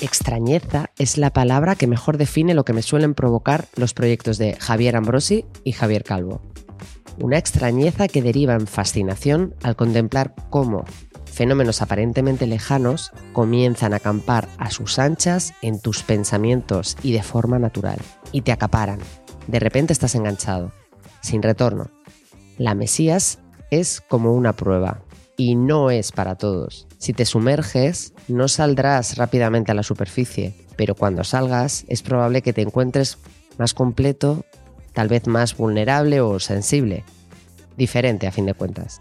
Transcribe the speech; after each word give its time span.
Extrañeza 0.00 0.90
es 0.98 1.18
la 1.18 1.32
palabra 1.32 1.74
que 1.74 1.86
mejor 1.86 2.18
define 2.18 2.54
lo 2.54 2.64
que 2.64 2.72
me 2.72 2.82
suelen 2.82 3.14
provocar 3.14 3.66
los 3.74 3.94
proyectos 3.94 4.38
de 4.38 4.54
Javier 4.54 4.96
Ambrosi 4.96 5.44
y 5.64 5.72
Javier 5.72 6.04
Calvo. 6.04 6.40
Una 7.18 7.38
extrañeza 7.38 8.06
que 8.06 8.22
deriva 8.22 8.54
en 8.54 8.68
fascinación 8.68 9.54
al 9.62 9.74
contemplar 9.74 10.34
cómo 10.50 10.84
fenómenos 11.38 11.82
aparentemente 11.82 12.48
lejanos 12.48 13.12
comienzan 13.32 13.92
a 13.92 13.98
acampar 13.98 14.48
a 14.58 14.70
sus 14.70 14.98
anchas 14.98 15.54
en 15.62 15.80
tus 15.80 16.02
pensamientos 16.02 16.96
y 17.00 17.12
de 17.12 17.22
forma 17.22 17.60
natural, 17.60 17.98
y 18.32 18.42
te 18.42 18.50
acaparan. 18.50 18.98
De 19.46 19.60
repente 19.60 19.92
estás 19.92 20.16
enganchado, 20.16 20.72
sin 21.20 21.40
retorno. 21.40 21.90
La 22.56 22.74
Mesías 22.74 23.38
es 23.70 24.00
como 24.00 24.32
una 24.32 24.54
prueba, 24.54 25.02
y 25.38 25.54
no 25.54 25.90
es 25.90 26.12
para 26.12 26.34
todos. 26.34 26.86
Si 26.98 27.14
te 27.14 27.24
sumerges, 27.24 28.12
no 28.26 28.48
saldrás 28.48 29.16
rápidamente 29.16 29.70
a 29.72 29.74
la 29.74 29.84
superficie, 29.84 30.54
pero 30.76 30.94
cuando 30.94 31.24
salgas 31.24 31.84
es 31.88 32.02
probable 32.02 32.42
que 32.42 32.52
te 32.52 32.60
encuentres 32.60 33.18
más 33.56 33.72
completo, 33.72 34.44
tal 34.92 35.08
vez 35.08 35.26
más 35.28 35.56
vulnerable 35.56 36.20
o 36.20 36.40
sensible. 36.40 37.04
Diferente 37.76 38.26
a 38.26 38.32
fin 38.32 38.46
de 38.46 38.54
cuentas. 38.54 39.00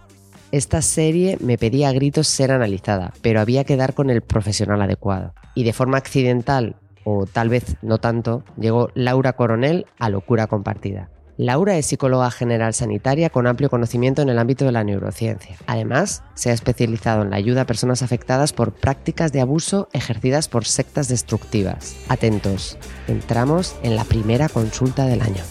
Esta 0.52 0.82
serie 0.84 1.38
me 1.42 1.58
pedía 1.58 1.90
a 1.90 1.94
gritos 1.94 2.28
ser 2.28 2.52
analizada, 2.52 3.14
pero 3.22 3.42
había 3.42 3.64
que 3.64 3.76
dar 3.76 3.96
con 3.96 4.12
el 4.12 4.22
profesional 4.22 4.82
adecuado. 4.82 5.34
Y 5.56 5.64
de 5.64 5.74
forma 5.74 5.98
accidental, 5.98 6.76
o 7.04 7.26
tal 7.26 7.50
vez 7.50 7.78
no 7.82 7.98
tanto, 7.98 8.44
llegó 8.58 8.90
Laura 8.94 9.34
Coronel 9.34 9.88
a 9.98 10.10
Locura 10.10 10.46
Compartida. 10.46 11.10
Laura 11.38 11.78
es 11.78 11.86
psicóloga 11.86 12.32
general 12.32 12.74
sanitaria 12.74 13.30
con 13.30 13.46
amplio 13.46 13.70
conocimiento 13.70 14.24
en 14.24 14.30
el 14.30 14.40
ámbito 14.40 14.66
de 14.66 14.72
la 14.72 14.84
neurociencia. 14.84 15.56
Además, 15.68 16.24
se 16.34 16.50
ha 16.50 16.54
especializado 16.54 17.22
en 17.22 17.30
la 17.30 17.36
ayuda 17.36 17.62
a 17.62 17.66
personas 17.66 18.02
afectadas 18.02 18.54
por 18.54 18.74
prácticas 18.74 19.32
de 19.32 19.42
abuso 19.42 19.88
ejercidas 19.94 20.48
por 20.48 20.66
sectas 20.66 21.08
destructivas. 21.08 21.96
Atentos, 22.10 22.80
entramos 23.08 23.76
en 23.84 23.96
la 23.96 24.04
primera 24.04 24.50
consulta 24.50 25.06
del 25.06 25.22
año. 25.22 25.44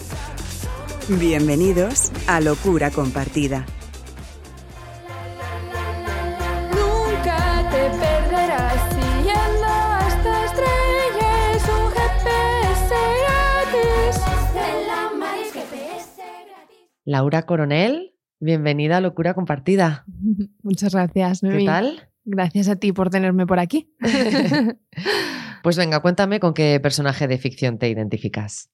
Bienvenidos 1.07 2.11
a 2.27 2.41
Locura 2.41 2.91
Compartida. 2.91 3.65
Laura 17.07 17.43
Coronel, 17.43 18.13
bienvenida 18.41 18.97
a 18.97 19.01
Locura 19.01 19.33
Compartida. 19.33 20.03
Muchas 20.61 20.93
gracias, 20.93 21.39
¿Qué 21.39 21.47
Noemí. 21.47 21.65
tal? 21.65 22.09
Gracias 22.25 22.67
a 22.67 22.75
ti 22.75 22.91
por 22.91 23.09
tenerme 23.09 23.47
por 23.47 23.59
aquí. 23.59 23.95
Pues 25.63 25.75
venga, 25.75 25.99
cuéntame 25.99 26.39
con 26.39 26.53
qué 26.53 26.79
personaje 26.79 27.27
de 27.27 27.37
ficción 27.37 27.77
te 27.77 27.89
identificas. 27.89 28.69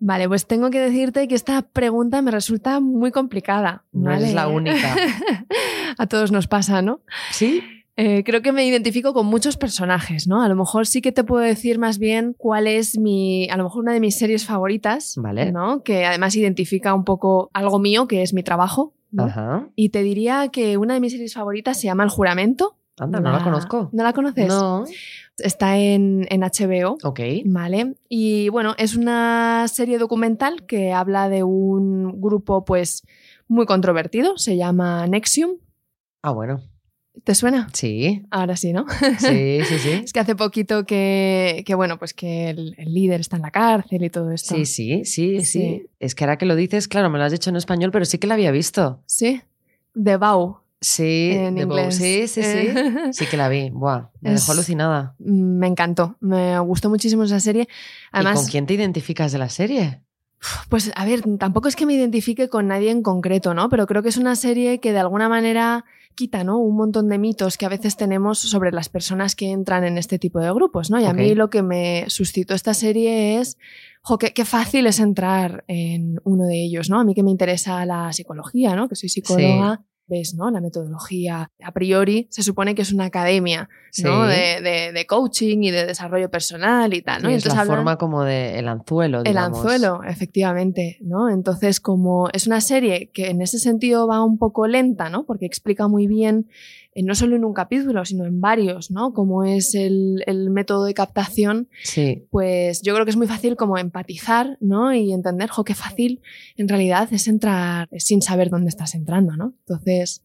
Vale, 0.00 0.26
pues 0.26 0.48
tengo 0.48 0.70
que 0.70 0.80
decirte 0.80 1.28
que 1.28 1.36
esta 1.36 1.62
pregunta 1.62 2.22
me 2.22 2.32
resulta 2.32 2.80
muy 2.80 3.12
complicada. 3.12 3.84
No 3.92 4.10
¿vale? 4.10 4.22
eres 4.24 4.34
la 4.34 4.48
única. 4.48 4.96
a 5.98 6.06
todos 6.06 6.32
nos 6.32 6.48
pasa, 6.48 6.82
¿no? 6.82 7.02
¿Sí? 7.30 7.62
Eh, 8.00 8.22
creo 8.22 8.42
que 8.42 8.52
me 8.52 8.64
identifico 8.64 9.12
con 9.12 9.26
muchos 9.26 9.56
personajes, 9.56 10.28
¿no? 10.28 10.40
A 10.40 10.48
lo 10.48 10.54
mejor 10.54 10.86
sí 10.86 11.02
que 11.02 11.10
te 11.10 11.24
puedo 11.24 11.42
decir 11.42 11.80
más 11.80 11.98
bien 11.98 12.32
cuál 12.38 12.68
es 12.68 12.96
mi, 12.96 13.50
a 13.50 13.56
lo 13.56 13.64
mejor 13.64 13.82
una 13.82 13.92
de 13.92 13.98
mis 13.98 14.16
series 14.16 14.46
favoritas, 14.46 15.14
Vale. 15.16 15.50
¿no? 15.50 15.82
Que 15.82 16.06
además 16.06 16.36
identifica 16.36 16.94
un 16.94 17.04
poco 17.04 17.50
algo 17.52 17.80
mío, 17.80 18.06
que 18.06 18.22
es 18.22 18.32
mi 18.34 18.44
trabajo, 18.44 18.94
¿no? 19.10 19.24
Ajá. 19.24 19.68
Y 19.74 19.88
te 19.88 20.04
diría 20.04 20.46
que 20.52 20.76
una 20.76 20.94
de 20.94 21.00
mis 21.00 21.10
series 21.10 21.34
favoritas 21.34 21.80
se 21.80 21.88
llama 21.88 22.04
El 22.04 22.10
Juramento. 22.10 22.78
Anda, 23.00 23.18
no 23.18 23.32
la 23.32 23.42
conozco. 23.42 23.88
¿No 23.92 24.04
la 24.04 24.12
conoces? 24.12 24.46
No. 24.46 24.84
Está 25.36 25.76
en, 25.78 26.24
en 26.30 26.42
HBO. 26.42 26.98
Ok. 27.02 27.18
Vale. 27.46 27.96
Y 28.08 28.48
bueno, 28.50 28.76
es 28.78 28.94
una 28.94 29.66
serie 29.66 29.98
documental 29.98 30.66
que 30.66 30.92
habla 30.92 31.28
de 31.28 31.42
un 31.42 32.20
grupo, 32.20 32.64
pues, 32.64 33.02
muy 33.48 33.66
controvertido. 33.66 34.38
Se 34.38 34.56
llama 34.56 35.04
Nexium. 35.08 35.56
Ah, 36.22 36.30
bueno. 36.30 36.60
¿Te 37.24 37.34
suena? 37.34 37.68
Sí. 37.72 38.22
Ahora 38.30 38.56
sí, 38.56 38.72
¿no? 38.72 38.86
Sí, 39.18 39.60
sí, 39.64 39.78
sí. 39.78 39.90
es 40.04 40.12
que 40.12 40.20
hace 40.20 40.34
poquito 40.36 40.84
que, 40.86 41.62
que, 41.66 41.74
bueno, 41.74 41.98
pues 41.98 42.14
que 42.14 42.50
el, 42.50 42.74
el 42.78 42.94
líder 42.94 43.20
está 43.20 43.36
en 43.36 43.42
la 43.42 43.50
cárcel 43.50 44.04
y 44.04 44.10
todo 44.10 44.30
esto. 44.32 44.54
Sí, 44.54 44.64
sí, 44.66 45.04
sí, 45.04 45.40
sí, 45.40 45.44
Sí. 45.44 45.86
Es 46.00 46.14
que 46.14 46.24
ahora 46.24 46.38
que 46.38 46.46
lo 46.46 46.54
dices, 46.56 46.88
claro, 46.88 47.10
me 47.10 47.18
lo 47.18 47.24
has 47.24 47.32
dicho 47.32 47.50
en 47.50 47.56
español, 47.56 47.90
pero 47.90 48.04
sí 48.04 48.18
que 48.18 48.26
la 48.26 48.34
había 48.34 48.50
visto. 48.50 49.02
Sí. 49.06 49.40
The 50.00 50.16
Vow. 50.16 50.58
Sí, 50.80 51.30
En 51.32 51.56
de 51.56 51.64
Bow. 51.64 51.76
inglés. 51.78 51.96
Sí, 51.96 52.28
sí, 52.28 52.42
sí. 52.42 52.48
Eh. 52.68 52.94
Sí 53.12 53.26
que 53.26 53.36
la 53.36 53.48
vi. 53.48 53.70
Buah, 53.70 54.10
me 54.20 54.32
Es- 54.34 54.40
dejó 54.42 54.52
alucinada. 54.52 55.14
Me 55.18 55.66
encantó. 55.66 56.16
Me 56.20 56.58
gustó 56.60 56.88
muchísimo 56.88 57.24
esa 57.24 57.40
serie. 57.40 57.68
Además, 58.12 58.34
¿Y 58.34 58.42
con 58.42 58.50
quién 58.50 58.66
te 58.66 58.74
identificas 58.74 59.32
de 59.32 59.38
la 59.38 59.48
serie? 59.48 60.02
Pues 60.68 60.92
a 60.94 61.04
ver, 61.04 61.22
tampoco 61.36 61.66
es 61.66 61.74
que 61.74 61.84
me 61.84 61.94
identifique 61.94 62.48
con 62.48 62.68
nadie 62.68 62.92
en 62.92 63.02
concreto, 63.02 63.54
¿no? 63.54 63.68
Pero 63.68 63.88
creo 63.88 64.04
que 64.04 64.08
es 64.10 64.16
una 64.18 64.36
serie 64.36 64.78
que 64.78 64.92
de 64.92 65.00
alguna 65.00 65.28
manera 65.28 65.84
quita, 66.14 66.44
¿no? 66.44 66.58
Un 66.58 66.76
montón 66.76 67.08
de 67.08 67.18
mitos 67.18 67.56
que 67.56 67.66
a 67.66 67.68
veces 67.68 67.96
tenemos 67.96 68.38
sobre 68.38 68.72
las 68.72 68.88
personas 68.88 69.36
que 69.36 69.50
entran 69.50 69.84
en 69.84 69.98
este 69.98 70.18
tipo 70.18 70.40
de 70.40 70.52
grupos, 70.52 70.90
¿no? 70.90 71.00
Y 71.00 71.04
a 71.04 71.12
mí 71.12 71.34
lo 71.34 71.50
que 71.50 71.62
me 71.62 72.04
suscitó 72.08 72.54
esta 72.54 72.74
serie 72.74 73.38
es, 73.40 73.56
jo, 74.02 74.18
qué, 74.18 74.32
qué 74.32 74.44
fácil 74.44 74.86
es 74.86 75.00
entrar 75.00 75.64
en 75.68 76.20
uno 76.24 76.46
de 76.46 76.64
ellos, 76.64 76.90
¿no? 76.90 77.00
A 77.00 77.04
mí 77.04 77.14
que 77.14 77.22
me 77.22 77.30
interesa 77.30 77.84
la 77.86 78.12
psicología, 78.12 78.74
¿no? 78.74 78.88
Que 78.88 78.96
soy 78.96 79.08
psicóloga. 79.08 79.84
Ves, 80.08 80.34
¿no? 80.34 80.50
La 80.50 80.60
metodología, 80.62 81.50
a 81.62 81.72
priori, 81.72 82.26
se 82.30 82.42
supone 82.42 82.74
que 82.74 82.80
es 82.82 82.92
una 82.94 83.04
academia, 83.04 83.68
¿no? 84.02 84.24
Sí. 84.24 84.28
De, 84.30 84.60
de- 84.62 84.92
de 84.92 85.06
coaching 85.06 85.58
y 85.62 85.70
de 85.70 85.84
desarrollo 85.84 86.30
personal 86.30 86.94
y 86.94 87.02
tal, 87.02 87.22
¿no? 87.22 87.30
Y 87.30 87.34
es 87.34 87.44
la 87.44 87.52
hablan- 87.54 87.66
forma 87.76 87.96
como 87.98 88.24
de 88.24 88.58
el 88.58 88.68
anzuelo, 88.68 89.18
el 89.18 89.24
digamos. 89.24 89.58
anzuelo, 89.58 90.02
efectivamente, 90.04 90.96
¿no? 91.02 91.28
Entonces, 91.28 91.78
como 91.80 92.28
es 92.32 92.46
una 92.46 92.60
serie 92.62 93.10
que 93.12 93.28
en 93.28 93.42
ese 93.42 93.58
sentido 93.58 94.06
va 94.06 94.24
un 94.24 94.38
poco 94.38 94.66
lenta, 94.66 95.10
¿no? 95.10 95.24
Porque 95.26 95.44
explica 95.46 95.88
muy 95.88 96.06
bien, 96.06 96.48
no 97.02 97.14
solo 97.14 97.36
en 97.36 97.44
un 97.44 97.52
capítulo, 97.54 98.04
sino 98.04 98.24
en 98.24 98.40
varios, 98.40 98.90
¿no? 98.90 99.12
Cómo 99.12 99.44
es 99.44 99.74
el, 99.74 100.22
el 100.26 100.50
método 100.50 100.84
de 100.84 100.94
captación, 100.94 101.68
Sí, 101.84 102.26
pues 102.30 102.82
yo 102.82 102.92
creo 102.94 103.04
que 103.04 103.10
es 103.10 103.16
muy 103.16 103.26
fácil 103.26 103.56
como 103.56 103.78
empatizar, 103.78 104.56
¿no? 104.60 104.92
Y 104.92 105.12
entender, 105.12 105.48
jo, 105.50 105.64
qué 105.64 105.74
fácil 105.74 106.20
en 106.56 106.68
realidad 106.68 107.08
es 107.12 107.28
entrar 107.28 107.88
sin 107.98 108.22
saber 108.22 108.50
dónde 108.50 108.68
estás 108.68 108.94
entrando, 108.94 109.36
¿no? 109.36 109.54
Entonces, 109.60 110.22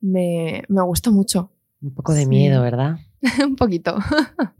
me, 0.00 0.62
me 0.68 0.82
gustó 0.82 1.12
mucho. 1.12 1.50
un 1.82 1.94
poco 1.94 2.12
de 2.14 2.22
Sí. 2.22 2.28
miedo, 2.28 2.62
¿verdad? 2.62 2.96
un 3.44 3.56
poquito. 3.56 3.96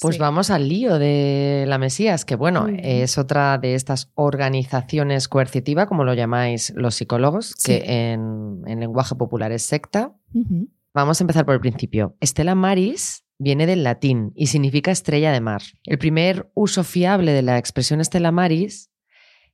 Pues 0.00 0.14
Sí. 0.16 0.20
vamos 0.20 0.50
al 0.50 0.68
lío 0.68 0.98
de 0.98 1.64
la 1.68 1.76
Mesías, 1.78 2.24
que 2.24 2.34
bueno, 2.34 2.66
es 2.78 3.18
otra 3.18 3.58
de 3.58 3.74
estas 3.74 4.10
organizaciones 4.14 5.28
coercitiva, 5.28 5.86
como 5.86 6.04
lo 6.04 6.14
llamáis 6.14 6.72
los 6.76 6.94
psicólogos, 6.94 7.54
Sí. 7.58 7.78
que 7.80 8.12
en, 8.12 8.62
en 8.66 8.80
lenguaje 8.80 9.14
popular 9.14 9.52
es 9.52 9.62
secta. 9.62 10.12
Vamos 10.94 11.20
a 11.20 11.24
empezar 11.24 11.44
por 11.44 11.54
el 11.54 11.60
principio. 11.60 12.16
Estela 12.20 12.54
Maris 12.54 13.24
viene 13.38 13.66
del 13.66 13.82
latín 13.82 14.32
y 14.34 14.46
significa 14.46 14.90
estrella 14.90 15.32
de 15.32 15.40
mar. 15.40 15.62
El 15.84 15.98
primer 15.98 16.50
uso 16.54 16.84
fiable 16.84 17.32
de 17.32 17.42
la 17.42 17.58
expresión 17.58 18.00
Estela 18.00 18.30
Maris, 18.30 18.90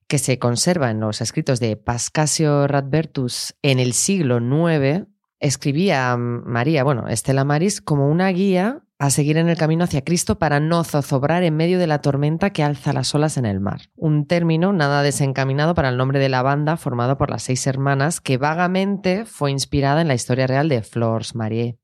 que 0.06 0.18
se 0.18 0.38
conserva 0.38 0.90
en 0.90 1.00
los 1.00 1.20
escritos 1.20 1.60
de 1.60 1.76
Pascasio 1.76 2.66
Radbertus 2.66 3.54
en 3.62 3.78
el 3.78 3.92
siglo 3.92 4.38
IX, 4.38 5.06
escribía 5.38 6.16
María, 6.16 6.82
bueno, 6.82 7.08
Estela 7.08 7.44
Maris, 7.44 7.80
como 7.80 8.08
una 8.08 8.28
guía 8.30 8.84
a 8.98 9.10
seguir 9.10 9.36
en 9.36 9.48
el 9.48 9.56
camino 9.56 9.84
hacia 9.84 10.02
Cristo 10.02 10.38
para 10.38 10.58
no 10.58 10.82
zozobrar 10.82 11.44
en 11.44 11.56
medio 11.56 11.78
de 11.78 11.86
la 11.86 12.00
tormenta 12.00 12.50
que 12.50 12.64
alza 12.64 12.92
las 12.92 13.14
olas 13.14 13.36
en 13.36 13.46
el 13.46 13.60
mar. 13.60 13.82
Un 13.94 14.26
término 14.26 14.72
nada 14.72 15.02
desencaminado 15.02 15.74
para 15.74 15.88
el 15.88 15.96
nombre 15.96 16.18
de 16.18 16.28
la 16.28 16.42
banda 16.42 16.76
formado 16.76 17.16
por 17.16 17.30
las 17.30 17.44
seis 17.44 17.66
hermanas 17.66 18.20
que 18.20 18.38
vagamente 18.38 19.24
fue 19.24 19.52
inspirada 19.52 20.00
en 20.00 20.08
la 20.08 20.14
historia 20.14 20.48
real 20.48 20.68
de 20.68 20.82
Flores 20.82 21.36
Marie. 21.36 21.78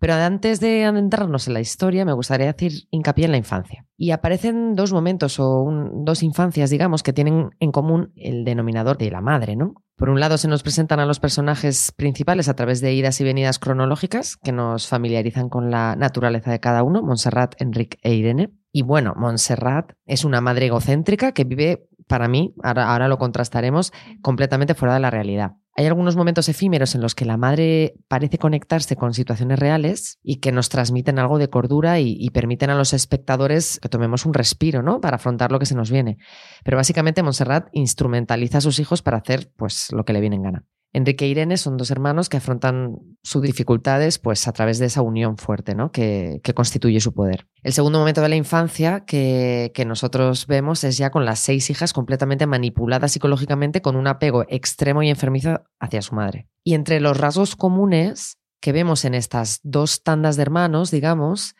Pero 0.00 0.14
antes 0.14 0.60
de 0.60 0.84
adentrarnos 0.86 1.46
en 1.46 1.54
la 1.54 1.60
historia, 1.60 2.06
me 2.06 2.14
gustaría 2.14 2.52
decir 2.52 2.88
hincapié 2.90 3.26
en 3.26 3.32
la 3.32 3.36
infancia. 3.36 3.86
Y 3.98 4.12
aparecen 4.12 4.74
dos 4.74 4.94
momentos 4.94 5.38
o 5.38 5.70
dos 5.94 6.22
infancias, 6.22 6.70
digamos, 6.70 7.02
que 7.02 7.12
tienen 7.12 7.50
en 7.60 7.70
común 7.70 8.10
el 8.16 8.44
denominador 8.44 8.96
de 8.96 9.10
la 9.10 9.20
madre, 9.20 9.56
¿no? 9.56 9.74
Por 9.96 10.08
un 10.08 10.18
lado, 10.18 10.38
se 10.38 10.48
nos 10.48 10.62
presentan 10.62 10.98
a 11.00 11.04
los 11.04 11.20
personajes 11.20 11.92
principales 11.94 12.48
a 12.48 12.56
través 12.56 12.80
de 12.80 12.94
idas 12.94 13.20
y 13.20 13.24
venidas 13.24 13.58
cronológicas 13.58 14.38
que 14.38 14.52
nos 14.52 14.88
familiarizan 14.88 15.50
con 15.50 15.70
la 15.70 15.94
naturaleza 15.94 16.50
de 16.50 16.60
cada 16.60 16.82
uno, 16.82 17.02
Montserrat, 17.02 17.60
Enric 17.60 17.98
e 18.00 18.14
Irene. 18.14 18.48
Y 18.72 18.80
bueno, 18.80 19.12
Montserrat 19.14 19.92
es 20.06 20.24
una 20.24 20.40
madre 20.40 20.66
egocéntrica 20.66 21.32
que 21.32 21.44
vive, 21.44 21.89
para 22.10 22.26
mí, 22.26 22.52
ahora, 22.64 22.90
ahora 22.90 23.06
lo 23.06 23.18
contrastaremos, 23.18 23.92
completamente 24.20 24.74
fuera 24.74 24.94
de 24.94 25.00
la 25.00 25.10
realidad. 25.10 25.52
Hay 25.76 25.86
algunos 25.86 26.16
momentos 26.16 26.48
efímeros 26.48 26.96
en 26.96 27.02
los 27.02 27.14
que 27.14 27.24
la 27.24 27.36
madre 27.36 27.94
parece 28.08 28.36
conectarse 28.36 28.96
con 28.96 29.14
situaciones 29.14 29.60
reales 29.60 30.18
y 30.20 30.40
que 30.40 30.50
nos 30.50 30.68
transmiten 30.68 31.20
algo 31.20 31.38
de 31.38 31.48
cordura 31.48 32.00
y, 32.00 32.16
y 32.18 32.30
permiten 32.30 32.68
a 32.70 32.74
los 32.74 32.92
espectadores 32.94 33.78
que 33.80 33.88
tomemos 33.88 34.26
un 34.26 34.34
respiro, 34.34 34.82
¿no? 34.82 35.00
Para 35.00 35.16
afrontar 35.16 35.52
lo 35.52 35.60
que 35.60 35.66
se 35.66 35.76
nos 35.76 35.92
viene. 35.92 36.18
Pero 36.64 36.76
básicamente 36.76 37.22
Montserrat 37.22 37.68
instrumentaliza 37.72 38.58
a 38.58 38.60
sus 38.60 38.80
hijos 38.80 39.02
para 39.02 39.18
hacer 39.18 39.52
pues 39.56 39.92
lo 39.92 40.04
que 40.04 40.12
le 40.12 40.20
viene 40.20 40.34
en 40.34 40.42
gana. 40.42 40.64
Enrique 40.92 41.24
e 41.24 41.28
Irene 41.28 41.56
son 41.56 41.76
dos 41.76 41.90
hermanos 41.90 42.28
que 42.28 42.38
afrontan 42.38 42.96
sus 43.22 43.42
dificultades 43.42 44.18
pues, 44.18 44.48
a 44.48 44.52
través 44.52 44.78
de 44.78 44.86
esa 44.86 45.02
unión 45.02 45.36
fuerte 45.36 45.74
¿no? 45.74 45.92
que, 45.92 46.40
que 46.42 46.54
constituye 46.54 47.00
su 47.00 47.14
poder. 47.14 47.46
El 47.62 47.72
segundo 47.72 48.00
momento 48.00 48.22
de 48.22 48.28
la 48.28 48.36
infancia 48.36 49.04
que, 49.04 49.70
que 49.74 49.84
nosotros 49.84 50.46
vemos 50.46 50.82
es 50.82 50.96
ya 50.96 51.10
con 51.10 51.24
las 51.24 51.38
seis 51.38 51.70
hijas 51.70 51.92
completamente 51.92 52.46
manipuladas 52.46 53.12
psicológicamente 53.12 53.82
con 53.82 53.94
un 53.94 54.08
apego 54.08 54.44
extremo 54.48 55.02
y 55.02 55.10
enfermizo 55.10 55.62
hacia 55.78 56.02
su 56.02 56.14
madre. 56.14 56.48
Y 56.64 56.74
entre 56.74 57.00
los 57.00 57.16
rasgos 57.16 57.54
comunes 57.54 58.38
que 58.60 58.72
vemos 58.72 59.04
en 59.04 59.14
estas 59.14 59.60
dos 59.62 60.02
tandas 60.02 60.36
de 60.36 60.42
hermanos, 60.42 60.90
digamos, 60.90 61.54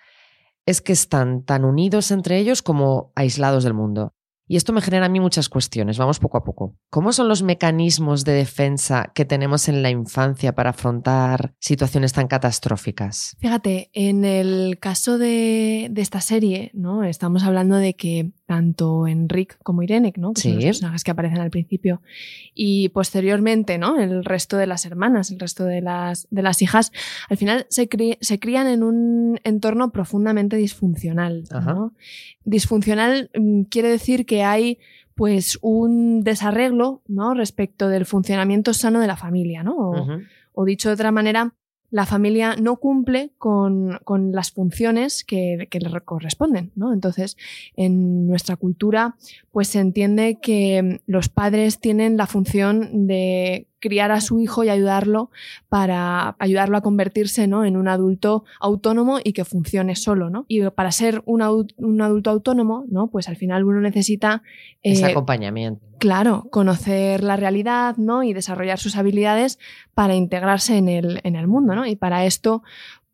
es 0.67 0.81
que 0.81 0.93
están 0.93 1.45
tan 1.45 1.65
unidos 1.65 2.11
entre 2.11 2.39
ellos 2.39 2.63
como 2.63 3.13
aislados 3.15 3.65
del 3.65 3.75
mundo. 3.75 4.15
Y 4.51 4.57
esto 4.57 4.73
me 4.73 4.81
genera 4.81 5.07
a 5.07 5.09
mí 5.09 5.21
muchas 5.21 5.49
cuestiones. 5.49 5.97
Vamos 5.97 6.19
poco 6.19 6.37
a 6.37 6.43
poco. 6.43 6.75
¿Cómo 6.91 7.13
son 7.13 7.29
los 7.29 7.45
mecanismos 7.45 8.25
de 8.25 8.33
defensa 8.33 9.13
que 9.15 9.25
tenemos 9.25 9.69
en 9.69 9.81
la 9.81 9.91
infancia 9.91 10.57
para 10.57 10.71
afrontar 10.71 11.55
situaciones 11.61 12.13
tan 12.13 12.27
catastróficas? 12.27 13.37
Fíjate, 13.39 13.91
en 13.93 14.25
el 14.25 14.81
caso 14.81 15.19
de, 15.19 15.93
esta 15.95 16.21
serie, 16.21 16.73
¿no? 16.75 17.05
Estamos 17.05 17.45
hablando 17.45 17.77
de 17.77 17.95
que 17.95 18.33
tanto 18.51 19.07
Enric 19.07 19.57
como 19.63 19.85
Irene, 19.85 20.13
¿no? 20.17 20.33
Que 20.33 20.41
son 20.41 20.55
los 20.57 20.65
personajes 20.65 21.05
que 21.05 21.13
aparecen 21.13 21.39
al 21.39 21.51
principio, 21.51 22.03
y 22.53 22.89
posteriormente, 22.89 23.79
¿no? 23.79 23.97
El 23.97 24.25
resto 24.25 24.57
de 24.57 24.67
las 24.67 24.85
hermanas, 24.87 25.31
el 25.31 25.39
resto 25.39 25.67
de 25.67 25.81
las, 25.81 26.27
de 26.33 26.43
las 26.43 26.61
hijas, 26.61 26.91
al 27.29 27.37
final 27.37 27.69
se, 27.69 27.89
crían 27.89 28.67
en 28.67 28.83
un 28.83 29.39
entorno 29.45 29.93
profundamente 29.93 30.57
disfuncional. 30.57 31.45
Disfuncional 32.43 33.31
mm, 33.39 33.63
quiere 33.71 33.89
decir 33.89 34.27
que 34.27 34.43
hay 34.43 34.79
pues 35.15 35.57
un 35.63 36.25
desarreglo, 36.25 37.03
¿no? 37.07 37.35
Respecto 37.35 37.89
del 37.89 38.05
funcionamiento 38.05 38.75
sano 38.75 38.99
de 38.99 39.07
la 39.07 39.17
familia, 39.17 39.63
¿no? 39.63 39.93
O 40.55 40.65
dicho 40.65 40.89
de 40.89 40.95
otra 40.95 41.13
manera, 41.13 41.55
la 41.91 42.07
familia 42.07 42.57
no 42.57 42.77
cumple 42.77 43.33
con, 43.39 43.99
con 44.05 44.33
las 44.33 44.53
funciones 44.53 45.25
que, 45.25 45.69
que 45.71 45.81
le 45.81 46.01
corresponden, 46.03 46.73
¿no? 46.75 46.93
Entonces, 46.93 47.37
en 47.77 48.27
nuestra 48.27 48.57
cultura, 48.57 49.17
pues 49.53 49.69
se 49.69 49.81
entiende 49.81 50.39
que 50.41 51.01
los 51.07 51.29
padres 51.29 51.81
tienen 51.81 52.17
la 52.17 52.27
función 52.27 53.07
de 53.07 53.67
criar 53.81 54.13
a 54.13 54.21
su 54.21 54.41
hijo 54.41 54.63
y 54.63 54.69
ayudarlo 54.69 55.31
para 55.69 56.37
ayudarlo 56.39 56.77
a 56.77 56.83
convertirse 56.83 57.47
¿no? 57.47 57.65
en 57.65 57.77
un 57.77 57.89
adulto 57.89 58.45
autónomo 58.61 59.19
y 59.23 59.33
que 59.33 59.45
funcione 59.45 59.97
solo, 59.97 60.31
¿no? 60.31 60.45
Y 60.49 60.63
para 60.71 60.93
ser 60.93 61.23
un, 61.25 61.43
un 61.77 62.03
adulto 62.03 62.31
autónomo, 62.31 62.85
¿no? 62.89 63.09
Pues 63.09 63.29
al 63.29 63.37
final 63.37 63.65
uno 63.65 63.81
necesita 63.81 64.43
Ese 64.83 65.07
eh, 65.07 65.11
acompañamiento. 65.11 65.85
Claro, 65.99 66.47
conocer 66.51 67.23
la 67.23 67.37
realidad, 67.37 67.97
¿no? 67.97 68.23
Y 68.23 68.33
desarrollar 68.33 68.79
sus 68.79 68.97
habilidades 68.97 69.59
para 69.95 70.15
integrarse 70.15 70.77
en 70.77 70.89
el, 70.89 71.21
en 71.25 71.37
el 71.37 71.47
mundo, 71.47 71.75
¿no? 71.75 71.87
Y 71.87 71.97
para 71.97 72.25
esto, 72.25 72.63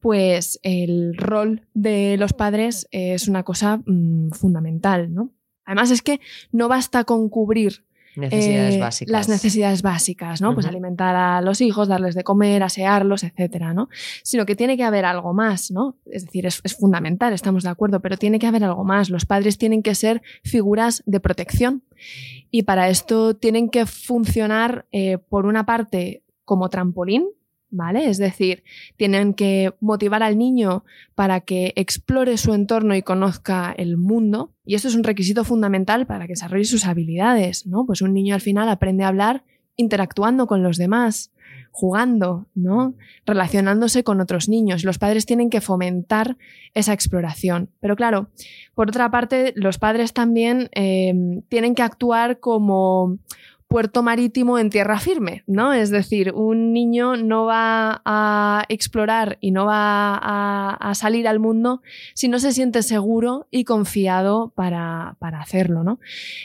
pues 0.00 0.60
el 0.62 1.16
rol 1.16 1.66
de 1.74 2.16
los 2.16 2.32
padres 2.32 2.86
es 2.90 3.28
una 3.28 3.42
cosa 3.42 3.80
mm, 3.86 4.30
fundamental, 4.30 5.12
¿no? 5.12 5.30
Además 5.64 5.90
es 5.90 6.00
que 6.00 6.20
no 6.52 6.68
basta 6.68 7.04
con 7.04 7.28
cubrir 7.28 7.84
Necesidades 8.16 8.74
eh, 8.74 8.80
básicas. 8.80 9.12
las 9.12 9.28
necesidades 9.28 9.82
básicas, 9.82 10.40
¿no? 10.40 10.54
Pues 10.54 10.66
alimentar 10.66 11.14
a 11.14 11.40
los 11.40 11.60
hijos, 11.60 11.88
darles 11.88 12.14
de 12.14 12.24
comer, 12.24 12.62
asearlos, 12.62 13.22
etcétera, 13.24 13.74
¿no? 13.74 13.88
Sino 14.22 14.46
que 14.46 14.56
tiene 14.56 14.76
que 14.76 14.84
haber 14.84 15.04
algo 15.04 15.34
más, 15.34 15.70
¿no? 15.70 15.96
Es 16.06 16.24
decir, 16.24 16.46
es, 16.46 16.60
es 16.64 16.74
fundamental, 16.74 17.32
estamos 17.32 17.62
de 17.62 17.70
acuerdo, 17.70 18.00
pero 18.00 18.16
tiene 18.16 18.38
que 18.38 18.46
haber 18.46 18.64
algo 18.64 18.84
más. 18.84 19.10
Los 19.10 19.26
padres 19.26 19.58
tienen 19.58 19.82
que 19.82 19.94
ser 19.94 20.22
figuras 20.42 21.02
de 21.06 21.20
protección 21.20 21.82
y 22.50 22.62
para 22.62 22.88
esto 22.88 23.34
tienen 23.34 23.68
que 23.68 23.86
funcionar, 23.86 24.86
eh, 24.92 25.18
por 25.18 25.46
una 25.46 25.66
parte, 25.66 26.22
como 26.44 26.68
trampolín, 26.68 27.26
¿vale? 27.70 28.08
Es 28.08 28.18
decir, 28.18 28.62
tienen 28.96 29.34
que 29.34 29.74
motivar 29.80 30.22
al 30.22 30.38
niño 30.38 30.84
para 31.14 31.40
que 31.40 31.72
explore 31.76 32.36
su 32.36 32.54
entorno 32.54 32.94
y 32.94 33.02
conozca 33.02 33.74
el 33.76 33.96
mundo. 33.96 34.52
Y 34.64 34.74
esto 34.74 34.88
es 34.88 34.94
un 34.94 35.04
requisito 35.04 35.44
fundamental 35.44 36.06
para 36.06 36.26
que 36.26 36.32
desarrolle 36.32 36.64
sus 36.64 36.86
habilidades, 36.86 37.66
¿no? 37.66 37.86
Pues 37.86 38.02
un 38.02 38.14
niño 38.14 38.34
al 38.34 38.40
final 38.40 38.68
aprende 38.68 39.04
a 39.04 39.08
hablar 39.08 39.44
interactuando 39.76 40.46
con 40.46 40.62
los 40.62 40.78
demás, 40.78 41.32
jugando, 41.70 42.46
¿no? 42.54 42.94
Relacionándose 43.26 44.02
con 44.02 44.20
otros 44.20 44.48
niños. 44.48 44.82
Los 44.82 44.98
padres 44.98 45.26
tienen 45.26 45.50
que 45.50 45.60
fomentar 45.60 46.38
esa 46.72 46.94
exploración. 46.94 47.70
Pero 47.80 47.96
claro, 47.96 48.30
por 48.74 48.88
otra 48.88 49.10
parte, 49.10 49.52
los 49.56 49.78
padres 49.78 50.14
también 50.14 50.70
eh, 50.74 51.12
tienen 51.48 51.74
que 51.74 51.82
actuar 51.82 52.40
como 52.40 53.18
puerto 53.68 54.02
marítimo 54.02 54.58
en 54.58 54.70
tierra 54.70 55.00
firme, 55.00 55.42
¿no? 55.46 55.72
Es 55.72 55.90
decir, 55.90 56.32
un 56.32 56.72
niño 56.72 57.16
no 57.16 57.44
va 57.46 58.00
a 58.04 58.64
explorar 58.68 59.38
y 59.40 59.50
no 59.50 59.66
va 59.66 60.14
a, 60.14 60.94
salir 60.94 61.28
al 61.28 61.40
mundo 61.40 61.82
si 62.14 62.28
no 62.28 62.38
se 62.38 62.52
siente 62.52 62.82
seguro 62.82 63.48
y 63.50 63.64
confiado 63.64 64.52
para, 64.54 65.16
para 65.18 65.40
hacerlo, 65.40 65.82
¿no? 65.82 65.98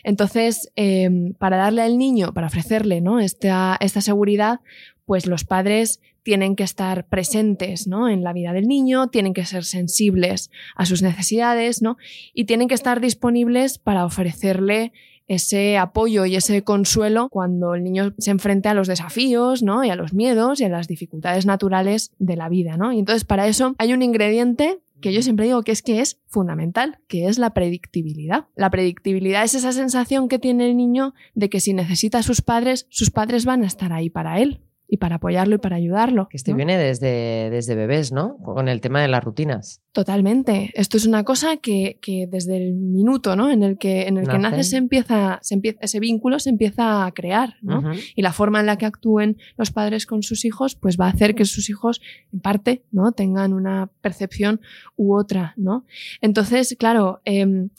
Entonces, 0.03 0.71
eh, 0.75 1.33
para 1.37 1.57
darle 1.57 1.83
al 1.83 1.97
niño, 1.97 2.33
para 2.33 2.47
ofrecerle, 2.47 3.01
¿no? 3.01 3.19
Esta, 3.19 3.77
esta 3.79 4.01
seguridad, 4.01 4.59
pues 5.05 5.27
los 5.27 5.45
padres 5.45 6.01
tienen 6.23 6.55
que 6.55 6.63
estar 6.63 7.07
presentes 7.07 7.87
¿no? 7.87 8.07
en 8.07 8.23
la 8.23 8.33
vida 8.33 8.53
del 8.53 8.67
niño, 8.67 9.07
tienen 9.07 9.33
que 9.33 9.45
ser 9.45 9.63
sensibles 9.63 10.51
a 10.75 10.85
sus 10.85 11.01
necesidades 11.01 11.81
¿no? 11.81 11.97
y 12.33 12.45
tienen 12.45 12.67
que 12.67 12.75
estar 12.75 13.01
disponibles 13.01 13.79
para 13.79 14.05
ofrecerle 14.05 14.93
ese 15.27 15.77
apoyo 15.77 16.25
y 16.25 16.35
ese 16.35 16.63
consuelo 16.63 17.29
cuando 17.29 17.73
el 17.73 17.83
niño 17.83 18.13
se 18.17 18.31
enfrente 18.31 18.69
a 18.69 18.73
los 18.73 18.87
desafíos, 18.87 19.63
¿no? 19.63 19.83
Y 19.83 19.89
a 19.89 19.95
los 19.95 20.13
miedos 20.13 20.59
y 20.59 20.65
a 20.65 20.69
las 20.69 20.87
dificultades 20.87 21.45
naturales 21.45 22.11
de 22.19 22.35
la 22.35 22.49
vida, 22.49 22.77
¿no? 22.77 22.91
Y 22.91 22.99
entonces 22.99 23.23
para 23.25 23.47
eso 23.47 23.75
hay 23.77 23.93
un 23.93 24.01
ingrediente 24.01 24.79
que 25.01 25.13
yo 25.13 25.21
siempre 25.23 25.45
digo 25.45 25.63
que 25.63 25.71
es 25.71 25.81
que 25.81 25.99
es 25.99 26.19
fundamental, 26.27 26.99
que 27.07 27.27
es 27.27 27.39
la 27.39 27.53
predictibilidad. 27.53 28.45
La 28.55 28.69
predictibilidad 28.69 29.43
es 29.43 29.55
esa 29.55 29.71
sensación 29.71 30.27
que 30.27 30.37
tiene 30.39 30.69
el 30.69 30.77
niño 30.77 31.13
de 31.33 31.49
que 31.49 31.59
si 31.59 31.73
necesita 31.73 32.19
a 32.19 32.23
sus 32.23 32.41
padres, 32.41 32.85
sus 32.89 33.09
padres 33.09 33.45
van 33.45 33.63
a 33.63 33.67
estar 33.67 33.91
ahí 33.93 34.09
para 34.09 34.39
él 34.39 34.61
y 34.93 34.97
para 34.97 35.15
apoyarlo 35.15 35.55
y 35.55 35.57
para 35.57 35.77
ayudarlo. 35.77 36.27
Que 36.27 36.35
esto 36.35 36.51
¿no? 36.51 36.57
viene 36.57 36.77
desde, 36.77 37.49
desde 37.49 37.75
bebés, 37.75 38.11
¿no? 38.11 38.37
Con 38.39 38.67
el 38.67 38.81
tema 38.81 39.01
de 39.01 39.07
las 39.07 39.23
rutinas. 39.23 39.81
Totalmente. 39.93 40.69
Esto 40.73 40.97
es 40.97 41.05
una 41.05 41.23
cosa 41.23 41.55
que, 41.55 41.97
que 42.01 42.27
desde 42.29 42.57
el 42.57 42.73
minuto 42.73 43.37
¿no? 43.37 43.49
en 43.49 43.63
el 43.63 43.77
que, 43.77 44.09
en 44.09 44.17
el 44.17 44.25
que 44.25 44.37
Nacen. 44.37 44.41
nace 44.41 44.63
se 44.65 44.75
empieza, 44.75 45.39
se 45.43 45.53
empieza, 45.53 45.79
ese 45.81 46.01
vínculo 46.01 46.39
se 46.39 46.49
empieza 46.49 47.05
a 47.05 47.11
crear. 47.13 47.55
¿no? 47.61 47.81
Y 48.15 48.21
la 48.21 48.33
forma 48.33 48.59
en 48.59 48.65
la 48.65 48.77
que 48.77 48.85
actúen 48.85 49.37
los 49.55 49.71
padres 49.71 50.05
con 50.05 50.23
sus 50.23 50.43
hijos, 50.43 50.75
pues 50.75 50.97
va 50.99 51.05
a 51.05 51.11
hacer 51.11 51.35
que 51.35 51.45
sus 51.45 51.69
hijos, 51.69 52.01
en 52.33 52.41
parte, 52.41 52.83
¿no? 52.91 53.13
tengan 53.13 53.53
una 53.53 53.89
percepción 54.01 54.59
u 54.97 55.15
otra. 55.15 55.53
¿no? 55.55 55.85
Entonces, 56.19 56.75
claro, 56.77 57.21
em, 57.23 57.69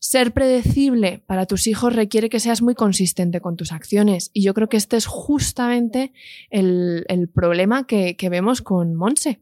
ser 0.00 0.32
predecible 0.32 1.22
para 1.26 1.46
tus 1.46 1.66
hijos 1.66 1.94
requiere 1.94 2.30
que 2.30 2.40
seas 2.40 2.62
muy 2.62 2.74
consistente 2.74 3.40
con 3.40 3.56
tus 3.56 3.70
acciones. 3.70 4.30
Y 4.32 4.42
yo 4.42 4.54
creo 4.54 4.68
que 4.68 4.78
este 4.78 4.96
es 4.96 5.06
justamente 5.06 6.12
el, 6.50 7.04
el 7.08 7.28
problema 7.28 7.86
que, 7.86 8.16
que 8.16 8.28
vemos 8.28 8.62
con 8.62 8.94
Monse. 8.94 9.40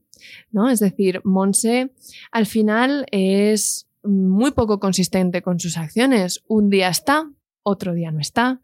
¿no? 0.51 0.69
Es 0.69 0.81
decir, 0.81 1.23
Monse 1.25 1.93
al 2.33 2.47
final 2.47 3.07
es 3.13 3.89
muy 4.03 4.51
poco 4.51 4.81
consistente 4.81 5.43
con 5.43 5.61
sus 5.61 5.77
acciones. 5.77 6.43
Un 6.49 6.71
día 6.71 6.89
está, 6.89 7.31
otro 7.63 7.93
día 7.95 8.11
no 8.11 8.21
está. 8.21 8.61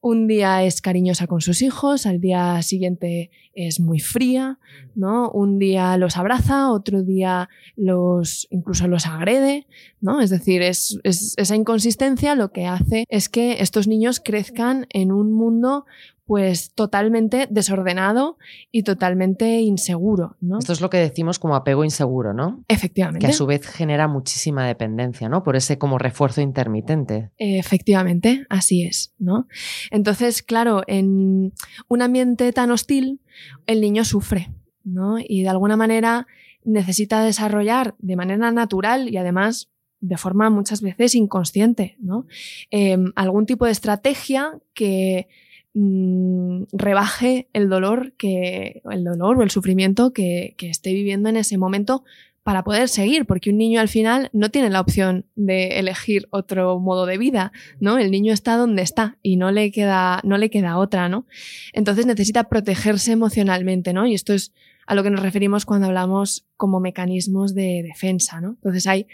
Un 0.00 0.26
día 0.26 0.62
es 0.64 0.80
cariñosa 0.82 1.26
con 1.26 1.40
sus 1.40 1.62
hijos, 1.62 2.06
al 2.06 2.20
día 2.20 2.60
siguiente 2.62 3.30
es 3.54 3.80
muy 3.80 4.00
fría, 4.00 4.58
¿no? 4.94 5.30
Un 5.30 5.58
día 5.58 5.96
los 5.96 6.16
abraza, 6.16 6.70
otro 6.70 7.02
día 7.02 7.48
los 7.76 8.46
incluso 8.50 8.88
los 8.88 9.06
agrede, 9.06 9.66
¿no? 10.00 10.20
Es 10.20 10.30
decir, 10.30 10.60
es, 10.62 10.98
es- 11.04 11.34
esa 11.36 11.56
inconsistencia 11.56 12.34
lo 12.34 12.52
que 12.52 12.66
hace 12.66 13.04
es 13.08 13.28
que 13.28 13.62
estos 13.62 13.86
niños 13.88 14.20
crezcan 14.20 14.86
en 14.90 15.12
un 15.12 15.32
mundo 15.32 15.86
pues 16.24 16.72
totalmente 16.74 17.48
desordenado 17.50 18.38
y 18.70 18.84
totalmente 18.84 19.60
inseguro, 19.60 20.36
¿no? 20.40 20.58
Esto 20.58 20.72
es 20.72 20.80
lo 20.80 20.88
que 20.88 20.98
decimos 20.98 21.38
como 21.38 21.56
apego 21.56 21.84
inseguro, 21.84 22.32
¿no? 22.32 22.64
Efectivamente. 22.68 23.26
Que 23.26 23.32
a 23.32 23.34
su 23.34 23.46
vez 23.46 23.66
genera 23.66 24.06
muchísima 24.06 24.66
dependencia, 24.66 25.28
¿no? 25.28 25.42
Por 25.42 25.56
ese 25.56 25.78
como 25.78 25.98
refuerzo 25.98 26.40
intermitente. 26.40 27.30
Efectivamente, 27.38 28.46
así 28.48 28.84
es, 28.84 29.14
¿no? 29.18 29.48
Entonces, 29.90 30.42
claro, 30.42 30.82
en 30.86 31.52
un 31.88 32.02
ambiente 32.02 32.52
tan 32.52 32.70
hostil, 32.70 33.20
el 33.66 33.80
niño 33.80 34.04
sufre, 34.04 34.52
¿no? 34.84 35.16
Y 35.18 35.42
de 35.42 35.48
alguna 35.48 35.76
manera 35.76 36.28
necesita 36.64 37.24
desarrollar 37.24 37.96
de 37.98 38.14
manera 38.14 38.52
natural 38.52 39.08
y 39.08 39.16
además 39.16 39.70
de 40.00 40.16
forma 40.16 40.50
muchas 40.50 40.82
veces 40.82 41.14
inconsciente, 41.14 41.96
¿no? 42.00 42.26
Eh, 42.70 42.96
algún 43.14 43.46
tipo 43.46 43.66
de 43.66 43.72
estrategia 43.72 44.58
que 44.74 45.28
mm, 45.74 46.64
rebaje 46.72 47.48
el 47.52 47.68
dolor 47.68 48.12
que 48.12 48.82
el 48.90 49.04
dolor 49.04 49.38
o 49.38 49.42
el 49.42 49.50
sufrimiento 49.50 50.12
que, 50.12 50.54
que 50.56 50.70
esté 50.70 50.92
viviendo 50.92 51.28
en 51.28 51.36
ese 51.36 51.58
momento 51.58 52.04
para 52.42 52.64
poder 52.64 52.88
seguir, 52.88 53.24
porque 53.24 53.50
un 53.50 53.58
niño 53.58 53.80
al 53.80 53.88
final 53.88 54.28
no 54.32 54.50
tiene 54.50 54.68
la 54.68 54.80
opción 54.80 55.26
de 55.36 55.78
elegir 55.78 56.26
otro 56.30 56.80
modo 56.80 57.06
de 57.06 57.16
vida, 57.16 57.52
¿no? 57.78 57.98
El 57.98 58.10
niño 58.10 58.32
está 58.32 58.56
donde 58.56 58.82
está 58.82 59.16
y 59.22 59.36
no 59.36 59.52
le 59.52 59.70
queda, 59.70 60.20
no 60.24 60.38
le 60.38 60.50
queda 60.50 60.76
otra, 60.76 61.08
¿no? 61.08 61.26
Entonces 61.72 62.04
necesita 62.04 62.48
protegerse 62.48 63.12
emocionalmente, 63.12 63.92
¿no? 63.92 64.06
Y 64.06 64.14
esto 64.14 64.32
es 64.32 64.52
a 64.86 64.94
lo 64.94 65.04
que 65.04 65.10
nos 65.10 65.22
referimos 65.22 65.64
cuando 65.64 65.86
hablamos 65.86 66.44
como 66.56 66.80
mecanismos 66.80 67.54
de 67.54 67.84
defensa, 67.84 68.40
¿no? 68.40 68.50
Entonces 68.50 68.86
hay 68.88 69.06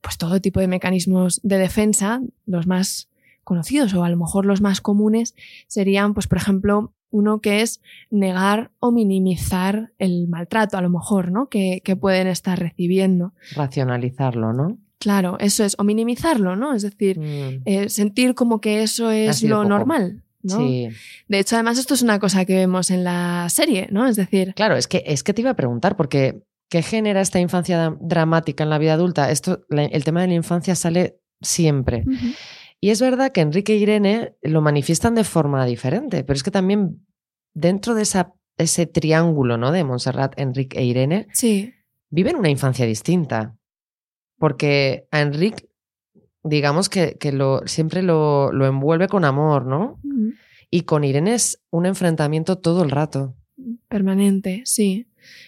pues 0.00 0.18
todo 0.18 0.40
tipo 0.40 0.60
de 0.60 0.68
mecanismos 0.68 1.40
de 1.42 1.58
defensa, 1.58 2.20
los 2.44 2.66
más 2.66 3.08
conocidos 3.44 3.94
o 3.94 4.02
a 4.04 4.08
lo 4.10 4.16
mejor 4.16 4.46
los 4.46 4.60
más 4.60 4.80
comunes 4.80 5.34
serían, 5.68 6.14
pues 6.14 6.26
por 6.26 6.38
ejemplo, 6.38 6.92
uno 7.10 7.40
que 7.40 7.60
es 7.62 7.80
negar 8.10 8.72
o 8.80 8.90
minimizar 8.90 9.92
el 9.98 10.26
maltrato, 10.28 10.76
a 10.76 10.82
lo 10.82 10.90
mejor, 10.90 11.30
¿no? 11.30 11.48
Que, 11.48 11.80
que 11.84 11.94
pueden 11.94 12.26
estar 12.26 12.58
recibiendo. 12.58 13.34
Racionalizarlo, 13.54 14.52
¿no? 14.52 14.78
Claro, 14.98 15.36
eso 15.38 15.64
es, 15.64 15.74
o 15.78 15.84
minimizarlo, 15.84 16.56
¿no? 16.56 16.74
Es 16.74 16.82
decir, 16.82 17.20
Mm, 17.20 17.62
eh, 17.66 17.88
sentir 17.88 18.34
como 18.34 18.60
que 18.60 18.82
eso 18.82 19.10
es 19.10 19.42
lo 19.42 19.56
poco. 19.58 19.68
normal, 19.68 20.22
¿no? 20.42 20.56
Sí. 20.58 20.88
De 21.28 21.38
hecho, 21.40 21.56
además, 21.56 21.78
esto 21.78 21.94
es 21.94 22.02
una 22.02 22.18
cosa 22.18 22.44
que 22.44 22.54
vemos 22.54 22.90
en 22.90 23.04
la 23.04 23.46
serie, 23.50 23.86
¿no? 23.90 24.06
Es 24.06 24.16
decir, 24.16 24.54
Claro, 24.54 24.76
es 24.76 24.88
que, 24.88 25.02
es 25.06 25.22
que 25.22 25.34
te 25.34 25.42
iba 25.42 25.50
a 25.50 25.56
preguntar, 25.56 25.96
porque 25.96 26.42
¿qué 26.70 26.82
genera 26.82 27.20
esta 27.20 27.38
infancia 27.38 27.96
dramática 28.00 28.64
en 28.64 28.70
la 28.70 28.78
vida 28.78 28.94
adulta? 28.94 29.30
Esto, 29.30 29.64
la- 29.68 29.84
el 29.84 30.04
tema 30.04 30.22
de 30.22 30.28
la 30.28 30.34
infancia 30.34 30.74
sale 30.74 31.18
siempre. 31.42 32.04
ujú, 32.06 32.32
Y 32.80 32.90
es 32.90 33.00
verdad 33.00 33.32
que 33.32 33.40
Enrique 33.40 33.74
e 33.74 33.76
Irene 33.76 34.34
lo 34.42 34.60
manifiestan 34.60 35.14
de 35.14 35.24
forma 35.24 35.64
diferente, 35.64 36.22
pero 36.24 36.36
es 36.36 36.42
que 36.42 36.50
también 36.50 37.06
dentro 37.54 37.94
de 37.94 38.02
esa, 38.02 38.34
ese 38.58 38.86
triángulo 38.86 39.56
¿no? 39.56 39.72
de 39.72 39.84
Montserrat, 39.84 40.38
Enrique 40.38 40.78
e 40.78 40.84
Irene, 40.84 41.28
sí, 41.32 41.72
viven 42.10 42.36
una 42.36 42.50
infancia 42.50 42.86
distinta. 42.86 43.56
Porque 44.38 45.06
a 45.10 45.20
Enrique, 45.20 45.68
digamos 46.42 46.88
que, 46.88 47.16
que 47.18 47.32
lo, 47.32 47.62
siempre 47.66 48.02
lo, 48.02 48.52
lo 48.52 48.66
envuelve 48.66 49.08
con 49.08 49.24
amor, 49.24 49.64
¿no? 49.64 50.00
Y 50.70 50.82
con 50.82 51.04
Irene 51.04 51.34
es 51.34 51.62
un 51.70 51.86
enfrentamiento 51.86 52.58
todo 52.58 52.82
el 52.82 52.90
rato. 52.90 53.34
permanente, 53.88 54.62
sí. 54.64 55.06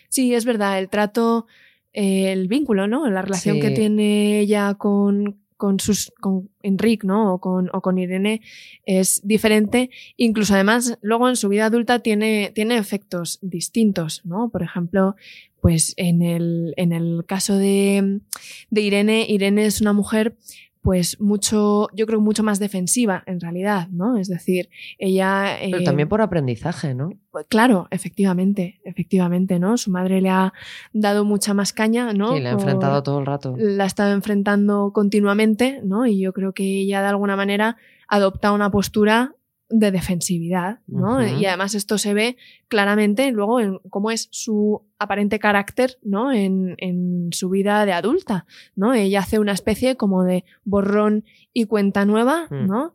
Sí, 0.09 0.35
es 0.35 0.45
verdad, 0.45 0.79
el 0.79 0.89
trato, 0.89 1.47
el 1.93 2.49
vínculo, 2.49 2.87
¿no? 2.87 3.09
La 3.11 3.23
relación 3.23 3.61
que 3.61 3.71
tiene 3.71 4.41
ella 4.41 4.75
con, 4.75 5.41
con 5.57 5.81
sus 5.81 6.13
con 6.21 6.51
Enrique, 6.63 7.07
¿no? 7.07 7.35
O 7.35 7.41
con, 7.41 7.71
o 7.73 7.81
con 7.81 7.99
Irene 7.99 8.43
es 8.85 9.21
diferente. 9.25 9.91
Incluso 10.17 10.55
además, 10.55 10.99
luego 11.03 11.29
en 11.29 11.37
su 11.37 11.49
vida 11.49 11.67
adulta 11.67 12.01
tiene, 12.01 12.53
tiene 12.55 12.77
efectos 12.77 13.39
distintos, 13.43 14.23
¿no? 14.25 14.51
Por 14.51 14.63
ejemplo, 14.63 15.17
pues 15.61 15.95
en 15.97 16.23
el, 16.23 16.75
en 16.77 16.93
el 16.93 17.25
caso 17.27 17.57
de, 17.57 18.21
de 18.71 18.81
Irene, 18.81 19.27
Irene 19.29 19.67
es 19.67 19.81
una 19.81 19.93
mujer 19.93 20.37
pues 20.87 21.21
mucho, 21.21 21.89
yo 21.95 22.07
creo 22.07 22.21
mucho 22.21 22.45
más 22.45 22.61
defensiva 22.61 23.25
en 23.27 23.41
realidad, 23.41 23.89
¿no? 23.89 24.17
Es 24.17 24.29
decir, 24.29 24.69
ella... 24.99 25.57
Pero 25.61 25.79
eh, 25.79 25.85
también 25.85 26.09
por 26.09 26.21
aprendizaje, 26.21 26.95
¿no? 26.95 27.11
pues 27.33 27.45
Claro, 27.49 27.89
efectivamente, 27.91 28.81
efectivamente, 28.85 29.59
¿no? 29.59 29.79
Su 29.79 29.91
madre 29.91 30.21
le 30.21 30.31
ha 30.31 30.53
dado 30.93 31.25
mucha 31.25 31.55
más 31.55 31.73
caña, 31.73 32.13
¿no? 32.13 32.35
Sí, 32.35 32.41
la 32.41 32.51
ha 32.51 32.53
enfrentado 32.53 33.03
todo 33.03 33.19
el 33.19 33.27
rato. 33.27 33.57
La 33.59 33.83
ha 33.83 33.87
estado 33.89 34.13
enfrentando 34.13 34.93
continuamente, 34.93 35.81
¿no? 35.83 36.07
Y 36.07 36.21
yo 36.21 36.33
creo 36.33 36.53
que 36.53 36.63
ella 36.63 37.03
de 37.03 37.09
alguna 37.09 37.35
manera 37.35 37.77
adopta 38.07 38.53
una 38.53 38.71
postura 38.71 39.35
de 39.69 39.91
defensividad, 39.91 40.79
¿no? 40.87 41.27
Y 41.27 41.45
además 41.45 41.75
esto 41.75 41.99
se 41.99 42.15
ve 42.15 42.37
claramente 42.69 43.31
luego 43.33 43.59
en 43.61 43.79
cómo 43.91 44.11
es 44.13 44.29
su 44.31 44.83
aparente 44.99 45.39
carácter, 45.39 45.99
¿no? 46.03 46.31
En, 46.33 46.77
en 46.79 47.31
su 47.33 47.49
vida 47.51 47.85
de 47.85 47.93
adulta, 47.93 48.47
¿no? 48.77 48.95
Ella 48.95 49.21
hace 49.21 49.39
una 49.41 49.53
especie 49.53 49.97
como 49.97 50.23
de 50.23 50.45
borrón 50.65 51.25
y 51.53 51.65
cuenta 51.65 52.05
nueva, 52.05 52.47
Mm. 52.51 52.67
¿no? 52.67 52.95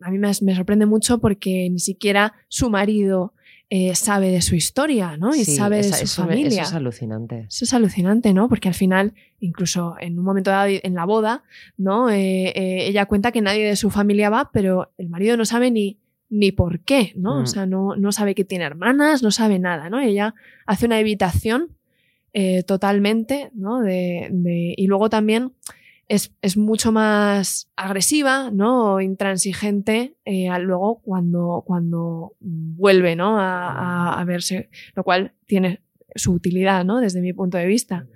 A 0.00 0.10
mí 0.10 0.18
me, 0.18 0.30
me 0.42 0.56
sorprende 0.56 0.86
mucho 0.86 1.18
porque 1.18 1.68
ni 1.70 1.78
siquiera 1.78 2.34
su 2.48 2.70
marido 2.70 3.32
eh, 3.70 3.94
sabe 3.94 4.30
de 4.30 4.40
su 4.40 4.54
historia, 4.54 5.16
¿no? 5.18 5.34
Y 5.34 5.44
Sí, 5.44 5.56
sabe 5.56 5.76
de 5.78 5.82
su 5.84 6.04
eso 6.04 6.22
me- 6.24 6.28
familia. 6.28 6.62
eso 6.62 6.70
es 6.70 6.74
alucinante. 6.74 7.46
Eso 7.48 7.64
es 7.66 7.74
alucinante, 7.74 8.32
¿no? 8.32 8.48
Porque 8.48 8.68
al 8.68 8.74
final, 8.74 9.12
incluso 9.40 9.94
en 10.00 10.18
un 10.18 10.24
momento 10.24 10.50
dado 10.50 10.70
en 10.82 10.94
la 10.94 11.04
boda, 11.04 11.42
¿no? 11.76 12.08
Eh, 12.10 12.48
eh, 12.56 12.86
ella 12.88 13.04
cuenta 13.06 13.30
que 13.32 13.42
nadie 13.42 13.66
de 13.66 13.76
su 13.76 13.90
familia 13.90 14.30
va, 14.30 14.50
pero 14.52 14.90
el 14.96 15.08
marido 15.10 15.36
no 15.36 15.44
sabe 15.44 15.70
ni, 15.70 15.98
ni 16.30 16.50
por 16.52 16.80
qué, 16.80 17.12
¿no? 17.16 17.40
Mm. 17.40 17.42
O 17.42 17.46
sea, 17.46 17.66
no, 17.66 17.94
no 17.96 18.10
sabe 18.12 18.34
que 18.34 18.44
tiene 18.44 18.64
hermanas, 18.64 19.22
no 19.22 19.30
sabe 19.30 19.58
nada, 19.58 19.90
¿no? 19.90 20.00
Ella 20.00 20.34
hace 20.66 20.86
una 20.86 20.98
evitación 21.00 21.76
eh, 22.32 22.62
totalmente, 22.62 23.50
¿no? 23.54 23.80
De, 23.80 24.28
de- 24.30 24.74
y 24.76 24.86
luego 24.86 25.10
también 25.10 25.52
es, 26.08 26.32
es 26.42 26.56
mucho 26.56 26.90
más 26.92 27.70
agresiva, 27.76 28.50
¿no? 28.50 28.94
O 28.94 29.00
intransigente 29.00 30.16
eh, 30.24 30.48
luego 30.58 31.00
cuando, 31.02 31.62
cuando 31.66 32.34
vuelve, 32.40 33.14
¿no? 33.16 33.36
A 33.38 34.22
verse, 34.26 34.70
lo 34.94 35.04
cual 35.04 35.32
tiene 35.46 35.82
su 36.14 36.32
utilidad, 36.32 36.84
¿no? 36.84 37.00
Desde 37.00 37.20
mi 37.20 37.32
punto 37.32 37.58
de 37.58 37.66
vista. 37.66 38.06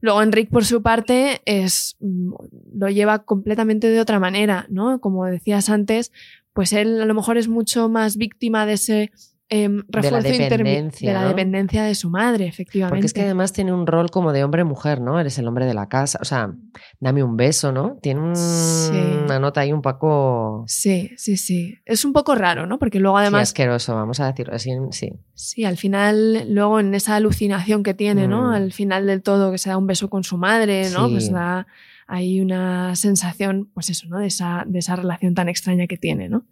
Luego 0.00 0.22
Enrique, 0.22 0.50
por 0.50 0.64
su 0.64 0.82
parte, 0.82 1.40
es, 1.46 1.96
mm, 2.00 2.32
lo 2.74 2.88
lleva 2.88 3.24
completamente 3.24 3.88
de 3.88 4.00
otra 4.00 4.20
manera, 4.20 4.66
¿no? 4.68 5.00
Como 5.00 5.24
decías 5.26 5.70
antes, 5.70 6.12
pues 6.52 6.72
él 6.72 7.00
a 7.00 7.06
lo 7.06 7.14
mejor 7.14 7.38
es 7.38 7.48
mucho 7.48 7.88
más 7.88 8.16
víctima 8.16 8.66
de 8.66 8.74
ese 8.74 9.10
em, 9.48 9.84
refuerzo 9.88 10.28
dependencia, 10.28 11.08
de 11.08 11.14
la 11.14 11.28
dependencia 11.28 11.84
de 11.84 11.94
su 11.94 12.10
madre, 12.10 12.46
efectivamente. 12.46 12.96
Porque 12.96 13.06
es 13.06 13.12
que 13.12 13.22
además 13.22 13.52
tiene 13.52 13.72
un 13.72 13.86
rol 13.86 14.10
como 14.10 14.32
de 14.32 14.42
hombre-mujer, 14.42 15.00
¿no? 15.00 15.20
Eres 15.20 15.38
el 15.38 15.46
hombre 15.46 15.66
de 15.66 15.74
la 15.74 15.88
casa. 15.88 16.18
O 16.20 16.24
sea, 16.24 16.52
dame 17.00 17.22
un 17.22 17.36
beso, 17.36 17.70
¿no? 17.72 17.96
Tiene 18.02 18.20
un- 18.20 18.34
Sí. 18.36 18.92
una 19.24 19.38
nota 19.38 19.60
ahí 19.60 19.72
un 19.72 19.82
poco 19.82 20.64
Sí, 20.66 21.10
sí, 21.16 21.36
sí. 21.36 21.78
Es 21.84 22.04
un 22.04 22.12
poco 22.12 22.34
raro, 22.34 22.66
¿no? 22.66 22.78
Porque 22.78 22.98
luego 22.98 23.18
sí, 23.18 23.22
además 23.22 23.42
asqueroso, 23.42 23.94
vamos 23.94 24.18
a 24.20 24.26
decirlo 24.26 24.54
así. 24.54 24.70
Sí. 24.90 25.12
Sí, 25.34 25.64
al 25.64 25.76
final, 25.76 26.52
luego 26.52 26.80
en 26.80 26.94
esa 26.94 27.16
alucinación 27.16 27.82
que 27.82 27.94
tiene, 27.94 28.26
¿no? 28.26 28.48
Mm. 28.48 28.54
Al 28.54 28.72
final 28.72 29.06
del 29.06 29.22
todo, 29.22 29.52
que 29.52 29.58
se 29.58 29.68
da 29.70 29.76
un 29.76 29.86
beso 29.86 30.10
con 30.10 30.24
su 30.24 30.38
madre, 30.38 30.90
¿no? 30.90 31.06
Sí. 31.06 31.12
Pues 31.12 31.30
da 31.30 31.66
hay 32.08 32.40
una 32.40 32.94
sensación, 32.94 33.68
pues 33.74 33.90
eso, 33.90 34.06
¿no? 34.08 34.18
De 34.20 34.28
esa, 34.28 34.62
de 34.66 34.78
esa 34.78 34.94
relación 34.94 35.34
tan 35.34 35.48
extraña 35.48 35.88
que 35.88 35.96
tiene, 35.96 36.28
¿no? 36.28 36.44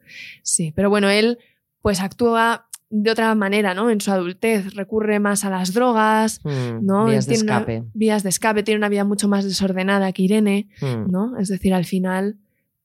Sí, 0.42 0.72
pero 0.74 0.90
bueno, 0.90 1.08
él 1.10 1.38
pues 1.80 2.00
actúa 2.00 2.66
de 2.96 3.10
otra 3.10 3.34
manera, 3.34 3.74
¿no? 3.74 3.90
En 3.90 4.00
su 4.00 4.10
adultez 4.12 4.74
recurre 4.74 5.18
más 5.18 5.44
a 5.44 5.50
las 5.50 5.74
drogas, 5.74 6.40
Mm, 6.44 6.84
¿no? 6.86 7.06
Vías 7.06 7.26
de 7.26 7.34
una- 7.40 7.56
escape. 7.58 7.84
vías 7.94 8.22
de 8.22 8.28
escape, 8.28 8.62
tiene 8.62 8.78
una 8.78 8.88
vida 8.88 9.04
mucho 9.04 9.26
más 9.28 9.44
desordenada 9.44 10.12
que 10.12 10.22
Irene, 10.22 10.68
Mm. 10.80 11.10
¿no? 11.10 11.36
Es 11.38 11.48
decir, 11.48 11.74
al 11.74 11.84
final, 11.84 12.36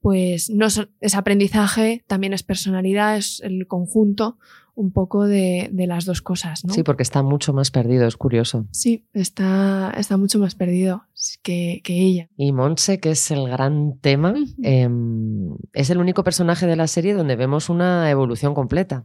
pues 0.02 0.50
no 0.50 0.70
so- 0.70 0.88
es 1.02 1.14
aprendizaje, 1.16 2.04
también 2.08 2.34
es 2.34 2.42
personalidad, 2.44 3.18
es 3.18 3.42
el 3.44 3.68
conjunto 3.68 4.38
un 4.74 4.92
poco 4.94 5.28
de, 5.28 5.70
de 5.74 5.88
las 5.88 6.06
dos 6.06 6.22
cosas, 6.22 6.64
¿no? 6.64 6.74
Sí, 6.74 6.84
porque 6.84 7.04
está 7.04 7.22
mucho 7.22 7.52
más 7.52 7.70
perdido, 7.70 8.08
es 8.08 8.16
curioso. 8.16 8.66
Sí, 8.72 9.04
está, 9.12 9.94
está 9.98 10.16
mucho 10.16 10.40
más 10.40 10.56
perdido 10.56 11.04
que, 11.44 11.82
que 11.84 12.00
ella. 12.00 12.30
Y 12.38 12.54
Monse, 12.54 13.02
que 13.02 13.12
es 13.12 13.30
el 13.30 13.50
gran 13.50 13.98
tema, 14.00 14.34
em, 14.64 15.54
es 15.74 15.90
el 15.90 15.98
único 15.98 16.24
personaje 16.24 16.66
de 16.66 16.78
la 16.78 16.88
serie 16.88 17.14
donde 17.14 17.36
vemos 17.36 17.68
una 17.70 18.10
evolución 18.10 18.54
completa. 18.54 19.04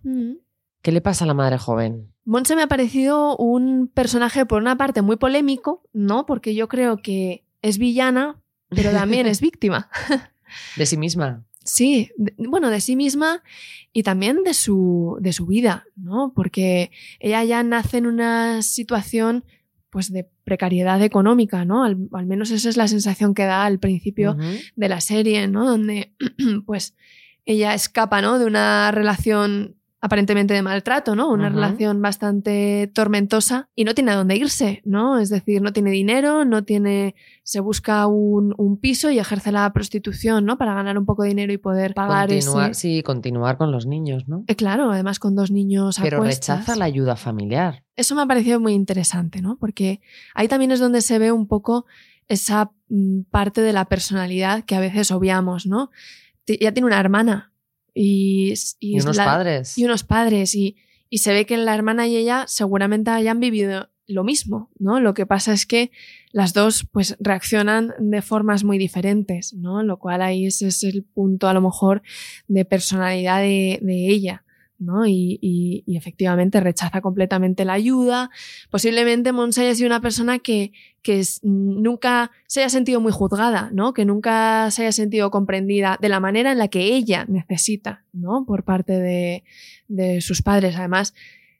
¿Qué 0.84 0.92
le 0.92 1.00
pasa 1.00 1.24
a 1.24 1.26
la 1.26 1.32
madre 1.32 1.56
joven? 1.56 2.12
Monse 2.26 2.54
me 2.56 2.62
ha 2.62 2.66
parecido 2.66 3.38
un 3.38 3.88
personaje, 3.88 4.44
por 4.44 4.60
una 4.60 4.76
parte, 4.76 5.00
muy 5.00 5.16
polémico, 5.16 5.82
¿no? 5.94 6.26
Porque 6.26 6.54
yo 6.54 6.68
creo 6.68 6.98
que 6.98 7.42
es 7.62 7.78
villana, 7.78 8.42
pero 8.68 8.90
también 8.92 9.26
es 9.26 9.40
víctima. 9.40 9.88
De 10.76 10.84
sí 10.84 10.98
misma. 10.98 11.42
Sí, 11.64 12.10
de- 12.18 12.34
bueno, 12.36 12.68
de 12.68 12.82
sí 12.82 12.96
misma 12.96 13.42
y 13.94 14.02
también 14.02 14.42
de 14.44 14.52
su, 14.52 15.16
de 15.22 15.32
su 15.32 15.46
vida, 15.46 15.86
¿no? 15.96 16.34
Porque 16.36 16.90
ella 17.18 17.42
ya 17.44 17.62
nace 17.62 17.96
en 17.96 18.06
una 18.06 18.60
situación 18.60 19.46
pues 19.88 20.12
de 20.12 20.28
precariedad 20.44 21.00
económica, 21.00 21.64
¿no? 21.64 21.84
Al, 21.84 21.96
al 22.12 22.26
menos 22.26 22.50
esa 22.50 22.68
es 22.68 22.76
la 22.76 22.88
sensación 22.88 23.32
que 23.32 23.44
da 23.44 23.64
al 23.64 23.78
principio 23.78 24.36
de 24.76 24.88
la 24.90 25.00
serie, 25.00 25.48
¿no? 25.48 25.64
Donde 25.64 26.12
pues 26.66 26.94
ella 27.46 27.72
escapa, 27.72 28.20
¿no? 28.20 28.38
De 28.38 28.44
una 28.44 28.90
relación 28.90 29.76
aparentemente 30.04 30.52
de 30.52 30.60
maltrato, 30.60 31.16
¿no? 31.16 31.30
Una 31.30 31.48
relación 31.48 32.02
bastante 32.02 32.90
tormentosa 32.92 33.70
y 33.74 33.84
no 33.84 33.94
tiene 33.94 34.10
a 34.10 34.16
dónde 34.16 34.36
irse, 34.36 34.82
¿no? 34.84 35.18
Es 35.18 35.30
decir, 35.30 35.62
no 35.62 35.72
tiene 35.72 35.92
dinero, 35.92 36.44
no 36.44 36.62
tiene, 36.62 37.14
se 37.42 37.60
busca 37.60 38.06
un, 38.06 38.54
un 38.58 38.76
piso 38.76 39.10
y 39.10 39.18
ejerce 39.18 39.50
la 39.50 39.72
prostitución, 39.72 40.44
¿no? 40.44 40.58
Para 40.58 40.74
ganar 40.74 40.98
un 40.98 41.06
poco 41.06 41.22
de 41.22 41.30
dinero 41.30 41.54
y 41.54 41.56
poder 41.56 41.94
pagar 41.94 42.28
Continuar, 42.28 42.72
ese... 42.72 42.80
sí, 42.80 43.02
continuar 43.02 43.56
con 43.56 43.72
los 43.72 43.86
niños, 43.86 44.28
¿no? 44.28 44.44
Eh, 44.46 44.56
Claro, 44.56 44.90
además 44.90 45.18
con 45.18 45.34
dos 45.34 45.50
niños 45.50 45.98
a 45.98 46.02
Pero 46.02 46.22
rechaza 46.22 46.76
la 46.76 46.84
ayuda 46.84 47.16
familiar. 47.16 47.82
Eso 47.96 48.14
me 48.14 48.20
ha 48.20 48.26
parecido 48.26 48.60
muy 48.60 48.74
interesante, 48.74 49.40
¿no? 49.40 49.56
Porque 49.56 50.02
ahí 50.34 50.48
también 50.48 50.70
es 50.70 50.80
donde 50.80 51.00
se 51.00 51.18
ve 51.18 51.32
un 51.32 51.46
poco 51.46 51.86
esa 52.28 52.72
mm, 52.90 53.22
parte 53.30 53.62
de 53.62 53.72
la 53.72 53.86
personalidad 53.86 54.64
que 54.66 54.76
a 54.76 54.80
veces 54.80 55.10
obviamos, 55.10 55.64
¿no? 55.64 55.90
Ella 56.46 56.74
tiene 56.74 56.88
una 56.88 57.00
hermana 57.00 57.53
y, 57.94 58.52
y 58.80 58.94
Y 58.94 58.96
es 58.98 59.04
unos 59.04 59.16
la- 59.16 59.24
padres. 59.24 59.78
y 59.78 59.84
unos 59.84 60.02
padres 60.04 60.54
y, 60.54 60.76
y 61.08 61.18
se 61.18 61.32
ve 61.32 61.46
que 61.46 61.56
la 61.56 61.74
hermana 61.74 62.06
y 62.06 62.16
ella 62.16 62.44
seguramente 62.48 63.10
hayan 63.10 63.40
vivido 63.40 63.88
lo 64.06 64.22
mismo, 64.24 64.70
¿no? 64.78 65.00
Lo 65.00 65.14
que 65.14 65.24
pasa 65.24 65.52
es 65.54 65.64
que 65.64 65.90
las 66.32 66.52
dos 66.52 66.86
pues 66.92 67.16
reaccionan 67.20 67.94
de 67.98 68.20
formas 68.20 68.62
muy 68.64 68.76
diferentes, 68.76 69.54
¿no? 69.54 69.82
Lo 69.82 69.98
cual 69.98 70.20
ahí 70.20 70.44
ese 70.46 70.66
es 70.68 70.82
el 70.82 71.04
punto 71.04 71.48
a 71.48 71.54
lo 71.54 71.62
mejor 71.62 72.02
de 72.48 72.64
personalidad 72.66 73.40
de, 73.40 73.78
de 73.80 74.08
ella. 74.08 74.44
¿No? 74.78 75.06
Y, 75.06 75.38
y, 75.40 75.82
y, 75.86 75.96
efectivamente 75.96 76.60
rechaza 76.60 77.00
completamente 77.00 77.64
la 77.64 77.74
ayuda. 77.74 78.30
Posiblemente 78.70 79.32
Monse 79.32 79.62
haya 79.62 79.74
sido 79.74 79.86
una 79.86 80.00
persona 80.00 80.38
que, 80.38 80.72
que 81.02 81.20
es, 81.20 81.40
nunca 81.42 82.30
se 82.46 82.60
haya 82.60 82.68
sentido 82.68 83.00
muy 83.00 83.12
juzgada, 83.12 83.70
¿no? 83.72 83.94
Que 83.94 84.04
nunca 84.04 84.70
se 84.70 84.82
haya 84.82 84.92
sentido 84.92 85.30
comprendida 85.30 85.98
de 86.00 86.08
la 86.08 86.20
manera 86.20 86.52
en 86.52 86.58
la 86.58 86.68
que 86.68 86.94
ella 86.94 87.24
necesita, 87.28 88.04
¿no? 88.12 88.44
Por 88.46 88.64
parte 88.64 88.98
de, 88.98 89.44
de 89.88 90.20
sus 90.20 90.42
padres. 90.42 90.76
Además, 90.76 91.14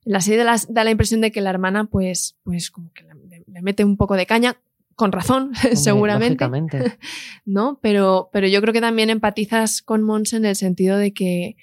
la 0.05 0.21
serie 0.21 0.45
da, 0.45 0.57
da 0.69 0.85
la 0.85 0.91
impresión 0.91 1.21
de 1.21 1.33
que 1.33 1.41
la 1.41 1.51
hermana, 1.51 1.87
pues, 1.87 2.37
pues 2.43 2.71
como 2.71 2.93
que 2.93 3.05
le, 3.05 3.45
le 3.47 3.63
mete 3.63 3.85
un 3.85 3.97
poco 3.97 4.15
de 4.17 4.27
caña, 4.27 4.57
con 4.97 5.13
razón, 5.13 5.53
Hombre, 5.57 5.77
seguramente. 5.77 6.45
¿No? 7.45 7.79
Pero, 7.83 8.31
pero 8.33 8.47
yo 8.47 8.61
creo 8.61 8.73
que 8.73 8.81
también 8.81 9.11
empatizas 9.11 9.83
con 9.83 10.03
Monse 10.03 10.37
en 10.37 10.45
el 10.45 10.57
sentido 10.57 10.99
de 10.99 11.13
que 11.13 11.57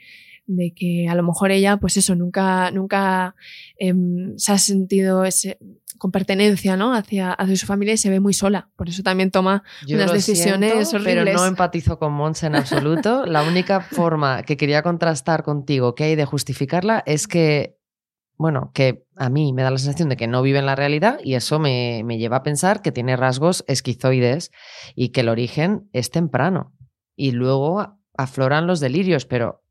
de 0.56 0.74
que 0.74 1.08
a 1.10 1.16
lo 1.16 1.24
mejor 1.24 1.52
ella, 1.52 1.78
pues 1.78 1.98
eso, 1.98 2.16
nunca, 2.16 2.72
nunca 2.72 3.36
eh, 3.80 3.94
se 4.38 4.52
ha 4.52 4.58
sentido 4.58 5.26
ese, 5.26 5.58
con 6.02 6.12
pertenencia 6.12 6.76
¿no? 6.78 6.96
hacia, 6.96 7.32
hacia 7.32 7.56
su 7.56 7.68
familia 7.68 7.94
y 7.94 7.98
se 7.98 8.10
ve 8.10 8.20
muy 8.20 8.34
sola. 8.34 8.72
Por 8.76 8.90
eso 8.90 9.04
también 9.04 9.30
toma 9.30 9.62
Yo 9.86 9.98
unas 9.98 10.12
decisiones 10.12 10.90
siento, 10.90 10.96
horribles. 10.98 11.26
Pero 11.26 11.38
no 11.38 11.46
empatizo 11.46 12.00
con 12.00 12.12
Monse 12.14 12.48
en 12.48 12.56
absoluto. 12.56 13.24
La 13.28 13.44
única 13.44 13.82
forma 13.82 14.42
que 14.42 14.58
quería 14.58 14.82
contrastar 14.82 15.44
contigo 15.44 15.94
que 15.94 16.06
hay 16.06 16.16
de 16.16 16.26
justificarla 16.26 17.04
es 17.06 17.28
que, 17.28 17.78
bueno, 18.36 18.72
que 18.74 19.06
a 19.16 19.30
mí 19.30 19.54
me 19.54 19.62
da 19.62 19.70
la 19.70 19.78
sensación 19.78 20.10
de 20.10 20.18
que 20.18 20.26
no 20.26 20.42
vive 20.42 20.58
en 20.58 20.66
la 20.66 20.76
realidad 20.76 21.20
y 21.24 21.36
eso 21.36 21.60
me, 21.60 22.02
me 22.04 22.18
lleva 22.18 22.38
a 22.38 22.44
pensar 22.44 22.82
que 22.82 22.92
tiene 22.92 23.16
rasgos 23.16 23.64
esquizoides 23.68 24.50
y 24.96 25.10
que 25.10 25.22
el 25.22 25.30
origen 25.30 25.88
es 25.94 26.10
temprano. 26.10 26.74
Y 27.16 27.30
luego 27.30 28.00
afloran 28.18 28.66
los 28.66 28.80
delirios, 28.80 29.28
pero 29.28 29.62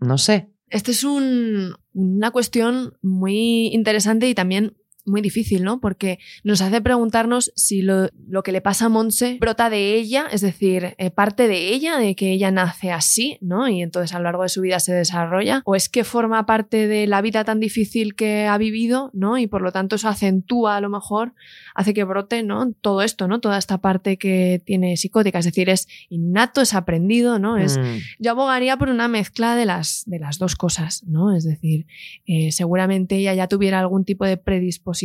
no 0.00 0.18
sé. 0.18 0.50
Este 0.68 0.90
es 0.90 1.04
un, 1.04 1.74
una 1.92 2.30
cuestión 2.30 2.94
muy 3.02 3.68
interesante 3.68 4.28
y 4.28 4.34
también 4.34 4.76
muy 5.06 5.20
difícil, 5.20 5.62
¿no? 5.62 5.80
Porque 5.80 6.18
nos 6.44 6.60
hace 6.60 6.80
preguntarnos 6.80 7.52
si 7.54 7.82
lo, 7.82 8.08
lo, 8.28 8.42
que 8.42 8.52
le 8.52 8.60
pasa 8.60 8.86
a 8.86 8.88
Monse 8.88 9.38
brota 9.40 9.70
de 9.70 9.94
ella, 9.94 10.26
es 10.30 10.40
decir, 10.40 10.94
eh, 10.98 11.10
parte 11.10 11.48
de 11.48 11.68
ella, 11.68 11.98
de 11.98 12.14
que 12.16 12.32
ella 12.32 12.50
nace 12.50 12.90
así, 12.90 13.38
¿no? 13.40 13.68
Y 13.68 13.82
entonces 13.82 14.14
a 14.14 14.18
lo 14.18 14.24
largo 14.24 14.42
de 14.42 14.48
su 14.48 14.60
vida 14.60 14.80
se 14.80 14.92
desarrolla, 14.92 15.62
o 15.64 15.76
es 15.76 15.88
que 15.88 16.04
forma 16.04 16.44
parte 16.46 16.88
de 16.88 17.06
la 17.06 17.22
vida 17.22 17.44
tan 17.44 17.60
difícil 17.60 18.14
que 18.14 18.46
ha 18.46 18.58
vivido, 18.58 19.10
¿no? 19.14 19.38
Y 19.38 19.46
por 19.46 19.62
lo 19.62 19.72
tanto 19.72 19.96
eso 19.96 20.08
acentúa 20.08 20.76
a 20.76 20.80
lo 20.80 20.90
mejor, 20.90 21.34
hace 21.74 21.94
que 21.94 22.04
brote, 22.04 22.42
¿no? 22.42 22.72
Todo 22.80 23.02
esto, 23.02 23.28
¿no? 23.28 23.40
Toda 23.40 23.58
esta 23.58 23.78
parte 23.78 24.16
que 24.16 24.60
tiene 24.64 24.96
psicótica, 24.96 25.38
es 25.38 25.44
decir, 25.44 25.70
es 25.70 25.86
innato, 26.08 26.60
es 26.60 26.74
aprendido, 26.74 27.38
¿no? 27.38 27.56
Es, 27.56 27.76
Mm. 27.76 27.98
Yo 28.18 28.30
abogaría 28.32 28.76
por 28.76 28.88
una 28.88 29.08
mezcla 29.08 29.56
de 29.56 29.66
las, 29.66 30.04
de 30.06 30.18
las 30.18 30.38
dos 30.38 30.56
cosas, 30.56 31.04
¿no? 31.06 31.34
Es 31.34 31.44
decir, 31.44 31.86
eh, 32.26 32.52
seguramente 32.52 33.16
ella 33.16 33.34
ya 33.34 33.48
tuviera 33.48 33.80
algún 33.80 34.04
tipo 34.04 34.24
de 34.24 34.36
predisposición 34.36 34.95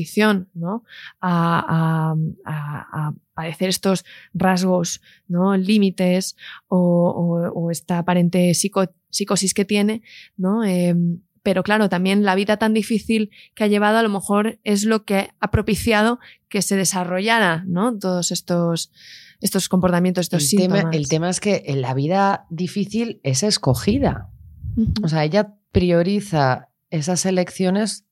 ¿no? 0.54 0.84
a, 1.20 2.14
a, 2.16 2.16
a, 2.46 3.08
a 3.08 3.14
padecer 3.34 3.70
estos 3.70 4.06
rasgos, 4.34 5.02
¿no? 5.28 5.56
límites 5.58 6.36
o, 6.68 6.78
o, 6.78 7.52
o 7.54 7.72
esta 7.72 8.00
aparente 8.00 8.54
psico, 8.54 8.86
psicosis 9.10 9.54
que 9.54 9.66
tiene, 9.66 10.02
¿no? 10.38 10.64
Eh, 10.64 10.96
pero 11.44 11.64
claro, 11.64 11.90
también 11.90 12.24
la 12.24 12.36
vida 12.36 12.58
tan 12.58 12.74
difícil 12.74 13.32
que 13.56 13.64
ha 13.64 13.68
llevado 13.68 13.98
a 13.98 14.04
lo 14.04 14.10
mejor 14.10 14.60
es 14.64 14.86
lo 14.86 15.06
que 15.06 15.32
ha 15.40 15.50
propiciado 15.50 16.20
que 16.50 16.62
se 16.62 16.76
desarrollara, 16.76 17.64
¿no? 17.68 17.98
Todos 17.98 18.32
estos, 18.32 18.92
estos 19.40 19.68
comportamientos, 19.68 20.24
estos 20.24 20.44
el 20.44 20.50
síntomas. 20.50 20.80
Tema, 20.82 20.92
el 20.92 21.08
tema 21.10 21.30
es 21.30 21.40
que 21.40 21.64
en 21.66 21.82
la 21.82 21.94
vida 21.96 22.46
difícil 22.50 23.20
es 23.24 23.42
escogida. 23.42 24.30
Uh 24.76 24.82
-huh. 24.86 25.06
O 25.06 25.08
sea, 25.08 25.24
ella 25.24 25.56
prioriza 25.72 26.70
esas 26.92 27.26
elecciones 27.26 28.06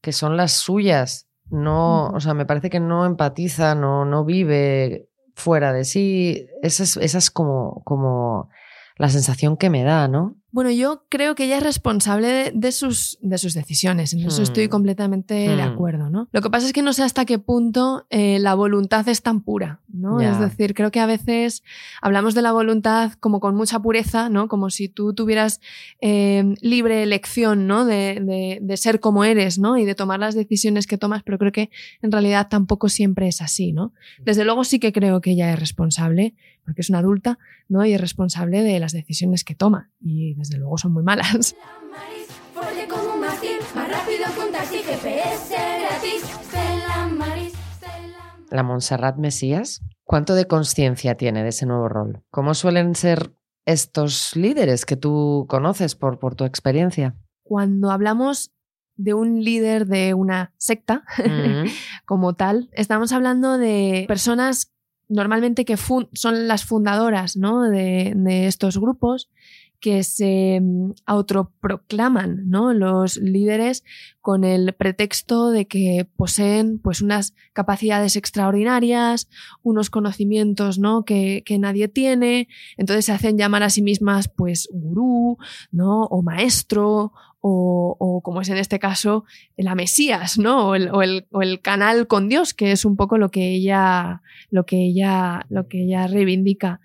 que 0.00 0.12
son 0.12 0.36
las 0.36 0.52
suyas. 0.52 1.28
No, 1.50 2.08
o 2.08 2.20
sea, 2.20 2.34
me 2.34 2.46
parece 2.46 2.70
que 2.70 2.80
no 2.80 3.06
empatiza, 3.06 3.74
no, 3.74 4.04
no 4.04 4.24
vive 4.24 5.08
fuera 5.34 5.72
de 5.72 5.84
sí. 5.84 6.46
Esa 6.62 6.82
es, 6.82 6.96
esa 6.98 7.18
es 7.18 7.30
como, 7.30 7.82
como 7.84 8.50
la 8.96 9.08
sensación 9.08 9.56
que 9.56 9.70
me 9.70 9.84
da, 9.84 10.08
¿no? 10.08 10.36
Bueno, 10.50 10.70
yo 10.70 11.04
creo 11.10 11.34
que 11.34 11.44
ella 11.44 11.58
es 11.58 11.62
responsable 11.62 12.28
de, 12.28 12.52
de 12.54 12.72
sus, 12.72 13.18
de 13.20 13.36
sus 13.36 13.52
decisiones, 13.52 14.14
en 14.14 14.20
eso 14.20 14.40
hmm. 14.40 14.44
estoy 14.44 14.68
completamente 14.68 15.46
hmm. 15.46 15.56
de 15.56 15.62
acuerdo, 15.62 16.08
¿no? 16.08 16.28
Lo 16.32 16.40
que 16.40 16.48
pasa 16.48 16.66
es 16.66 16.72
que 16.72 16.80
no 16.80 16.94
sé 16.94 17.02
hasta 17.02 17.26
qué 17.26 17.38
punto 17.38 18.06
eh, 18.08 18.38
la 18.38 18.54
voluntad 18.54 19.06
es 19.08 19.22
tan 19.22 19.42
pura, 19.42 19.80
¿no? 19.88 20.20
Yeah. 20.20 20.32
Es 20.32 20.40
decir, 20.40 20.72
creo 20.72 20.90
que 20.90 21.00
a 21.00 21.06
veces 21.06 21.62
hablamos 22.00 22.34
de 22.34 22.40
la 22.40 22.52
voluntad 22.52 23.12
como 23.20 23.40
con 23.40 23.56
mucha 23.56 23.78
pureza, 23.80 24.30
¿no? 24.30 24.48
Como 24.48 24.70
si 24.70 24.88
tú 24.88 25.12
tuvieras 25.12 25.60
eh, 26.00 26.54
libre 26.62 27.02
elección, 27.02 27.66
¿no? 27.66 27.84
De, 27.84 28.18
de, 28.22 28.58
de, 28.62 28.76
ser 28.78 29.00
como 29.00 29.24
eres, 29.24 29.58
¿no? 29.58 29.76
Y 29.76 29.84
de 29.84 29.94
tomar 29.94 30.18
las 30.18 30.34
decisiones 30.34 30.86
que 30.86 30.96
tomas, 30.96 31.22
pero 31.24 31.38
creo 31.38 31.52
que 31.52 31.70
en 32.00 32.10
realidad 32.10 32.48
tampoco 32.48 32.88
siempre 32.88 33.28
es 33.28 33.42
así, 33.42 33.72
¿no? 33.72 33.92
Desde 34.24 34.46
luego 34.46 34.64
sí 34.64 34.78
que 34.78 34.92
creo 34.92 35.20
que 35.20 35.32
ella 35.32 35.52
es 35.52 35.58
responsable, 35.58 36.34
porque 36.64 36.82
es 36.82 36.90
una 36.90 36.98
adulta, 36.98 37.38
¿no? 37.68 37.84
Y 37.84 37.94
es 37.94 38.00
responsable 38.00 38.62
de 38.62 38.78
las 38.78 38.92
decisiones 38.92 39.44
que 39.44 39.54
toma. 39.54 39.90
Y 40.02 40.34
desde 40.38 40.58
luego 40.58 40.78
son 40.78 40.92
muy 40.92 41.02
malas. 41.02 41.54
La 48.50 48.62
Montserrat 48.62 49.18
Mesías, 49.18 49.82
¿cuánto 50.04 50.34
de 50.34 50.46
conciencia 50.46 51.16
tiene 51.16 51.42
de 51.42 51.50
ese 51.50 51.66
nuevo 51.66 51.88
rol? 51.88 52.22
¿Cómo 52.30 52.54
suelen 52.54 52.94
ser 52.94 53.34
estos 53.66 54.34
líderes 54.34 54.86
que 54.86 54.96
tú 54.96 55.44
conoces 55.48 55.94
por, 55.94 56.18
por 56.18 56.34
tu 56.34 56.44
experiencia? 56.44 57.14
Cuando 57.42 57.90
hablamos 57.90 58.52
de 58.96 59.14
un 59.14 59.44
líder 59.44 59.86
de 59.86 60.14
una 60.14 60.54
secta 60.56 61.04
como 62.06 62.34
tal, 62.34 62.70
estamos 62.72 63.12
hablando 63.12 63.58
de 63.58 64.06
personas 64.08 64.72
normalmente 65.08 65.64
que 65.64 65.76
son 65.76 66.08
las 66.48 66.64
fundadoras 66.64 67.36
¿no? 67.36 67.62
de, 67.62 68.12
de, 68.14 68.46
estos 68.46 68.78
grupos 68.78 69.30
que 69.80 70.02
se 70.02 70.60
autoproclaman 71.06 72.48
¿no? 72.48 72.72
los 72.72 73.16
líderes 73.16 73.84
con 74.20 74.44
el 74.44 74.72
pretexto 74.74 75.50
de 75.50 75.66
que 75.66 76.06
poseen 76.16 76.78
pues 76.78 77.00
unas 77.00 77.34
capacidades 77.52 78.16
extraordinarias, 78.16 79.28
unos 79.62 79.90
conocimientos 79.90 80.78
¿no? 80.78 81.04
que, 81.04 81.42
que 81.46 81.58
nadie 81.58 81.88
tiene, 81.88 82.48
entonces 82.76 83.04
se 83.04 83.12
hacen 83.12 83.38
llamar 83.38 83.62
a 83.62 83.70
sí 83.70 83.82
mismas 83.82 84.28
pues 84.28 84.68
gurú 84.72 85.38
¿no? 85.70 86.04
o 86.04 86.22
maestro 86.22 87.12
o, 87.40 87.96
o, 87.98 88.20
como 88.20 88.40
es 88.40 88.48
en 88.48 88.58
este 88.58 88.78
caso, 88.78 89.24
la 89.56 89.74
Mesías, 89.74 90.38
¿no? 90.38 90.70
O 90.70 90.74
el, 90.74 90.90
o 90.90 91.02
el, 91.02 91.26
o 91.30 91.42
el 91.42 91.60
canal 91.60 92.06
con 92.06 92.28
Dios, 92.28 92.52
que 92.52 92.72
es 92.72 92.84
un 92.84 92.96
poco 92.96 93.16
lo 93.16 93.30
que 93.30 93.54
ella, 93.54 94.22
lo 94.50 94.66
que 94.66 94.76
ella, 94.86 95.46
lo 95.48 95.68
que 95.68 95.84
ella 95.84 96.08
reivindica, 96.08 96.80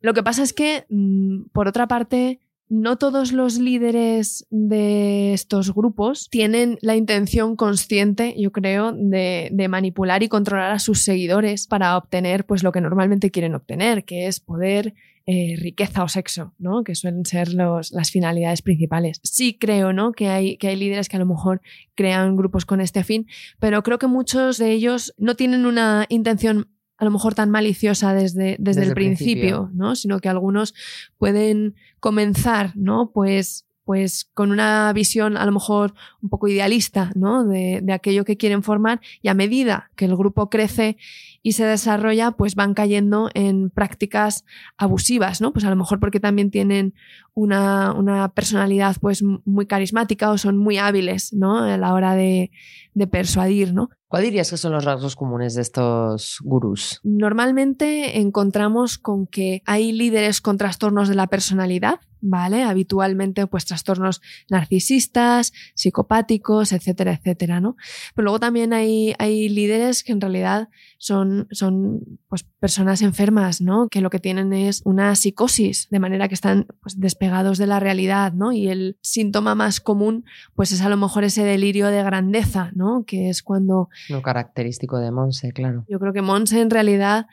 Lo 0.00 0.14
que 0.14 0.22
pasa 0.22 0.42
es 0.42 0.52
que, 0.52 0.86
mm, 0.88 1.46
por 1.52 1.68
otra 1.68 1.86
parte, 1.88 2.40
no 2.68 2.96
todos 2.96 3.32
los 3.32 3.58
líderes 3.58 4.46
de 4.50 5.34
estos 5.34 5.74
grupos 5.74 6.28
tienen 6.30 6.78
la 6.80 6.96
intención 6.96 7.56
consciente, 7.56 8.34
yo 8.38 8.52
creo, 8.52 8.92
de, 8.92 9.50
de, 9.52 9.68
manipular 9.68 10.22
y 10.22 10.28
controlar 10.28 10.72
a 10.72 10.78
sus 10.78 11.02
seguidores 11.02 11.66
para 11.66 11.96
obtener 11.96 12.46
pues, 12.46 12.62
lo 12.62 12.72
que 12.72 12.80
normalmente 12.80 13.30
quieren 13.30 13.54
obtener, 13.54 14.04
que 14.04 14.26
es 14.26 14.40
poder, 14.40 14.94
eh, 15.26 15.56
riqueza 15.56 16.04
o 16.04 16.08
sexo, 16.08 16.52
¿no? 16.58 16.84
que 16.84 16.94
suelen 16.94 17.24
ser 17.24 17.54
los, 17.54 17.92
las 17.92 18.10
finalidades 18.10 18.60
principales. 18.60 19.20
Sí 19.22 19.56
creo 19.58 19.94
¿no? 19.94 20.12
que, 20.12 20.28
hay, 20.28 20.58
que 20.58 20.68
hay 20.68 20.76
líderes 20.76 21.08
que 21.08 21.16
a 21.16 21.18
lo 21.18 21.24
mejor 21.24 21.62
crean 21.94 22.36
grupos 22.36 22.66
con 22.66 22.82
este 22.82 23.04
fin, 23.04 23.26
pero 23.58 23.82
creo 23.82 23.98
que 23.98 24.06
muchos 24.06 24.58
de 24.58 24.72
ellos 24.72 25.14
no 25.16 25.34
tienen 25.34 25.64
una 25.64 26.04
intención 26.10 26.68
a 26.96 27.04
lo 27.04 27.10
mejor 27.10 27.34
tan 27.34 27.50
maliciosa 27.50 28.14
desde, 28.14 28.56
desde, 28.58 28.80
desde 28.80 28.82
el 28.84 28.94
principio, 28.94 29.34
principio, 29.34 29.70
¿no? 29.74 29.96
Sino 29.96 30.20
que 30.20 30.28
algunos 30.28 30.74
pueden 31.18 31.74
comenzar, 32.00 32.72
¿no? 32.76 33.10
Pues, 33.12 33.66
pues 33.84 34.24
con 34.32 34.50
una 34.50 34.92
visión 34.92 35.36
a 35.36 35.44
lo 35.44 35.52
mejor 35.52 35.94
un 36.22 36.28
poco 36.28 36.48
idealista, 36.48 37.10
¿no? 37.14 37.44
De, 37.44 37.80
de 37.82 37.92
aquello 37.92 38.24
que 38.24 38.36
quieren 38.36 38.62
formar 38.62 39.00
y 39.22 39.28
a 39.28 39.34
medida 39.34 39.90
que 39.96 40.04
el 40.04 40.16
grupo 40.16 40.48
crece 40.48 40.96
y 41.42 41.52
se 41.52 41.66
desarrolla, 41.66 42.30
pues 42.30 42.54
van 42.54 42.72
cayendo 42.72 43.28
en 43.34 43.68
prácticas 43.68 44.46
abusivas, 44.78 45.42
¿no? 45.42 45.52
Pues 45.52 45.66
a 45.66 45.70
lo 45.70 45.76
mejor 45.76 46.00
porque 46.00 46.18
también 46.18 46.50
tienen 46.50 46.94
una, 47.34 47.92
una 47.92 48.32
personalidad 48.32 48.96
pues 49.00 49.22
muy 49.22 49.66
carismática 49.66 50.30
o 50.30 50.38
son 50.38 50.56
muy 50.56 50.78
hábiles, 50.78 51.34
¿no? 51.34 51.58
A 51.58 51.76
la 51.76 51.92
hora 51.92 52.14
de, 52.14 52.50
de 52.94 53.06
persuadir, 53.06 53.74
¿no? 53.74 53.90
¿Cuál 54.08 54.22
dirías 54.22 54.50
que 54.50 54.56
son 54.56 54.72
los 54.72 54.84
rasgos 54.84 55.16
comunes 55.16 55.54
de 55.54 55.62
estos 55.62 56.38
gurús? 56.42 57.00
Normalmente 57.02 58.20
encontramos 58.20 58.96
con 58.96 59.26
que 59.26 59.62
hay 59.66 59.90
líderes 59.90 60.40
con 60.40 60.56
trastornos 60.56 61.08
de 61.08 61.16
la 61.16 61.26
personalidad, 61.26 61.98
¿vale? 62.20 62.62
Habitualmente, 62.62 63.46
pues 63.48 63.64
trastornos 63.64 64.22
narcisistas, 64.48 65.52
psicopáticos, 65.74 66.72
etcétera, 66.72 67.12
etcétera, 67.14 67.60
¿no? 67.60 67.76
Pero 68.14 68.24
luego 68.24 68.38
también 68.38 68.72
hay, 68.72 69.14
hay 69.18 69.48
líderes 69.48 70.04
que 70.04 70.12
en 70.12 70.20
realidad 70.20 70.68
son, 71.04 71.48
son 71.50 72.18
pues, 72.30 72.44
personas 72.60 73.02
enfermas, 73.02 73.60
¿no? 73.60 73.88
Que 73.88 74.00
lo 74.00 74.08
que 74.08 74.20
tienen 74.20 74.54
es 74.54 74.80
una 74.86 75.14
psicosis, 75.16 75.86
de 75.90 76.00
manera 76.00 76.28
que 76.28 76.34
están 76.34 76.66
pues, 76.80 76.98
despegados 76.98 77.58
de 77.58 77.66
la 77.66 77.78
realidad, 77.78 78.32
¿no? 78.32 78.52
Y 78.52 78.68
el 78.68 78.96
síntoma 79.02 79.54
más 79.54 79.80
común, 79.80 80.24
pues 80.54 80.72
es 80.72 80.80
a 80.80 80.88
lo 80.88 80.96
mejor 80.96 81.24
ese 81.24 81.44
delirio 81.44 81.88
de 81.88 82.02
grandeza, 82.02 82.70
¿no? 82.74 83.04
Que 83.06 83.28
es 83.28 83.42
cuando... 83.42 83.90
Lo 84.08 84.22
característico 84.22 84.98
de 84.98 85.10
Monse, 85.10 85.52
claro. 85.52 85.84
Yo 85.90 85.98
creo 85.98 86.14
que 86.14 86.22
Monse 86.22 86.62
en 86.62 86.70
realidad, 86.70 87.26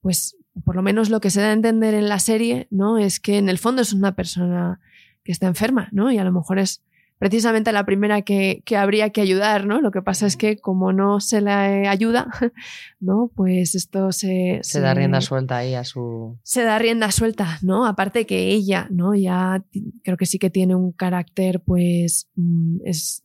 pues 0.00 0.38
por 0.64 0.74
lo 0.74 0.80
menos 0.80 1.10
lo 1.10 1.20
que 1.20 1.28
se 1.28 1.42
da 1.42 1.48
a 1.48 1.52
entender 1.52 1.92
en 1.92 2.08
la 2.08 2.20
serie, 2.20 2.68
¿no? 2.70 2.96
Es 2.96 3.20
que 3.20 3.36
en 3.36 3.50
el 3.50 3.58
fondo 3.58 3.82
es 3.82 3.92
una 3.92 4.16
persona 4.16 4.80
que 5.24 5.32
está 5.32 5.46
enferma, 5.46 5.90
¿no? 5.92 6.10
Y 6.10 6.16
a 6.16 6.24
lo 6.24 6.32
mejor 6.32 6.58
es 6.58 6.82
precisamente 7.20 7.70
la 7.70 7.84
primera 7.84 8.22
que, 8.22 8.62
que 8.64 8.78
habría 8.78 9.10
que 9.10 9.20
ayudar, 9.20 9.66
¿no? 9.66 9.82
Lo 9.82 9.90
que 9.90 10.00
pasa 10.00 10.26
es 10.26 10.38
que 10.38 10.56
como 10.56 10.94
no 10.94 11.20
se 11.20 11.42
le 11.42 11.52
ayuda, 11.86 12.28
¿no? 12.98 13.30
Pues 13.36 13.74
esto 13.74 14.10
se... 14.10 14.58
Se, 14.62 14.80
da 14.80 14.94
rienda 14.94 15.20
suelta 15.20 15.58
ahí 15.58 15.74
a 15.74 15.84
su... 15.84 16.38
Se 16.42 16.62
da 16.62 16.78
rienda 16.78 17.10
suelta, 17.10 17.58
¿no? 17.60 17.84
Aparte 17.84 18.24
que 18.24 18.48
ella, 18.48 18.88
¿no? 18.90 19.14
Ya 19.14 19.62
creo 20.02 20.16
que 20.16 20.24
sí 20.24 20.38
que 20.38 20.48
tiene 20.48 20.74
un 20.74 20.92
carácter, 20.92 21.60
pues, 21.60 22.30
mm, 22.36 22.78
es... 22.86 23.22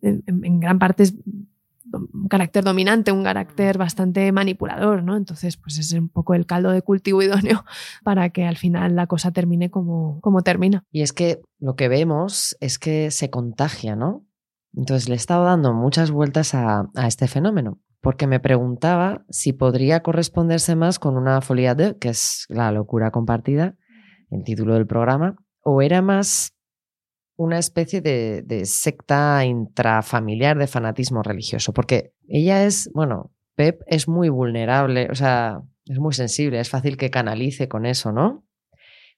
En, 0.00 0.24
en 0.26 0.58
gran 0.58 0.78
parte 0.78 1.02
es 1.02 1.14
un 1.92 2.28
carácter 2.28 2.64
dominante, 2.64 3.12
un 3.12 3.24
carácter 3.24 3.78
bastante 3.78 4.30
manipulador, 4.32 5.02
¿no? 5.02 5.16
Entonces, 5.16 5.56
pues 5.56 5.78
es 5.78 5.92
un 5.92 6.08
poco 6.08 6.34
el 6.34 6.46
caldo 6.46 6.70
de 6.70 6.82
cultivo 6.82 7.22
idóneo 7.22 7.64
para 8.04 8.30
que 8.30 8.44
al 8.44 8.56
final 8.56 8.96
la 8.96 9.06
cosa 9.06 9.32
termine 9.32 9.70
como, 9.70 10.20
como 10.20 10.42
termina. 10.42 10.84
Y 10.90 11.02
es 11.02 11.12
que 11.12 11.40
lo 11.58 11.74
que 11.74 11.88
vemos 11.88 12.56
es 12.60 12.78
que 12.78 13.10
se 13.10 13.30
contagia, 13.30 13.96
¿no? 13.96 14.26
Entonces 14.74 15.08
le 15.08 15.14
he 15.14 15.16
estado 15.16 15.44
dando 15.44 15.74
muchas 15.74 16.10
vueltas 16.10 16.54
a, 16.54 16.88
a 16.94 17.06
este 17.06 17.26
fenómeno, 17.26 17.80
porque 18.00 18.26
me 18.26 18.40
preguntaba 18.40 19.24
si 19.28 19.52
podría 19.52 20.02
corresponderse 20.02 20.76
más 20.76 20.98
con 20.98 21.16
una 21.16 21.40
folia 21.40 21.74
de, 21.74 21.96
que 21.98 22.10
es 22.10 22.46
la 22.48 22.70
locura 22.70 23.10
compartida, 23.10 23.76
el 24.30 24.44
título 24.44 24.74
del 24.74 24.86
programa, 24.86 25.36
o 25.62 25.82
era 25.82 26.02
más 26.02 26.52
una 27.40 27.58
especie 27.58 28.02
de, 28.02 28.62
secta 28.66 29.46
intrafamiliar 29.46 30.58
de 30.58 30.66
fanatismo 30.66 31.22
religioso, 31.22 31.72
porque 31.72 32.12
ella 32.28 32.64
es, 32.64 32.90
bueno, 32.92 33.32
Pep 33.54 33.80
es 33.86 34.08
muy 34.08 34.28
vulnerable, 34.28 35.08
o 35.10 35.14
sea, 35.14 35.62
es 35.86 35.98
muy 35.98 36.12
sensible, 36.12 36.60
es 36.60 36.68
fácil 36.68 36.98
que 36.98 37.08
canalice 37.08 37.66
con 37.66 37.86
eso, 37.86 38.12
¿no? 38.12 38.44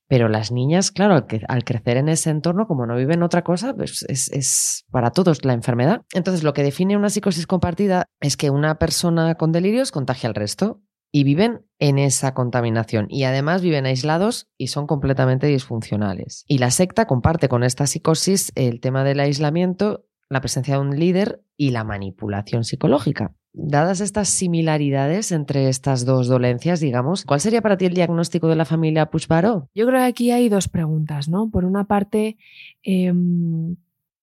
Pero 0.06 0.28
las 0.28 0.52
niñas, 0.52 0.92
claro, 0.92 1.26
al 1.48 1.64
crecer 1.64 1.96
en 1.96 2.08
ese 2.08 2.30
entorno, 2.30 2.68
como 2.68 2.86
no 2.86 2.94
viven 2.94 3.24
otra 3.24 3.42
cosa, 3.42 3.74
pues 3.74 4.04
es, 4.08 4.30
es, 4.30 4.84
para 4.92 5.10
todos 5.10 5.44
la 5.44 5.54
enfermedad. 5.54 6.02
Entonces, 6.12 6.44
lo 6.44 6.52
que 6.52 6.62
define 6.62 6.96
una 6.96 7.10
psicosis 7.10 7.48
compartida 7.48 8.04
es 8.20 8.36
que 8.36 8.50
una 8.50 8.76
persona 8.76 9.34
con 9.34 9.50
delirios 9.50 9.90
contagia 9.90 10.28
al 10.28 10.36
resto 10.36 10.80
y 11.12 11.24
viven 11.24 11.66
en 11.78 11.98
esa 11.98 12.32
contaminación 12.32 13.06
y 13.10 13.24
además 13.24 13.60
viven 13.60 13.84
aislados 13.86 14.48
y 14.56 14.68
son 14.68 14.86
completamente 14.86 15.46
disfuncionales. 15.46 16.44
Y 16.48 16.58
la 16.58 16.70
secta 16.70 17.06
comparte 17.06 17.48
con 17.48 17.62
esta 17.62 17.86
psicosis 17.86 18.50
el 18.54 18.80
tema 18.80 19.04
del 19.04 19.20
aislamiento, 19.20 20.06
la 20.30 20.40
presencia 20.40 20.74
de 20.74 20.80
un 20.80 20.98
líder 20.98 21.42
y 21.56 21.70
la 21.70 21.84
manipulación 21.84 22.64
psicológica. 22.64 23.34
Dadas 23.52 24.00
estas 24.00 24.30
similaridades 24.30 25.30
entre 25.30 25.68
estas 25.68 26.06
dos 26.06 26.26
dolencias, 26.26 26.80
digamos, 26.80 27.26
¿cuál 27.26 27.40
sería 27.40 27.60
para 27.60 27.76
ti 27.76 27.84
el 27.84 27.92
diagnóstico 27.92 28.48
de 28.48 28.56
la 28.56 28.64
familia 28.64 29.10
Puigbaró? 29.10 29.68
Yo 29.74 29.86
creo 29.86 29.98
que 29.98 30.06
aquí 30.06 30.30
hay 30.30 30.48
dos 30.48 30.68
preguntas, 30.68 31.28
¿no? 31.28 31.50
Por 31.50 31.66
una 31.66 31.84
parte, 31.84 32.38
eh, 32.82 33.12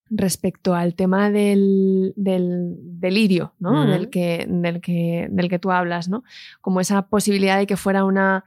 respecto 0.09 0.75
al 0.75 0.95
tema 0.95 1.29
del, 1.29 2.13
del 2.15 2.75
delirio, 2.79 3.53
¿no? 3.59 3.85
Del, 3.85 4.09
que, 4.09 4.45
del, 4.49 4.81
que, 4.81 5.27
del 5.29 5.49
que 5.49 5.59
tú 5.59 5.71
hablas, 5.71 6.09
¿no? 6.09 6.23
Como 6.61 6.81
esa 6.81 7.07
posibilidad 7.07 7.57
de 7.57 7.67
que 7.67 7.77
fuera 7.77 8.03
una 8.03 8.43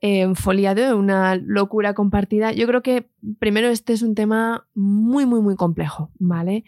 eh, 0.00 0.34
folia 0.34 0.74
de 0.74 0.92
una 0.92 1.36
locura 1.36 1.94
compartida. 1.94 2.52
Yo 2.52 2.66
creo 2.66 2.82
que 2.82 3.08
primero 3.38 3.68
este 3.68 3.92
es 3.92 4.02
un 4.02 4.14
tema 4.14 4.66
muy, 4.74 5.24
muy, 5.24 5.40
muy 5.40 5.56
complejo, 5.56 6.10
¿vale? 6.18 6.64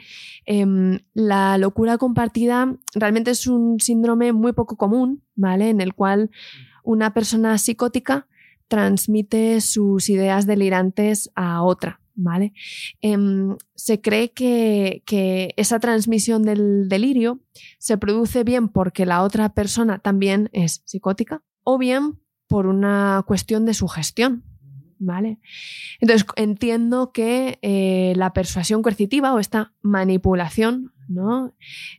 Eh, 0.47 0.65
la 1.13 1.59
locura 1.59 1.99
compartida 1.99 2.75
realmente 2.95 3.33
es 3.33 3.47
un 3.47 3.79
síndrome 3.79 4.33
muy 4.33 4.53
poco 4.53 4.77
común, 4.77 5.23
¿vale? 5.35 5.69
En 5.69 5.81
el 5.81 5.93
cual 5.93 6.31
una 6.83 7.13
persona 7.13 7.59
psicótica 7.59 8.27
transmite 8.69 9.61
sus 9.61 10.09
ideas 10.09 10.47
delirantes 10.47 11.31
a 11.35 11.63
otra, 11.63 12.01
¿vale? 12.17 12.53
Eh, 13.03 13.17
se 13.75 14.01
cree 14.01 14.33
que, 14.33 15.03
que, 15.07 15.55
esa 15.57 15.79
transmisión 15.79 16.43
del 16.43 16.89
delirio 16.89 17.41
se 17.79 17.99
produce 17.99 18.43
bien 18.43 18.69
porque 18.69 19.07
la 19.07 19.23
otra 19.23 19.55
persona 19.55 19.99
también 19.99 20.49
es 20.53 20.83
psicótica 20.85 21.43
o 21.63 21.79
bien 21.79 22.19
por 22.49 22.67
una 22.67 23.25
cuestión 23.27 23.65
de 23.67 23.75
sugestión, 23.75 24.45
¿vale? 24.99 25.39
Entonces 26.01 26.27
entiendo 26.37 27.13
que 27.13 27.59
eh, 27.63 28.13
la 28.17 28.33
persuasión 28.33 28.83
coercitiva 28.83 29.35
o 29.35 29.39
esta 29.39 29.73
manipulación 29.83 30.93
¿no? 31.09 31.55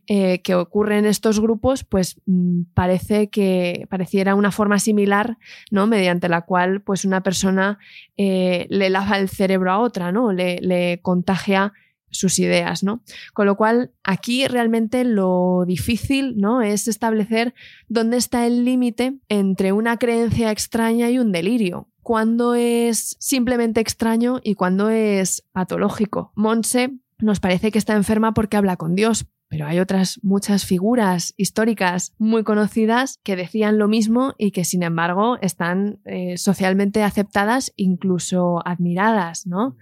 Eh, 0.07 0.41
que 0.41 0.55
ocurre 0.55 0.97
en 0.97 1.05
estos 1.05 1.39
grupos, 1.39 1.83
pues 1.83 2.21
mmm, 2.25 2.63
parece 2.73 3.29
que 3.29 3.87
pareciera 3.89 4.35
una 4.35 4.51
forma 4.51 4.79
similar, 4.79 5.37
¿no? 5.71 5.87
Mediante 5.87 6.29
la 6.29 6.41
cual, 6.41 6.81
pues, 6.81 7.05
una 7.05 7.23
persona 7.23 7.79
eh, 8.17 8.67
le 8.69 8.89
lava 8.89 9.17
el 9.17 9.29
cerebro 9.29 9.71
a 9.71 9.79
otra, 9.79 10.11
¿no? 10.11 10.31
Le, 10.31 10.59
le, 10.61 10.99
contagia 11.01 11.73
sus 12.09 12.39
ideas, 12.39 12.83
¿no? 12.83 13.03
Con 13.33 13.45
lo 13.45 13.57
cual, 13.57 13.91
aquí 14.03 14.47
realmente 14.47 15.03
lo 15.03 15.65
difícil, 15.67 16.37
¿no? 16.37 16.61
Es 16.61 16.87
establecer 16.87 17.53
dónde 17.87 18.17
está 18.17 18.47
el 18.47 18.65
límite 18.65 19.17
entre 19.29 19.71
una 19.73 19.97
creencia 19.97 20.51
extraña 20.51 21.09
y 21.09 21.19
un 21.19 21.31
delirio. 21.31 21.89
Cuándo 22.07 22.55
es 22.55 23.17
simplemente 23.19 23.81
extraño 23.81 24.39
y 24.41 24.55
cuándo 24.55 24.87
es 24.87 25.43
patológico. 25.51 26.31
Monse 26.35 26.91
nos 27.19 27.41
parece 27.41 27.69
que 27.69 27.77
está 27.77 27.97
enferma 27.97 28.33
porque 28.33 28.55
habla 28.55 28.77
con 28.77 28.95
Dios, 28.95 29.25
pero 29.49 29.65
hay 29.65 29.79
otras 29.79 30.17
muchas 30.23 30.63
figuras 30.63 31.33
históricas 31.35 32.13
muy 32.17 32.45
conocidas 32.45 33.19
que 33.23 33.35
decían 33.35 33.77
lo 33.77 33.89
mismo 33.89 34.35
y 34.37 34.51
que 34.51 34.63
sin 34.63 34.83
embargo 34.83 35.37
están 35.41 35.99
eh, 36.05 36.37
socialmente 36.37 37.03
aceptadas, 37.03 37.73
incluso 37.75 38.65
admiradas, 38.65 39.45
¿no? 39.45 39.75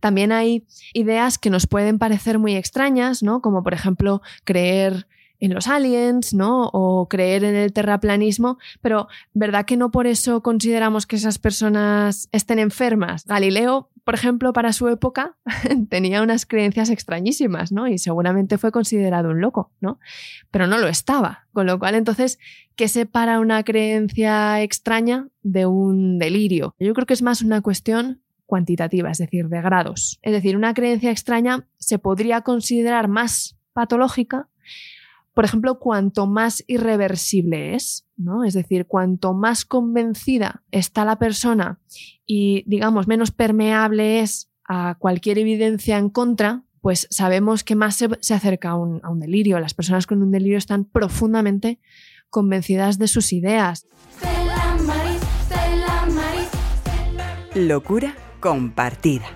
También 0.00 0.32
hay 0.32 0.66
ideas 0.94 1.36
que 1.36 1.50
nos 1.50 1.66
pueden 1.66 1.98
parecer 1.98 2.38
muy 2.38 2.56
extrañas, 2.56 3.22
¿no? 3.22 3.42
Como 3.42 3.62
por 3.62 3.74
ejemplo 3.74 4.22
creer 4.44 5.06
en 5.40 5.54
los 5.54 5.68
aliens, 5.68 6.34
¿no? 6.34 6.70
O 6.72 7.08
creer 7.08 7.44
en 7.44 7.54
el 7.54 7.72
terraplanismo, 7.72 8.58
pero 8.80 9.08
¿verdad 9.32 9.64
que 9.64 9.76
no 9.76 9.90
por 9.90 10.06
eso 10.06 10.42
consideramos 10.42 11.06
que 11.06 11.16
esas 11.16 11.38
personas 11.38 12.28
estén 12.32 12.58
enfermas? 12.58 13.24
Galileo, 13.26 13.90
por 14.04 14.14
ejemplo, 14.14 14.52
para 14.52 14.72
su 14.72 14.88
época 14.88 15.36
tenía 15.90 16.22
unas 16.22 16.46
creencias 16.46 16.90
extrañísimas, 16.90 17.72
¿no? 17.72 17.88
Y 17.88 17.98
seguramente 17.98 18.56
fue 18.56 18.70
considerado 18.70 19.30
un 19.30 19.40
loco, 19.40 19.72
¿no? 19.80 19.98
Pero 20.50 20.66
no 20.66 20.78
lo 20.78 20.86
estaba. 20.86 21.46
Con 21.52 21.66
lo 21.66 21.78
cual, 21.78 21.96
entonces, 21.96 22.38
¿qué 22.76 22.86
separa 22.88 23.40
una 23.40 23.64
creencia 23.64 24.62
extraña 24.62 25.28
de 25.42 25.66
un 25.66 26.18
delirio? 26.18 26.74
Yo 26.78 26.94
creo 26.94 27.06
que 27.06 27.14
es 27.14 27.22
más 27.22 27.42
una 27.42 27.62
cuestión 27.62 28.22
cuantitativa, 28.46 29.10
es 29.10 29.18
decir, 29.18 29.48
de 29.48 29.60
grados. 29.60 30.18
Es 30.22 30.32
decir, 30.32 30.56
una 30.56 30.72
creencia 30.72 31.10
extraña 31.10 31.66
se 31.78 31.98
podría 31.98 32.42
considerar 32.42 33.08
más 33.08 33.56
patológica 33.72 34.48
por 35.36 35.44
ejemplo, 35.44 35.78
cuanto 35.78 36.26
más 36.26 36.64
irreversible 36.66 37.74
es, 37.74 38.06
¿no? 38.16 38.42
Es 38.42 38.54
decir, 38.54 38.86
cuanto 38.86 39.34
más 39.34 39.66
convencida 39.66 40.62
está 40.70 41.04
la 41.04 41.18
persona 41.18 41.78
y, 42.24 42.64
digamos, 42.66 43.06
menos 43.06 43.32
permeable 43.32 44.20
es 44.20 44.50
a 44.66 44.96
cualquier 44.98 45.36
evidencia 45.36 45.98
en 45.98 46.08
contra, 46.08 46.64
pues 46.80 47.06
sabemos 47.10 47.64
que 47.64 47.74
más 47.74 47.96
se, 47.96 48.08
se 48.20 48.32
acerca 48.32 48.70
a 48.70 48.76
un, 48.76 49.00
a 49.04 49.10
un, 49.10 49.20
delirio. 49.20 49.60
Las 49.60 49.74
personas 49.74 50.06
con 50.06 50.22
un 50.22 50.30
delirio 50.30 50.56
están 50.56 50.86
profundamente 50.86 51.80
convencidas 52.30 52.96
de 52.96 53.06
sus 53.06 53.34
ideas. 53.34 53.86
Locura 57.54 58.16
compartida. 58.40 59.26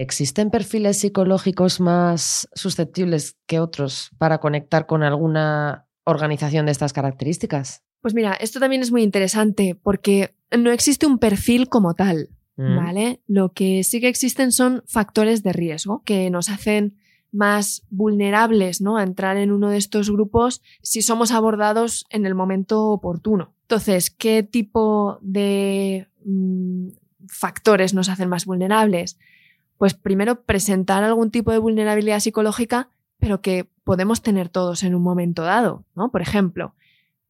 ¿Existen 0.00 0.50
perfiles 0.50 0.98
psicológicos 0.98 1.80
más 1.80 2.48
susceptibles 2.54 3.36
que 3.46 3.60
otros 3.60 4.10
para 4.18 4.38
conectar 4.38 4.86
con 4.86 5.02
alguna 5.02 5.86
organización 6.04 6.66
de 6.66 6.72
estas 6.72 6.92
características? 6.92 7.82
Pues 8.00 8.14
mira, 8.14 8.32
esto 8.34 8.60
también 8.60 8.82
es 8.82 8.90
muy 8.90 9.02
interesante 9.02 9.74
porque 9.74 10.34
no 10.56 10.70
existe 10.70 11.06
un 11.06 11.18
perfil 11.18 11.68
como 11.68 11.94
tal, 11.94 12.30
Mm. 12.60 12.76
¿vale? 12.76 13.22
Lo 13.26 13.52
que 13.52 13.82
sí 13.84 14.00
que 14.02 14.08
existen 14.08 14.52
son 14.52 14.82
factores 14.86 15.42
de 15.42 15.54
riesgo 15.54 16.02
que 16.04 16.28
nos 16.28 16.50
hacen 16.50 16.98
más 17.32 17.86
vulnerables 17.88 18.82
¿no? 18.82 18.98
a 18.98 19.02
entrar 19.02 19.38
en 19.38 19.50
uno 19.50 19.70
de 19.70 19.78
estos 19.78 20.10
grupos 20.10 20.60
si 20.82 21.00
somos 21.00 21.32
abordados 21.32 22.04
en 22.10 22.26
el 22.26 22.34
momento 22.34 22.88
oportuno. 22.88 23.54
Entonces, 23.62 24.10
¿qué 24.10 24.42
tipo 24.42 25.18
de 25.22 26.08
mm, 26.24 26.88
factores 27.28 27.94
nos 27.94 28.10
hacen 28.10 28.28
más 28.28 28.44
vulnerables? 28.44 29.16
Pues 29.80 29.94
primero 29.94 30.42
presentar 30.42 31.04
algún 31.04 31.30
tipo 31.30 31.52
de 31.52 31.56
vulnerabilidad 31.56 32.20
psicológica, 32.20 32.90
pero 33.18 33.40
que 33.40 33.66
podemos 33.82 34.20
tener 34.20 34.50
todos 34.50 34.82
en 34.82 34.94
un 34.94 35.00
momento 35.00 35.42
dado, 35.42 35.86
¿no? 35.96 36.10
Por 36.10 36.20
ejemplo, 36.20 36.74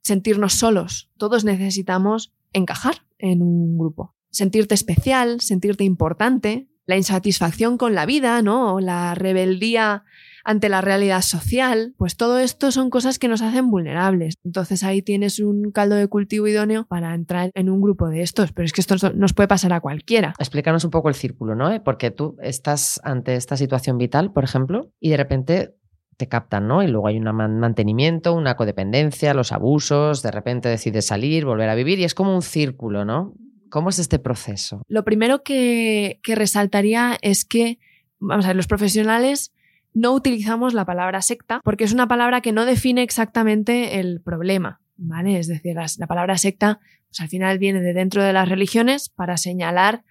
sentirnos 0.00 0.54
solos. 0.54 1.10
Todos 1.16 1.44
necesitamos 1.44 2.32
encajar 2.52 3.04
en 3.18 3.40
un 3.40 3.78
grupo. 3.78 4.16
Sentirte 4.32 4.74
especial, 4.74 5.40
sentirte 5.40 5.84
importante, 5.84 6.66
la 6.86 6.96
insatisfacción 6.96 7.78
con 7.78 7.94
la 7.94 8.04
vida, 8.04 8.42
¿no? 8.42 8.74
O 8.74 8.80
la 8.80 9.14
rebeldía 9.14 10.02
ante 10.44 10.68
la 10.68 10.80
realidad 10.80 11.22
social, 11.22 11.94
pues 11.96 12.16
todo 12.16 12.38
esto 12.38 12.72
son 12.72 12.90
cosas 12.90 13.18
que 13.18 13.28
nos 13.28 13.42
hacen 13.42 13.70
vulnerables. 13.70 14.34
Entonces 14.44 14.82
ahí 14.82 15.02
tienes 15.02 15.40
un 15.40 15.70
caldo 15.72 15.96
de 15.96 16.06
cultivo 16.06 16.46
idóneo 16.46 16.86
para 16.86 17.14
entrar 17.14 17.50
en 17.54 17.68
un 17.70 17.80
grupo 17.80 18.08
de 18.08 18.22
estos, 18.22 18.52
pero 18.52 18.66
es 18.66 18.72
que 18.72 18.80
esto 18.80 18.96
nos 19.14 19.32
puede 19.32 19.48
pasar 19.48 19.72
a 19.72 19.80
cualquiera. 19.80 20.34
Explícanos 20.38 20.84
un 20.84 20.90
poco 20.90 21.08
el 21.08 21.14
círculo, 21.14 21.54
¿no? 21.54 21.70
¿Eh? 21.70 21.80
Porque 21.80 22.10
tú 22.10 22.36
estás 22.42 23.00
ante 23.04 23.34
esta 23.34 23.56
situación 23.56 23.98
vital, 23.98 24.32
por 24.32 24.44
ejemplo, 24.44 24.92
y 25.00 25.10
de 25.10 25.16
repente 25.16 25.74
te 26.16 26.28
captan, 26.28 26.68
¿no? 26.68 26.82
Y 26.82 26.86
luego 26.86 27.06
hay 27.06 27.16
un 27.16 27.24
mantenimiento, 27.24 28.34
una 28.34 28.54
codependencia, 28.54 29.32
los 29.32 29.52
abusos, 29.52 30.22
de 30.22 30.30
repente 30.30 30.68
decides 30.68 31.06
salir, 31.06 31.46
volver 31.46 31.70
a 31.70 31.74
vivir 31.74 31.98
y 31.98 32.04
es 32.04 32.14
como 32.14 32.34
un 32.34 32.42
círculo, 32.42 33.06
¿no? 33.06 33.34
¿Cómo 33.70 33.88
es 33.88 33.98
este 33.98 34.18
proceso? 34.18 34.82
Lo 34.86 35.04
primero 35.04 35.42
que, 35.42 36.20
que 36.22 36.34
resaltaría 36.34 37.16
es 37.22 37.46
que, 37.46 37.78
vamos 38.18 38.44
a 38.44 38.48
ver, 38.48 38.56
los 38.56 38.66
profesionales 38.66 39.52
no 39.94 40.12
utilizamos 40.12 40.74
la 40.74 40.84
palabra 40.84 41.22
secta 41.22 41.60
porque 41.64 41.84
es 41.84 41.92
una 41.92 42.08
palabra 42.08 42.40
que 42.40 42.52
no 42.52 42.64
define 42.64 43.02
exactamente 43.02 44.00
el 44.00 44.20
problema, 44.20 44.80
¿vale? 44.96 45.38
Es 45.38 45.48
decir, 45.48 45.74
la, 45.74 45.86
la 45.98 46.06
palabra 46.06 46.38
secta 46.38 46.80
pues 47.08 47.20
al 47.20 47.28
final 47.28 47.58
viene 47.58 47.80
de 47.80 47.92
dentro 47.92 48.22
de 48.22 48.32
las 48.32 48.48
religiones 48.48 49.08
para 49.08 49.36
señalar 49.36 50.04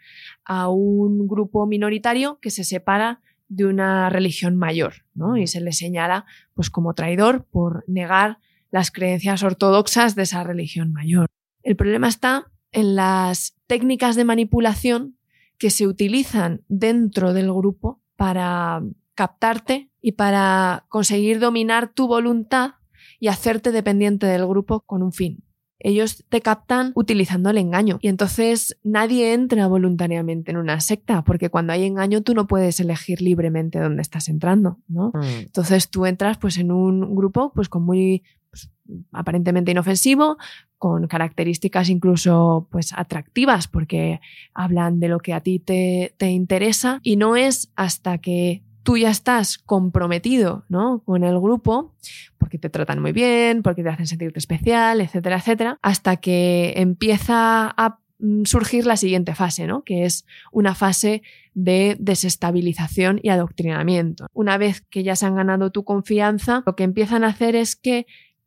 a 0.44 0.70
un 0.70 1.28
grupo 1.28 1.66
minoritario 1.66 2.40
que 2.42 2.52
se 2.52 2.66
separa 2.66 3.22
de 3.48 3.66
una 3.66 4.10
religión 4.10 4.58
mayor, 4.58 5.06
¿no? 5.14 5.38
Y 5.38 5.48
se 5.48 5.62
le 5.62 5.72
señala 5.72 6.26
pues 6.54 6.70
como 6.70 6.94
traidor 6.94 7.46
por 7.46 7.84
negar 7.88 8.38
las 8.70 8.92
creencias 8.92 9.44
ortodoxas 9.44 10.16
de 10.16 10.24
esa 10.24 10.44
religión 10.44 10.92
mayor. 10.92 11.28
El 11.64 11.76
problema 11.76 12.08
está 12.08 12.52
en 12.72 12.96
las 12.96 13.56
técnicas 13.66 14.16
de 14.16 14.26
manipulación 14.26 15.18
que 15.58 15.70
se 15.70 15.88
utilizan 15.88 16.64
dentro 16.68 17.34
del 17.34 17.52
grupo 17.52 18.02
para 18.16 18.82
captarte 19.20 19.92
y 20.02 20.14
para 20.14 20.86
conseguir 20.88 21.42
dominar 21.42 21.92
tu 21.94 22.08
voluntad 22.08 22.76
y 23.20 23.28
hacerte 23.28 23.74
dependiente 23.74 24.26
del 24.26 24.48
grupo 24.48 24.80
con 24.80 25.04
un 25.04 25.12
fin. 25.12 25.44
Ellos 25.78 26.24
te 26.30 26.40
captan 26.40 26.94
utilizando 26.96 27.50
el 27.50 27.58
engaño 27.58 28.00
y 28.02 28.08
entonces 28.08 28.80
nadie 28.82 29.34
entra 29.34 29.68
voluntariamente 29.68 30.52
en 30.52 30.58
una 30.58 30.80
secta 30.80 31.22
porque 31.26 31.50
cuando 31.50 31.74
hay 31.74 31.84
engaño 31.84 32.22
tú 32.22 32.34
no 32.34 32.48
puedes 32.48 32.80
elegir 32.80 33.22
libremente 33.22 33.80
dónde 33.80 34.02
estás 34.02 34.30
entrando, 34.30 34.80
¿no? 34.88 35.12
Mm. 35.14 35.40
Entonces 35.48 35.90
tú 35.90 36.06
entras 36.06 36.38
pues 36.38 36.58
en 36.58 36.72
un 36.72 37.14
grupo 37.14 37.52
pues 37.54 37.68
con 37.68 37.84
muy 37.84 38.24
pues, 38.50 38.72
aparentemente 39.12 39.72
inofensivo, 39.72 40.38
con 40.78 41.08
características 41.08 41.90
incluso 41.90 42.70
pues 42.72 42.94
atractivas 42.96 43.68
porque 43.68 44.22
hablan 44.54 45.02
de 45.02 45.10
lo 45.10 45.20
que 45.20 45.34
a 45.34 45.42
ti 45.42 45.60
te, 45.60 46.16
te 46.18 46.30
interesa 46.30 47.02
y 47.04 47.18
no 47.18 47.36
es 47.36 47.70
hasta 47.76 48.20
que 48.20 48.64
tú 48.84 48.98
ya 48.98 49.10
estás 49.10 49.58
comprometido 49.58 50.66
¿no? 50.70 51.04
con 51.06 51.24
el 51.24 51.40
grupo, 51.40 51.94
porque 52.38 52.58
te 52.58 52.70
tratan 52.70 53.02
muy 53.02 53.12
bien, 53.12 53.62
porque 53.62 53.84
te 53.84 53.90
hacen 53.90 54.08
sentirte 54.08 54.40
especial, 54.40 55.02
etcétera, 55.02 55.38
etcétera, 55.38 55.80
hasta 55.82 56.18
que 56.18 56.74
empieza 56.78 57.74
a 57.76 58.00
mm, 58.20 58.46
surgir 58.46 58.86
la 58.86 58.98
siguiente 58.98 59.36
fase, 59.36 59.68
¿no? 59.68 59.84
que 59.84 60.06
es 60.06 60.26
una 60.52 60.76
fase 60.76 61.22
de 61.54 61.98
desestabilización 62.00 63.20
y 63.22 63.30
adoctrinamiento. 63.30 64.28
Una 64.34 64.58
vez 64.58 64.82
que 64.82 65.04
ya 65.04 65.16
se 65.16 65.26
han 65.26 65.36
ganado 65.36 65.72
tu 65.72 65.84
confianza, 65.84 66.64
lo 66.66 66.76
que 66.76 66.84
empiezan 66.84 67.24
a 67.24 67.28
hacer 67.28 67.56
es 67.56 67.76
que 67.76 68.06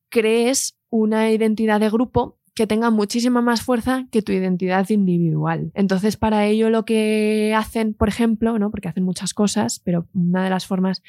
crees 0.08 0.76
una 0.88 1.30
identidad 1.30 1.80
de 1.80 1.90
grupo 1.90 2.38
que 2.54 2.66
tenga 2.66 2.90
muchísima 2.90 3.40
más 3.40 3.62
fuerza 3.62 4.06
que 4.10 4.20
tu 4.22 4.32
identidad 4.32 4.88
individual. 4.90 5.70
Entonces, 5.74 6.16
para 6.16 6.46
ello 6.46 6.68
lo 6.70 6.84
que 6.84 7.54
hacen, 7.56 7.94
por 7.94 8.08
ejemplo, 8.08 8.58
¿no? 8.58 8.70
porque 8.70 8.88
hacen 8.88 9.04
muchas 9.04 9.32
cosas, 9.32 9.80
pero 9.82 10.06
una 10.12 10.44
de 10.44 10.50
las 10.50 10.66
formas 10.66 11.02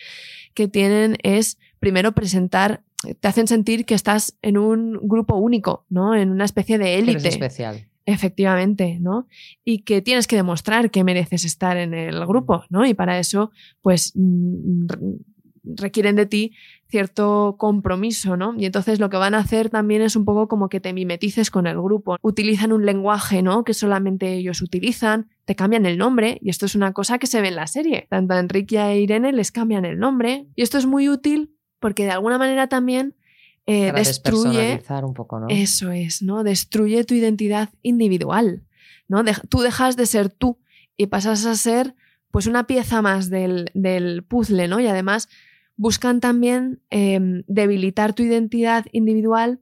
que 0.54 0.68
tienen 0.70 1.18
es 1.24 1.58
primero 1.80 2.14
presentar, 2.14 2.82
te 3.20 3.28
hacen 3.28 3.48
sentir 3.48 3.86
que 3.86 3.94
estás 3.96 4.38
en 4.42 4.58
un 4.58 4.98
grupo 5.02 5.36
único, 5.36 5.86
¿no? 5.90 6.16
En 6.16 6.30
una 6.30 6.46
especie 6.46 6.78
de 6.78 6.98
élite. 7.00 7.28
especial. 7.28 7.88
Efectivamente, 8.06 8.98
¿no? 9.02 9.28
Y 9.66 9.80
que 9.80 10.02
tienes 10.02 10.28
que 10.28 10.38
demostrar 10.38 10.92
que 10.92 11.04
mereces 11.04 11.44
estar 11.44 11.76
en 11.76 11.94
el 11.94 12.26
grupo, 12.26 12.64
¿no? 12.70 12.86
Y 12.86 12.94
para 12.94 13.20
eso, 13.20 13.52
pues, 13.82 14.14
mm, 14.16 14.88
re- 14.88 15.00
requieren 15.66 16.16
de 16.16 16.26
ti 16.26 16.54
cierto 16.94 17.56
compromiso, 17.58 18.38
¿no? 18.38 18.54
Y 18.56 18.66
entonces 18.68 19.00
lo 19.00 19.10
que 19.10 19.18
van 19.18 19.34
a 19.34 19.40
hacer 19.40 19.72
también 19.72 20.04
es 20.04 20.16
un 20.16 20.26
poco 20.26 20.48
como 20.48 20.70
que 20.70 20.80
te 20.80 20.94
mimetices 20.94 21.50
con 21.50 21.66
el 21.66 21.82
grupo. 21.82 22.18
Utilizan 22.22 22.72
un 22.72 22.86
lenguaje, 22.86 23.42
¿no? 23.42 23.64
Que 23.64 23.74
solamente 23.74 24.32
ellos 24.34 24.62
utilizan, 24.62 25.32
te 25.46 25.56
cambian 25.56 25.88
el 25.88 25.98
nombre, 25.98 26.38
y 26.40 26.52
esto 26.52 26.68
es 26.68 26.76
una 26.76 26.94
cosa 26.94 27.18
que 27.18 27.26
se 27.26 27.42
ve 27.42 27.48
en 27.48 27.56
la 27.56 27.66
serie. 27.66 28.06
Tanto 28.12 28.36
a 28.36 28.40
Enrique 28.40 28.76
y 28.76 28.78
a 28.78 28.96
Irene 28.96 29.34
les 29.34 29.52
cambian 29.52 29.86
el 29.86 29.98
nombre, 29.98 30.46
y 30.56 30.62
esto 30.62 30.78
es 30.78 30.86
muy 30.86 31.10
útil 31.10 31.56
porque 31.80 32.04
de 32.04 32.12
alguna 32.12 32.38
manera 32.38 32.68
también 32.68 33.16
eh, 33.66 33.92
destruye 33.92 34.84
un 35.04 35.16
poco, 35.16 35.40
¿no? 35.40 35.48
eso 35.50 35.90
es, 35.90 36.22
¿no? 36.22 36.44
Destruye 36.44 37.06
tu 37.06 37.16
identidad 37.16 37.70
individual, 37.82 38.68
¿no? 39.08 39.24
Tú 39.50 39.62
dejas 39.62 39.98
de 39.98 40.06
ser 40.06 40.30
tú 40.30 40.60
y 40.96 41.08
pasas 41.08 41.44
a 41.48 41.56
ser, 41.56 41.96
pues, 42.30 42.46
una 42.46 42.68
pieza 42.68 43.02
más 43.02 43.32
del, 43.32 43.72
del 43.74 44.24
puzzle, 44.24 44.68
¿no? 44.68 44.80
Y 44.80 44.86
además 44.86 45.28
buscan 45.76 46.20
también 46.20 46.82
eh, 46.90 47.44
debilitar 47.48 48.14
tu 48.14 48.24
identidad 48.24 48.86
individual 48.92 49.62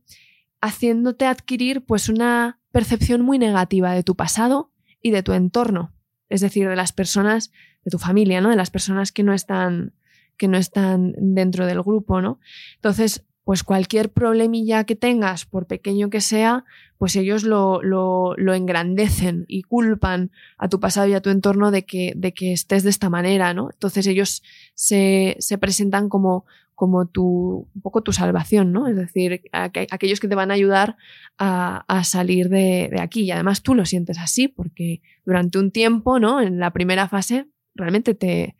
haciéndote 0.62 1.26
adquirir, 1.26 1.86
pues, 1.86 2.10
una 2.10 2.60
percepción 2.72 3.22
muy 3.22 3.38
negativa 3.40 3.94
de 3.94 4.04
tu 4.04 4.16
pasado 4.16 4.72
y 5.02 5.12
de 5.12 5.24
tu 5.24 5.34
entorno, 5.34 5.94
es 6.30 6.42
decir, 6.42 6.70
de 6.70 6.76
las 6.76 6.94
personas, 6.94 7.52
de 7.84 7.92
tu 7.92 7.98
familia, 7.98 8.42
¿no? 8.42 8.50
De 8.50 8.56
las 8.56 8.70
personas 8.70 9.12
que 9.12 9.24
no 9.24 9.34
están 9.34 9.94
que 10.38 10.48
no 10.48 10.58
están 10.58 11.14
dentro 11.20 11.68
del 11.68 11.84
grupo, 11.84 12.20
¿no? 12.20 12.40
Entonces, 12.76 13.28
pues 13.44 13.64
cualquier 13.64 14.12
problemilla 14.12 14.84
que 14.84 14.96
tengas, 14.96 15.46
por 15.46 15.66
pequeño 15.68 16.10
que 16.10 16.22
sea, 16.22 16.64
pues 16.98 17.16
ellos 17.16 17.44
lo, 17.44 17.82
lo, 17.82 18.36
lo 18.38 18.54
engrandecen 18.54 19.46
y 19.48 19.64
culpan 19.64 20.32
a 20.58 20.70
tu 20.70 20.80
pasado 20.80 21.08
y 21.08 21.14
a 21.14 21.22
tu 21.22 21.30
entorno 21.32 21.72
de 21.72 21.84
que, 21.84 22.14
de 22.16 22.34
que 22.34 22.54
estés 22.54 22.84
de 22.84 22.92
esta 22.92 23.10
manera, 23.10 23.54
¿no? 23.54 23.70
Entonces 23.72 24.06
ellos 24.08 24.44
se, 24.76 25.36
se 25.40 25.58
presentan 25.58 26.10
como, 26.10 26.46
como 26.76 27.08
tu, 27.08 27.68
un 27.74 27.82
poco 27.82 28.04
tu 28.04 28.14
salvación, 28.14 28.72
¿no? 28.72 28.88
Es 28.88 28.96
decir, 28.96 29.42
aqu- 29.52 29.88
aquellos 29.90 30.20
que 30.20 30.28
te 30.28 30.36
van 30.36 30.52
a 30.52 30.54
ayudar 30.54 30.96
a, 31.40 31.84
a 31.88 32.04
salir 32.04 32.50
de, 32.50 32.90
de 32.92 33.02
aquí. 33.02 33.22
Y 33.24 33.32
además 33.32 33.64
tú 33.64 33.74
lo 33.74 33.86
sientes 33.86 34.20
así, 34.20 34.48
porque 34.48 35.02
durante 35.26 35.58
un 35.58 35.72
tiempo, 35.72 36.20
¿no? 36.20 36.42
En 36.42 36.60
la 36.60 36.72
primera 36.72 37.08
fase, 37.08 37.48
realmente 37.74 38.14
te, 38.14 38.56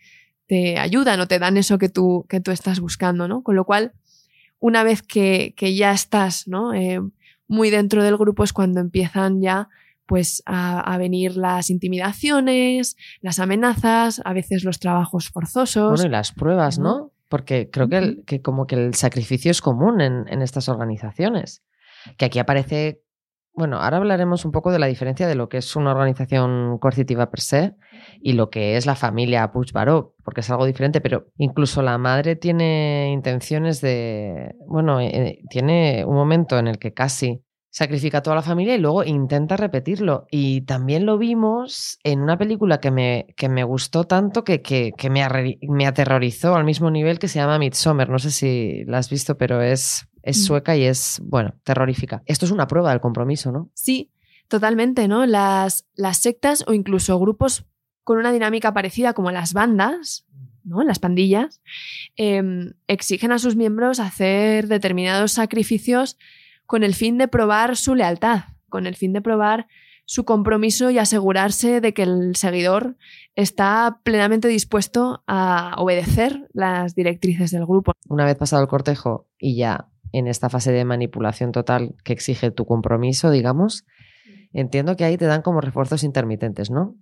te 0.48 0.80
ayudan 0.80 1.20
o 1.20 1.28
te 1.28 1.38
dan 1.40 1.58
eso 1.58 1.78
que 1.78 1.90
tú, 1.90 2.26
que 2.28 2.40
tú 2.42 2.50
estás 2.52 2.80
buscando, 2.80 3.28
¿no? 3.28 3.44
Con 3.44 3.56
lo 3.56 3.66
cual, 3.66 3.94
una 4.62 4.84
vez 4.84 5.02
que, 5.02 5.54
que 5.58 5.76
ya 5.76 5.92
estás 5.92 6.48
¿no? 6.48 6.74
Eh, 6.74 7.02
muy 7.50 7.70
dentro 7.70 8.02
del 8.04 8.16
grupo 8.16 8.46
es 8.46 8.54
cuando 8.54 8.80
empiezan 8.80 9.42
ya 9.42 9.68
pues 10.06 10.42
a, 10.46 10.80
a 10.80 10.98
venir 10.98 11.36
las 11.36 11.70
intimidaciones, 11.70 12.96
las 13.22 13.40
amenazas, 13.40 14.22
a 14.26 14.34
veces 14.34 14.64
los 14.64 14.80
trabajos 14.80 15.30
forzosos. 15.30 15.90
Bueno, 15.92 16.06
y 16.08 16.10
las 16.10 16.32
pruebas, 16.32 16.80
¿no? 16.80 16.84
¿no? 16.98 17.12
Porque 17.30 17.70
creo 17.72 17.88
que, 17.90 17.98
el- 17.98 18.24
que 18.26 18.42
como 18.42 18.68
que 18.68 18.76
el 18.76 18.94
sacrificio 18.94 19.52
es 19.52 19.62
común 19.62 20.02
en, 20.02 20.26
en 20.28 20.42
estas 20.42 20.68
organizaciones. 20.70 21.64
Que 22.18 22.26
aquí 22.26 22.40
aparece. 22.40 23.02
Bueno, 23.54 23.78
ahora 23.78 23.98
hablaremos 23.98 24.46
un 24.46 24.52
poco 24.52 24.72
de 24.72 24.80
la 24.80 24.88
diferencia 24.88 25.28
de 25.28 25.36
lo 25.36 25.50
que 25.50 25.58
es 25.58 25.76
una 25.76 25.92
organización 25.92 26.78
coercitiva 26.80 27.30
per 27.30 27.42
se 27.42 27.76
y 28.22 28.34
lo 28.34 28.50
que 28.50 28.78
es 28.78 28.86
la 28.86 28.96
familia 28.96 29.52
Puig-Baró, 29.52 30.16
porque 30.24 30.40
es 30.40 30.50
algo 30.50 30.66
diferente, 30.66 31.02
pero 31.02 31.28
incluso 31.38 31.82
la 31.82 31.98
madre 31.98 32.38
tiene 32.38 33.12
intenciones 33.12 33.82
de. 33.82 34.56
Bueno, 34.68 35.02
eh, 35.02 35.40
tiene 35.50 36.06
un 36.06 36.16
momento 36.16 36.58
en 36.60 36.68
el 36.68 36.80
que 36.80 36.94
casi 36.94 37.44
sacrifica 37.72 38.20
a 38.20 38.22
toda 38.22 38.36
la 38.36 38.42
familia 38.42 38.76
y 38.76 38.80
luego 38.80 39.04
intenta 39.04 39.58
repetirlo. 39.58 40.28
Y 40.30 40.62
también 40.62 41.06
lo 41.06 41.18
vimos 41.18 42.00
en 42.04 42.22
una 42.22 42.38
película 42.38 42.80
que 42.80 42.92
me, 42.92 43.28
que 43.38 43.50
me 43.50 43.64
gustó 43.64 44.04
tanto 44.04 44.44
que, 44.44 44.62
que, 44.62 44.92
que 44.98 45.10
me, 45.10 45.26
me 45.70 45.88
aterrorizó 45.88 46.56
al 46.56 46.66
mismo 46.66 46.92
nivel 46.92 47.18
que 47.18 47.30
se 47.30 47.40
llama 47.40 47.60
Midsommar. 47.60 48.10
No 48.10 48.20
sé 48.20 48.32
si 48.32 48.84
la 48.86 48.98
has 48.98 49.10
visto, 49.10 49.38
pero 49.38 49.62
es 49.62 50.08
Es 50.24 50.40
Mm. 50.40 50.42
sueca 50.42 50.76
y 50.78 50.84
es, 50.84 51.22
bueno, 51.24 51.54
terrorífica. 51.64 52.24
Esto 52.26 52.46
es 52.46 52.52
una 52.52 52.68
prueba 52.68 52.92
del 52.92 53.02
compromiso, 53.02 53.52
¿no? 53.52 53.70
Sí, 53.74 54.12
totalmente, 54.48 55.08
¿no? 55.08 55.26
Las, 55.26 55.88
las 55.96 56.18
sectas 56.18 56.64
o 56.68 56.74
incluso 56.74 57.20
grupos 57.20 57.66
con 58.04 58.18
una 58.18 58.32
dinámica 58.32 58.74
parecida 58.74 59.14
como 59.14 59.32
las 59.32 59.54
bandas, 59.54 60.26
¿no? 60.64 60.84
Las 60.84 61.00
pandillas, 61.00 61.62
em, 62.16 62.74
exigen 62.88 63.32
a 63.32 63.40
sus 63.40 63.56
miembros 63.56 64.00
hacer 64.00 64.68
determinados 64.68 65.32
sacrificios 65.34 66.18
con 66.66 66.84
el 66.84 66.94
fin 66.96 67.18
de 67.18 67.28
probar 67.28 67.78
su 67.78 67.96
lealtad, 67.96 68.44
con 68.70 68.88
el 68.88 68.96
fin 68.96 69.14
de 69.14 69.22
probar 69.22 69.68
su 70.06 70.26
compromiso 70.26 70.90
y 70.90 70.98
asegurarse 71.00 71.80
de 71.80 71.94
que 71.94 72.04
el 72.04 72.36
seguidor 72.36 72.98
está 73.36 74.00
plenamente 74.04 74.48
dispuesto 74.48 75.24
a 75.26 75.76
obedecer 75.78 76.50
las 76.54 76.96
directrices 76.96 77.52
del 77.52 77.66
grupo. 77.66 77.94
Una 78.10 78.26
vez 78.26 78.36
pasado 78.36 78.62
el 78.62 78.68
cortejo 78.68 79.28
y 79.40 79.56
ya 79.56 79.88
en 80.12 80.28
esta 80.28 80.50
fase 80.50 80.72
de 80.72 80.86
manipulación 80.86 81.52
total 81.52 81.96
que 82.04 82.14
exige 82.14 82.52
tu 82.52 82.66
compromiso, 82.66 83.32
digamos, 83.32 83.86
entiendo 84.54 84.96
que 84.96 85.06
ahí 85.06 85.18
te 85.18 85.26
dan 85.26 85.42
como 85.42 85.62
refuerzos 85.62 86.04
intermitentes, 86.04 86.70
¿no? 86.70 86.96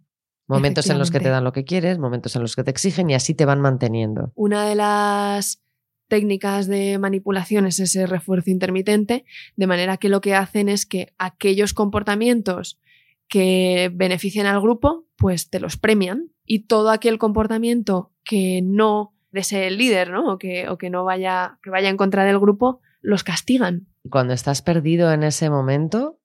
Momentos 0.48 0.90
en 0.90 0.98
los 0.98 1.12
que 1.12 1.20
te 1.20 1.30
dan 1.30 1.44
lo 1.44 1.52
que 1.52 1.64
quieres, 1.64 2.00
momentos 2.00 2.36
en 2.36 2.42
los 2.42 2.56
que 2.56 2.64
te 2.64 2.72
exigen 2.72 3.10
y 3.10 3.14
así 3.14 3.36
te 3.36 3.46
van 3.46 3.62
manteniendo. 3.62 4.32
Una 4.34 4.68
de 4.68 4.74
las 4.74 5.62
técnicas 6.08 6.66
de 6.66 6.98
manipulación 6.98 7.68
es 7.68 7.80
ese 7.80 8.08
refuerzo 8.08 8.50
intermitente, 8.50 9.26
de 9.56 9.68
manera 9.68 9.98
que 9.98 10.10
lo 10.10 10.22
que 10.22 10.34
hacen 10.34 10.68
es 10.68 10.88
que 10.88 11.14
aquellos 11.20 11.74
comportamientos 11.74 12.80
que 13.28 13.92
benefician 13.94 14.48
al 14.48 14.60
grupo, 14.60 15.06
pues 15.16 15.52
te 15.52 15.60
los 15.60 15.78
premian 15.78 16.32
y 16.46 16.66
todo 16.66 16.90
aquel 16.90 17.20
comportamiento 17.20 18.12
que 18.24 18.62
no 18.64 19.14
desee 19.32 19.68
el 19.68 19.78
líder, 19.78 20.10
¿no? 20.10 20.34
O 20.34 20.38
que, 20.40 20.68
o 20.68 20.80
que 20.80 20.90
no 20.90 21.04
vaya, 21.04 21.60
que 21.62 21.70
vaya 21.70 21.90
en 21.90 21.98
contra 21.98 22.26
del 22.26 22.40
grupo, 22.40 22.82
los 23.02 23.24
castigan. 23.24 23.88
Cuando 24.10 24.34
estás 24.34 24.62
perdido 24.62 25.12
en 25.12 25.24
ese 25.24 25.50
momento, 25.50 26.20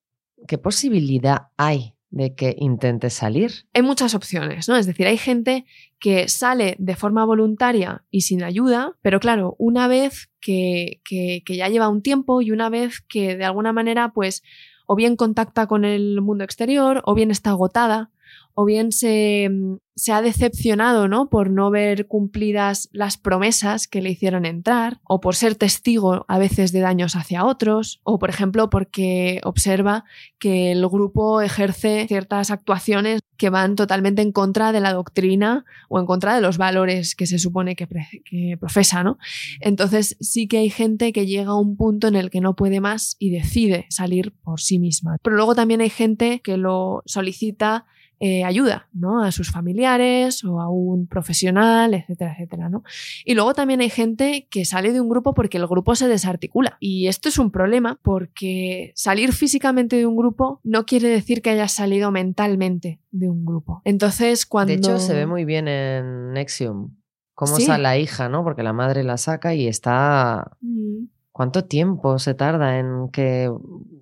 ¿qué 0.47 0.59
posibilidad 0.59 1.49
hay 1.57 1.95
de 2.11 2.35
que 2.35 2.55
intentes 2.59 3.15
salir? 3.15 3.67
hay 3.73 3.83
muchas 3.83 4.15
opciones, 4.15 4.69
¿no? 4.69 4.77
Es 4.77 4.87
decir, 4.87 5.07
hay 5.07 5.19
gente 5.19 5.65
que 5.99 6.29
sale 6.29 6.77
de 6.79 6.95
forma 6.95 7.25
voluntaria 7.25 8.05
y 8.09 8.21
sin 8.21 8.45
ayuda, 8.45 8.93
pero 9.03 9.19
claro, 9.19 9.57
una 9.59 9.89
vez 9.89 10.31
que, 10.41 11.01
que, 11.05 11.43
que 11.45 11.57
ya 11.57 11.69
lleva 11.69 11.89
un 11.89 12.03
tiempo 12.03 12.41
y 12.41 12.53
una 12.53 12.69
vez 12.71 13.01
que 13.01 13.37
de 13.37 13.45
alguna 13.45 13.73
manera, 13.73 14.13
pues, 14.13 14.45
o 14.87 14.95
bien 14.95 15.17
contacta 15.17 15.67
con 15.67 15.85
el 15.85 16.21
mundo 16.21 16.45
exterior, 16.45 17.03
o 17.05 17.15
bien 17.15 17.33
está 17.33 17.51
agotada, 17.51 18.11
o 18.55 18.65
bien 18.65 18.93
se, 18.93 19.51
se 19.97 20.13
ha 20.13 20.23
decepcionado, 20.23 21.09
¿no? 21.09 21.29
Por 21.29 21.51
no 21.51 21.71
ver 21.71 22.07
cumplidas 22.07 22.89
las 22.93 23.17
promesas 23.17 23.87
que 23.87 24.03
le 24.03 24.11
hicieron 24.11 24.47
entrar, 24.47 25.01
o 25.05 25.21
por 25.21 25.35
ser 25.35 25.55
testigo 25.55 26.25
a 26.29 26.39
veces 26.39 26.73
de 26.73 26.81
daños 26.81 27.17
hacia 27.17 27.45
otros, 27.45 28.01
o 28.05 28.19
por 28.19 28.31
ejemplo 28.31 28.71
porque 28.71 29.41
observa 29.45 30.05
que 30.39 30.73
el 30.73 30.87
grupo 30.89 31.41
ejerce 31.41 32.07
ciertas 32.09 32.51
actuaciones 32.51 33.21
que 33.37 33.51
van 33.51 33.75
totalmente 33.75 34.23
en 34.23 34.33
contra 34.33 34.73
de 34.73 34.81
la 34.81 34.93
doctrina 34.93 35.65
o 35.89 35.99
en 35.99 36.07
contra 36.07 36.35
de 36.35 36.41
los 36.41 36.57
valores 36.57 37.17
que 37.17 37.27
se 37.27 37.39
supone 37.39 37.75
que, 37.75 37.89
que 38.25 38.57
profesa, 38.59 39.03
¿no? 39.03 39.19
Entonces 39.61 40.17
sí 40.21 40.47
que 40.47 40.59
hay 40.59 40.71
gente 40.71 41.13
que 41.13 41.27
llega 41.27 41.51
a 41.51 41.59
un 41.59 41.77
punto 41.77 42.07
en 42.07 42.15
el 42.15 42.31
que 42.31 42.41
no 42.41 42.55
puede 42.55 42.81
más 42.81 43.17
y 43.19 43.31
decide 43.31 43.87
salir 43.91 44.33
por 44.43 44.61
sí 44.61 44.79
misma. 44.79 45.19
Pero 45.23 45.37
luego 45.37 45.55
también 45.55 45.81
hay 45.81 45.91
gente 45.91 46.41
que 46.41 46.57
lo 46.57 47.03
solicita 47.07 47.87
eh, 48.21 48.45
ayuda, 48.45 48.89
¿no? 48.93 49.23
A 49.23 49.33
sus 49.33 49.51
familiares 49.51 50.45
o 50.45 50.61
a 50.61 50.69
un 50.69 51.07
profesional, 51.07 51.95
etcétera, 51.95 52.33
etcétera, 52.33 52.69
¿no? 52.69 52.83
Y 53.25 53.35
luego 53.35 53.55
también 53.55 53.81
hay 53.81 53.91
gente 53.91 54.47
que 54.51 54.65
sale 54.65 54.93
de 54.93 55.01
un 55.01 55.09
grupo 55.09 55.35
porque 55.35 55.59
el 55.59 55.67
grupo 55.67 55.95
se 55.95 56.09
desarticula. 56.09 56.77
Y 56.81 57.09
esto 57.09 57.29
es 57.29 57.39
un 57.39 57.51
problema 57.51 57.99
porque 58.03 58.93
salir 58.95 59.33
físicamente 59.33 59.97
de 59.97 60.07
un 60.07 60.17
grupo 60.17 60.61
no 60.65 60.87
quiere 60.87 61.09
decir 61.09 61.43
que 61.43 61.51
hayas 61.51 61.73
salido 61.73 62.11
mentalmente 62.11 63.01
de 63.11 63.29
un 63.29 63.45
grupo. 63.45 63.83
Entonces, 63.85 64.47
cuando... 64.47 64.73
De 64.73 64.79
hecho, 64.79 64.99
se 64.99 65.15
ve 65.15 65.27
muy 65.27 65.45
bien 65.45 65.69
en 65.69 66.33
Nexium 66.33 66.97
cómo 67.35 67.57
Sí. 67.57 67.63
sale 67.65 67.83
la 67.83 67.99
hija, 67.99 68.29
¿no? 68.29 68.45
Porque 68.45 68.63
la 68.63 68.73
madre 68.73 69.03
la 69.05 69.17
saca 69.17 69.55
y 69.55 69.67
está... 69.67 70.53
Mm, 70.61 71.07
¿Cuánto 71.35 71.65
tiempo 71.65 72.21
se 72.21 72.33
tarda 72.35 72.79
en 72.79 73.09
que 73.09 73.51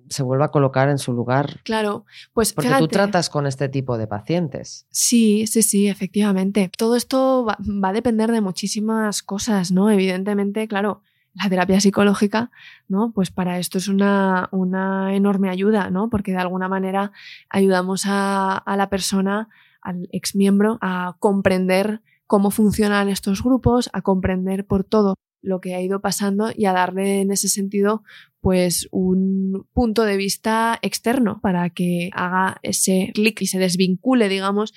se 0.07 0.21
vuelva 0.21 0.45
a 0.45 0.51
colocar 0.51 0.89
en 0.89 0.99
su 0.99 1.13
lugar? 1.13 1.61
Claro, 1.63 2.05
pues 2.31 2.53
Porque 2.53 2.69
tú 2.77 2.87
tratas 2.87 3.31
con 3.31 3.47
este 3.47 3.69
tipo 3.69 3.97
de 3.97 4.05
pacientes. 4.05 4.85
Sí, 4.91 5.47
sí, 5.47 5.63
sí, 5.63 5.87
efectivamente. 5.87 6.69
Todo 6.77 6.95
esto 6.95 7.43
va, 7.43 7.57
va 7.83 7.89
a 7.89 7.93
depender 7.93 8.31
de 8.31 8.41
muchísimas 8.41 9.23
cosas, 9.23 9.71
¿no? 9.71 9.89
Evidentemente, 9.89 10.67
claro, 10.67 11.01
la 11.33 11.49
terapia 11.49 11.81
psicológica, 11.81 12.51
¿no? 12.87 13.11
Pues 13.15 13.31
para 13.31 13.57
esto 13.57 13.79
es 13.79 13.87
una, 13.87 14.47
una 14.51 15.15
enorme 15.15 15.49
ayuda, 15.49 15.89
¿no? 15.89 16.11
Porque 16.11 16.33
de 16.33 16.37
alguna 16.37 16.67
manera 16.67 17.13
ayudamos 17.49 18.03
a, 18.05 18.55
a 18.57 18.77
la 18.77 18.91
persona, 18.91 19.49
al 19.81 20.07
exmiembro, 20.11 20.77
a 20.81 21.15
comprender 21.17 22.03
cómo 22.27 22.51
funcionan 22.51 23.09
estos 23.09 23.43
grupos, 23.43 23.89
a 23.91 24.03
comprender 24.03 24.67
por 24.67 24.83
todo 24.83 25.15
lo 25.43 25.61
que 25.61 25.75
ha 25.75 25.81
ido 25.81 26.01
pasando 26.01 26.49
y 26.55 26.65
a 26.65 26.73
darle 26.73 27.21
en 27.21 27.31
ese 27.31 27.47
sentido 27.49 28.01
pues 28.41 28.87
un 28.91 29.67
punto 29.73 30.03
de 30.03 30.17
vista 30.17 30.79
externo 30.81 31.39
para 31.41 31.69
que 31.69 32.09
haga 32.13 32.57
ese 32.63 33.11
clic 33.13 33.41
y 33.41 33.45
se 33.47 33.59
desvincule, 33.59 34.27
digamos, 34.27 34.73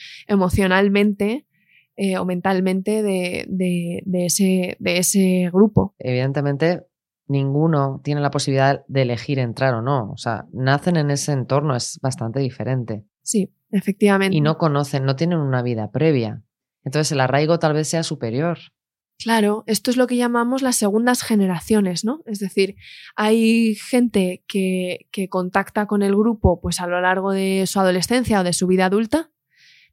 emocionalmente 0.61 1.46
eh, 1.96 2.18
o 2.18 2.24
mentalmente 2.24 3.02
de, 3.02 3.46
de- 3.48 4.02
de 4.05 4.26
ese, 4.26 4.76
de 4.79 4.98
ese 4.98 5.50
grupo. 5.52 5.94
Evidentemente, 5.98 6.83
ninguno 7.26 8.00
tiene 8.05 8.20
la 8.20 8.31
posibilidad 8.31 8.85
de 8.87 9.02
elegir 9.02 9.38
entrar 9.38 9.74
o 9.74 9.83
no. 9.83 10.11
O 10.12 10.16
sea, 10.16 10.46
nacen 10.52 10.96
en 10.96 11.11
ese 11.11 11.33
entorno, 11.33 11.74
es 11.74 11.98
bastante 12.02 12.40
diferente. 12.40 13.05
Sí, 13.22 13.50
efectivamente. 13.72 14.37
Y 14.37 14.40
no 14.40 14.59
conocen, 14.59 15.05
no 15.05 15.16
tienen 15.16 15.38
una 15.38 15.62
vida 15.62 15.90
previa. 15.90 16.42
Entonces 16.85 17.11
el 17.12 17.20
arraigo 17.20 17.59
tal 17.59 17.72
vez 17.72 17.88
sea 17.88 18.02
superior. 18.02 18.59
Claro, 19.18 19.64
esto 19.66 19.90
es 19.90 19.96
lo 19.96 20.07
que 20.07 20.16
llamamos 20.16 20.61
las 20.61 20.76
segundas 20.76 21.22
generaciones, 21.22 22.05
¿no? 22.05 22.22
Es 22.26 22.38
decir, 22.38 22.76
hay 23.14 23.74
gente 23.74 24.44
que, 24.46 25.07
que 25.11 25.29
contacta 25.29 25.87
con 25.87 26.02
el 26.02 26.14
grupo 26.14 26.61
pues 26.61 26.81
a 26.81 26.87
lo 26.87 27.00
largo 27.00 27.33
de 27.33 27.64
su 27.66 27.81
adolescencia 27.81 28.40
o 28.40 28.44
de 28.44 28.52
su 28.52 28.66
vida 28.66 28.87
adulta, 28.87 29.31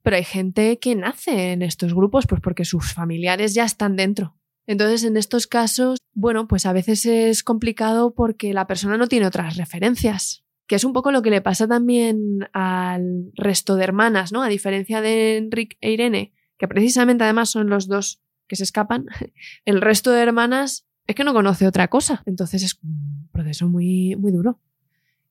pero 0.02 0.18
hay 0.18 0.26
gente 0.26 0.78
que 0.80 0.96
nace 0.96 1.54
en 1.54 1.62
estos 1.62 1.94
grupos 1.94 2.28
pues 2.28 2.42
porque 2.42 2.66
sus 2.66 2.94
familiares 2.94 3.54
ya 3.54 3.64
están 3.64 3.96
dentro. 3.96 4.36
Entonces, 4.66 5.04
en 5.04 5.18
estos 5.18 5.48
casos, 5.48 6.00
bueno, 6.14 6.48
pues 6.48 6.66
a 6.66 6.74
veces 6.74 7.06
es 7.06 7.44
complicado 7.44 8.14
porque 8.14 8.54
la 8.54 8.68
persona 8.68 8.98
no 8.98 9.08
tiene 9.08 9.28
otras 9.28 9.58
referencias, 9.58 10.44
que 10.68 10.76
es 10.76 10.84
un 10.84 10.94
poco 10.94 11.12
lo 11.12 11.22
que 11.22 11.30
le 11.30 11.42
pasa 11.42 11.68
también 11.68 12.48
al 12.54 13.32
resto 13.36 13.76
de 13.76 13.84
hermanas, 13.84 14.32
¿no? 14.32 14.42
A 14.42 14.48
diferencia 14.48 15.02
de 15.02 15.38
Enrique 15.38 15.78
e 15.82 15.92
Irene, 15.92 16.34
que 16.58 16.68
precisamente 16.68 17.26
además 17.26 17.50
son 17.50 17.70
los 17.70 17.88
dos 17.88 18.22
que 18.54 18.58
se 18.58 18.64
escapan, 18.64 19.06
el 19.66 19.82
resto 19.82 20.12
de 20.12 20.22
hermanas 20.22 20.86
es 21.08 21.16
que 21.16 21.24
no 21.24 21.34
conoce 21.34 21.68
otra 21.68 21.88
cosa. 21.88 22.22
Entonces 22.26 22.64
es 22.64 22.80
un 22.84 23.28
proceso 23.32 23.68
muy, 23.68 24.16
muy 24.16 24.32
duro 24.32 24.60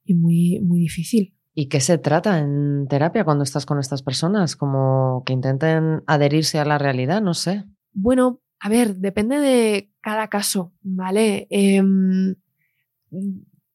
y 0.05 0.15
muy, 0.15 0.61
muy 0.61 0.81
difícil. 0.81 1.35
¿Y 1.55 1.67
qué 1.69 1.81
se 1.81 1.99
trata 1.99 2.39
en 2.39 2.87
terapia 2.89 3.25
cuando 3.25 3.45
estás 3.45 3.67
con 3.67 3.79
estas 3.79 4.03
personas? 4.03 4.57
Como 4.57 5.23
que 5.25 5.35
intenten 5.35 6.03
adherirse 6.07 6.59
a 6.59 6.65
la 6.65 6.79
realidad, 6.79 7.23
no 7.23 7.35
sé. 7.35 7.65
Bueno, 7.93 8.41
a 8.59 8.69
ver, 8.69 8.97
depende 8.97 9.39
de 9.39 9.91
cada 10.01 10.29
caso, 10.29 10.73
¿vale? 10.81 11.47
Em, 11.51 12.37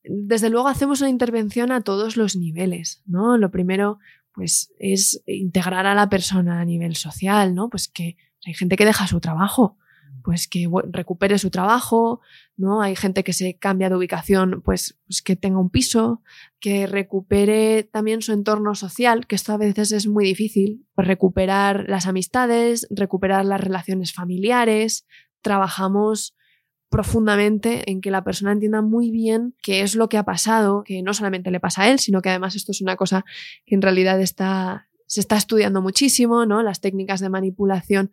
desde 0.04 0.50
luego 0.50 0.68
hacemos 0.68 1.02
una 1.02 1.10
intervención 1.10 1.72
a 1.72 1.82
todos 1.82 2.18
los 2.18 2.36
niveles, 2.36 3.04
¿no? 3.06 3.38
Lo 3.38 3.52
primero, 3.52 4.00
pues, 4.34 4.74
es 4.80 5.22
integrar 5.28 5.86
a 5.86 5.94
la 5.94 6.10
persona 6.10 6.60
a 6.60 6.66
nivel 6.66 6.96
social, 6.96 7.54
¿no? 7.54 7.70
Pues 7.70 7.88
que 7.88 8.18
hay 8.46 8.54
gente 8.54 8.76
que 8.76 8.86
deja 8.86 9.08
su 9.08 9.20
trabajo, 9.20 9.78
pues 10.24 10.48
que 10.48 10.68
recupere 10.92 11.38
su 11.38 11.50
trabajo, 11.50 12.22
¿no? 12.58 12.82
Hay 12.82 12.96
gente 12.96 13.24
que 13.24 13.34
se 13.34 13.58
cambia 13.58 13.90
de 13.90 13.96
ubicación, 13.96 14.62
pues, 14.64 15.00
pues 15.08 15.22
que 15.22 15.36
tenga 15.36 15.60
un 15.60 15.70
piso, 15.70 16.22
que 16.60 16.86
recupere 16.86 17.84
también 17.84 18.22
su 18.22 18.34
entorno 18.34 18.76
social, 18.76 19.26
que 19.26 19.36
esto 19.36 19.54
a 19.54 19.58
veces 19.58 19.92
es 19.92 20.08
muy 20.08 20.26
difícil, 20.26 20.86
pues 20.96 21.08
recuperar 21.08 21.86
las 21.88 22.08
amistades, 22.08 22.88
recuperar 22.90 23.46
las 23.46 23.62
relaciones 23.62 24.14
familiares, 24.14 25.06
trabajamos 25.42 26.36
profundamente 26.90 27.90
en 27.92 28.02
que 28.02 28.12
la 28.12 28.24
persona 28.24 28.54
entienda 28.54 28.82
muy 28.82 29.12
bien 29.12 29.56
qué 29.62 29.82
es 29.82 29.96
lo 29.96 30.10
que 30.10 30.18
ha 30.18 30.24
pasado, 30.24 30.84
que 30.84 31.02
no 31.02 31.14
solamente 31.14 31.52
le 31.52 31.60
pasa 31.60 31.84
a 31.84 31.90
él, 31.90 32.00
sino 32.00 32.22
que 32.22 32.30
además 32.30 32.56
esto 32.56 32.72
es 32.72 32.82
una 32.82 32.96
cosa 32.96 33.26
que 33.66 33.76
en 33.76 33.82
realidad 33.82 34.22
está, 34.22 34.87
se 35.08 35.20
está 35.20 35.38
estudiando 35.38 35.82
muchísimo, 35.82 36.46
¿no? 36.46 36.62
Las 36.62 36.82
técnicas 36.82 37.20
de 37.20 37.30
manipulación 37.30 38.12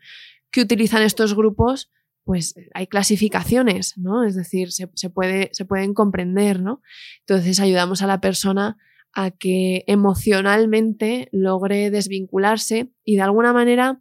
que 0.50 0.62
utilizan 0.62 1.02
estos 1.02 1.34
grupos, 1.34 1.90
pues 2.24 2.54
hay 2.72 2.86
clasificaciones, 2.86 3.98
¿no? 3.98 4.24
Es 4.24 4.34
decir, 4.34 4.72
se, 4.72 4.88
se 4.94 5.10
puede, 5.10 5.50
se 5.52 5.64
pueden 5.64 5.92
comprender, 5.92 6.60
¿no? 6.60 6.80
Entonces 7.20 7.60
ayudamos 7.60 8.00
a 8.02 8.06
la 8.06 8.20
persona 8.20 8.78
a 9.12 9.30
que 9.30 9.84
emocionalmente 9.86 11.28
logre 11.30 11.90
desvincularse 11.90 12.90
y 13.04 13.16
de 13.16 13.22
alguna 13.22 13.52
manera 13.52 14.00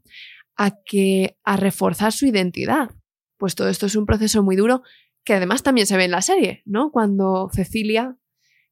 a 0.55 0.71
que 0.85 1.37
a 1.43 1.57
reforzar 1.57 2.11
su 2.11 2.25
identidad. 2.25 2.91
Pues 3.37 3.55
todo 3.55 3.69
esto 3.69 3.85
es 3.85 3.95
un 3.95 4.05
proceso 4.05 4.43
muy 4.43 4.55
duro 4.55 4.83
que 5.23 5.33
además 5.33 5.63
también 5.63 5.87
se 5.87 5.97
ve 5.97 6.05
en 6.05 6.11
la 6.11 6.21
serie, 6.21 6.63
¿no? 6.65 6.91
Cuando 6.91 7.49
Cecilia, 7.53 8.17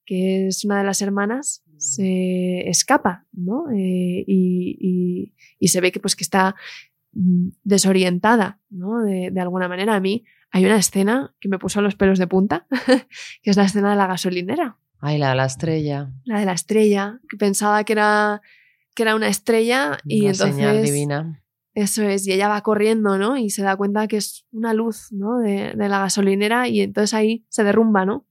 que 0.05 0.47
es 0.47 0.65
una 0.65 0.79
de 0.79 0.83
las 0.83 1.01
hermanas, 1.01 1.63
se 1.81 2.69
escapa, 2.69 3.25
¿no? 3.31 3.69
Eh, 3.71 4.23
y, 4.27 4.77
y- 4.79 5.33
y 5.59 5.67
se 5.69 5.81
ve 5.81 5.91
que, 5.91 5.99
pues, 5.99 6.15
que 6.15 6.23
está 6.23 6.55
mm, 7.13 7.49
desorientada, 7.63 8.59
¿no? 8.69 9.01
De, 9.03 9.29
de 9.31 9.39
alguna 9.41 9.67
manera. 9.67 9.95
A 9.95 9.99
mí 9.99 10.23
hay 10.51 10.65
una 10.65 10.77
escena 10.77 11.33
que 11.39 11.49
me 11.49 11.59
puso 11.59 11.81
los 11.81 11.95
pelos 11.95 12.19
de 12.19 12.27
punta, 12.27 12.67
que 13.41 13.49
es 13.49 13.57
la 13.57 13.63
escena 13.65 13.91
de 13.91 13.95
la 13.97 14.07
gasolinera, 14.07 14.77
Ay, 14.99 15.17
la 15.17 15.29
de 15.29 15.35
la 15.35 15.45
estrella. 15.45 16.11
la 16.25 16.39
de 16.39 16.45
la 16.45 16.53
estrella, 16.53 17.19
que 17.29 17.37
pensaba 17.37 17.83
que 17.83 17.93
era, 17.93 18.41
que 18.95 19.03
era 19.03 19.15
una 19.15 19.27
estrella 19.29 19.97
y 20.05 20.21
una 20.21 20.31
entonces... 20.31 20.55
señal 20.55 20.83
divina. 20.83 21.37
Eso 21.73 22.03
es, 22.03 22.27
y 22.27 22.33
ella 22.33 22.49
va 22.49 22.61
corriendo, 22.61 23.17
¿no? 23.17 23.37
Y 23.37 23.49
se 23.49 23.63
da 23.63 23.77
cuenta 23.77 24.05
que 24.07 24.17
es 24.17 24.45
una 24.51 24.73
luz, 24.73 25.07
¿no? 25.11 25.39
De, 25.39 25.73
de 25.73 25.89
la 25.89 25.99
gasolinera 25.99 26.67
y 26.67 26.81
entonces 26.81 27.13
ahí 27.13 27.45
se 27.47 27.63
derrumba, 27.63 28.05
¿no? 28.05 28.25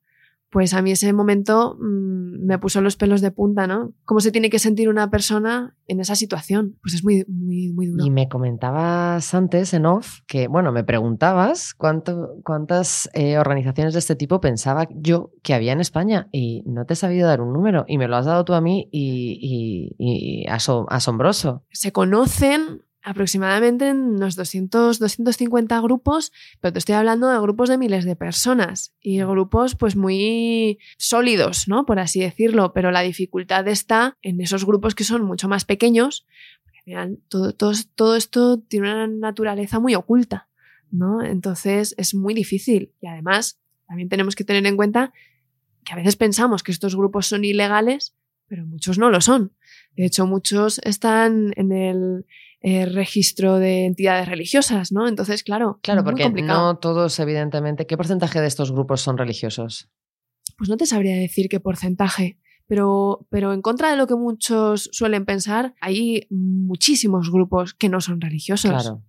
Pues 0.50 0.74
a 0.74 0.82
mí 0.82 0.90
ese 0.90 1.12
momento 1.12 1.76
mm, 1.80 2.44
me 2.44 2.58
puso 2.58 2.80
los 2.80 2.96
pelos 2.96 3.20
de 3.20 3.30
punta, 3.30 3.66
¿no? 3.66 3.92
¿Cómo 4.04 4.20
se 4.20 4.32
tiene 4.32 4.50
que 4.50 4.58
sentir 4.58 4.88
una 4.88 5.08
persona 5.10 5.76
en 5.86 6.00
esa 6.00 6.16
situación? 6.16 6.76
Pues 6.82 6.94
es 6.94 7.04
muy, 7.04 7.24
muy, 7.28 7.72
muy 7.72 7.86
duro. 7.86 8.04
Y 8.04 8.10
me 8.10 8.28
comentabas 8.28 9.32
antes 9.34 9.72
en 9.74 9.86
off 9.86 10.20
que, 10.26 10.48
bueno, 10.48 10.72
me 10.72 10.84
preguntabas 10.84 11.74
cuánto, 11.74 12.30
cuántas 12.44 13.08
eh, 13.14 13.38
organizaciones 13.38 13.92
de 13.94 14.00
este 14.00 14.16
tipo 14.16 14.40
pensaba 14.40 14.88
yo 14.94 15.30
que 15.42 15.54
había 15.54 15.72
en 15.72 15.80
España 15.80 16.28
y 16.32 16.62
no 16.66 16.84
te 16.84 16.94
he 16.94 16.96
sabido 16.96 17.28
dar 17.28 17.40
un 17.40 17.52
número 17.52 17.84
y 17.86 17.98
me 17.98 18.08
lo 18.08 18.16
has 18.16 18.26
dado 18.26 18.44
tú 18.44 18.54
a 18.54 18.60
mí 18.60 18.88
y, 18.90 19.38
y- 19.40 19.96
y 19.98 20.46
aso- 20.48 20.86
asombroso. 20.88 21.64
Se 21.70 21.92
conocen 21.92 22.82
aproximadamente 23.02 23.88
en 23.88 24.00
unos 24.00 24.36
200, 24.36 24.98
250 24.98 25.80
grupos, 25.80 26.32
pero 26.60 26.72
te 26.72 26.78
estoy 26.78 26.94
hablando 26.94 27.28
de 27.28 27.40
grupos 27.40 27.68
de 27.68 27.78
miles 27.78 28.04
de 28.04 28.16
personas 28.16 28.94
y 29.00 29.18
grupos 29.20 29.74
pues 29.74 29.96
muy 29.96 30.78
sólidos, 30.98 31.66
¿no? 31.66 31.86
Por 31.86 31.98
así 31.98 32.20
decirlo, 32.20 32.72
pero 32.72 32.90
la 32.90 33.00
dificultad 33.00 33.66
está 33.68 34.18
en 34.22 34.40
esos 34.40 34.66
grupos 34.66 34.94
que 34.94 35.04
son 35.04 35.24
mucho 35.24 35.48
más 35.48 35.64
pequeños, 35.64 36.26
porque 36.62 36.78
al 36.78 36.84
final 36.84 37.18
todo, 37.28 37.52
todo, 37.54 37.72
todo 37.94 38.16
esto 38.16 38.60
tiene 38.60 38.92
una 38.92 39.06
naturaleza 39.06 39.80
muy 39.80 39.94
oculta, 39.94 40.48
¿no? 40.90 41.22
Entonces 41.22 41.94
es 41.96 42.14
muy 42.14 42.34
difícil 42.34 42.92
y 43.00 43.06
además 43.06 43.60
también 43.86 44.08
tenemos 44.08 44.36
que 44.36 44.44
tener 44.44 44.66
en 44.66 44.76
cuenta 44.76 45.12
que 45.84 45.92
a 45.92 45.96
veces 45.96 46.16
pensamos 46.16 46.62
que 46.62 46.72
estos 46.72 46.94
grupos 46.94 47.26
son 47.26 47.44
ilegales, 47.44 48.14
pero 48.46 48.66
muchos 48.66 48.98
no 48.98 49.10
lo 49.10 49.20
son. 49.20 49.52
De 49.96 50.04
hecho, 50.04 50.26
muchos 50.26 50.80
están 50.84 51.52
en 51.56 51.72
el 51.72 52.26
eh, 52.60 52.86
registro 52.86 53.58
de 53.58 53.86
entidades 53.86 54.28
religiosas, 54.28 54.92
¿no? 54.92 55.08
Entonces, 55.08 55.42
claro, 55.42 55.78
Claro, 55.82 56.04
porque 56.04 56.28
no 56.30 56.78
todos, 56.78 57.18
evidentemente, 57.18 57.86
¿qué 57.86 57.96
porcentaje 57.96 58.40
de 58.40 58.46
estos 58.46 58.70
grupos 58.72 59.00
son 59.00 59.16
religiosos? 59.18 59.88
Pues 60.58 60.68
no 60.68 60.76
te 60.76 60.84
sabría 60.86 61.16
decir 61.16 61.48
qué 61.48 61.58
porcentaje, 61.60 62.38
pero, 62.66 63.26
pero 63.30 63.52
en 63.54 63.62
contra 63.62 63.90
de 63.90 63.96
lo 63.96 64.06
que 64.06 64.14
muchos 64.14 64.90
suelen 64.92 65.24
pensar, 65.24 65.74
hay 65.80 66.26
muchísimos 66.28 67.30
grupos 67.30 67.72
que 67.72 67.88
no 67.88 68.00
son 68.00 68.20
religiosos. 68.20 68.70
Claro. 68.70 69.02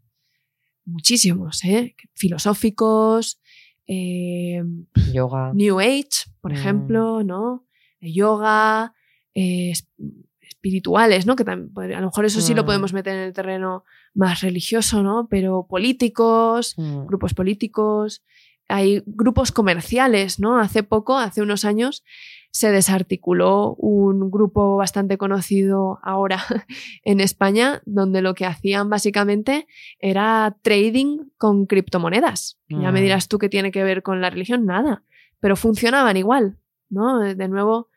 Muchísimos, 0.86 1.64
¿eh? 1.66 1.96
Filosóficos, 2.16 3.40
eh, 3.86 4.64
Yoga. 5.14 5.52
New 5.54 5.80
Age, 5.80 6.08
por 6.40 6.52
Mm. 6.52 6.56
ejemplo, 6.56 7.24
¿no? 7.24 7.68
Eh, 8.00 8.14
Yoga, 8.14 8.94
eh, 9.36 9.74
espirituales, 10.62 11.26
¿no? 11.26 11.36
Que 11.36 11.44
tam- 11.44 11.74
podría- 11.74 11.98
a 11.98 12.02
lo 12.02 12.08
mejor 12.08 12.26
eso 12.26 12.40
sí 12.40 12.54
lo 12.54 12.62
Mm. 12.64 12.66
podemos 12.68 12.94
meter 12.94 13.16
en 13.16 13.24
el 13.24 13.34
terreno 13.34 13.84
más 14.14 14.42
religioso, 14.42 15.02
¿no? 15.02 15.28
Pero 15.30 15.66
políticos, 15.68 16.76
Mm. 16.78 17.08
grupos 17.08 17.34
políticos, 17.34 18.24
hay 18.68 19.02
grupos 19.08 19.52
comerciales, 19.52 20.40
¿no? 20.40 20.58
Hace 20.60 20.84
poco, 20.84 21.18
hace 21.18 21.42
unos 21.42 21.66
años, 21.66 22.04
se 22.52 22.70
desarticuló 22.72 23.74
un 23.76 24.30
grupo 24.30 24.76
bastante 24.78 25.18
conocido 25.18 26.00
ahora 26.04 26.38
en 27.04 27.20
España, 27.22 27.82
donde 27.86 28.22
lo 28.22 28.34
que 28.36 28.46
hacían 28.46 28.90
básicamente 28.90 29.66
era 30.00 30.56
trading 30.62 31.30
con 31.38 31.66
criptomonedas. 31.66 32.60
Ya 32.70 32.92
me 32.92 33.00
Mm. 33.00 33.04
dirás 33.04 33.28
tú 33.28 33.40
qué 33.40 33.50
tiene 33.50 33.72
que 33.72 33.84
ver 33.84 34.04
con 34.04 34.22
la 34.22 34.30
religión, 34.30 34.66
nada, 34.66 35.04
pero 35.40 35.56
funcionaban 35.56 36.18
igual, 36.18 36.58
¿no? 36.90 37.20
De 37.20 37.48
nuevo, 37.48 37.88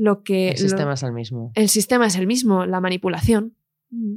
lo 0.00 0.22
que... 0.22 0.48
El 0.50 0.54
lo- 0.54 0.68
sistema 0.68 0.92
es 0.94 1.02
el 1.02 1.12
mismo. 1.12 1.52
el 1.54 1.68
sistema 1.68 2.06
es 2.06 2.16
el 2.16 2.26
mismo, 2.26 2.64
la 2.66 2.80
manipulación. 2.80 3.54
Mm. 3.90 4.16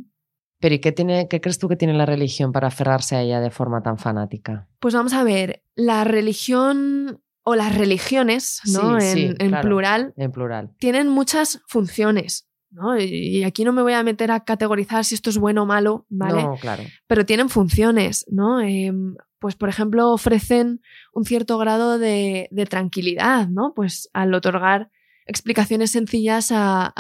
Pero 0.59 0.75
¿y 0.75 0.79
qué, 0.79 0.93
tiene, 0.93 1.27
qué 1.27 1.41
crees 1.41 1.59
tú 1.59 1.67
que 1.67 1.75
tiene 1.75 1.93
la 1.93 2.05
religión 2.05 2.53
para 2.53 2.67
aferrarse 2.67 3.17
a 3.17 3.21
ella 3.21 3.41
de 3.41 3.49
forma 3.51 3.84
tan 3.84 3.97
fanática? 3.97 4.69
Pues 4.79 4.93
vamos 4.93 5.11
a 5.13 5.23
ver, 5.25 5.61
la 5.75 6.05
religión 6.05 7.19
o 7.43 7.55
las 7.55 7.75
religiones, 7.77 8.61
¿no? 8.71 8.99
Sí, 9.01 9.07
en 9.07 9.13
sí, 9.17 9.36
en 9.39 9.49
claro. 9.49 9.67
plural, 9.67 10.13
En 10.15 10.31
plural. 10.31 10.71
tienen 10.79 11.09
muchas 11.09 11.61
funciones. 11.67 12.47
¿no? 12.71 12.97
Y 12.97 13.03
y 13.38 13.43
aquí 13.43 13.63
no 13.65 13.71
me 13.73 13.81
voy 13.84 13.93
a 13.93 14.01
meter 14.03 14.31
a 14.31 14.39
categorizar 14.45 15.05
si 15.05 15.13
esto 15.13 15.29
es 15.29 15.38
bueno 15.38 15.61
o 15.63 15.65
malo, 15.67 16.07
¿vale? 16.09 16.41
No, 16.41 16.55
claro. 16.55 16.81
Pero 17.05 17.23
tienen 17.23 17.49
funciones, 17.49 18.25
¿no? 18.31 18.61
Em, 18.61 19.15
pues, 19.38 19.53
por 19.55 19.69
ejemplo, 19.69 20.09
ofrecen 20.11 20.81
un 21.13 21.23
cierto 21.25 21.57
grado 21.59 21.99
de, 21.99 22.47
de 22.49 22.65
tranquilidad, 22.65 23.47
¿no? 23.49 23.73
Pues 23.75 24.09
al 24.13 24.34
otorgar 24.34 24.89
explicaciones 25.26 25.91
sencillas 25.91 26.51
a, 26.51 26.93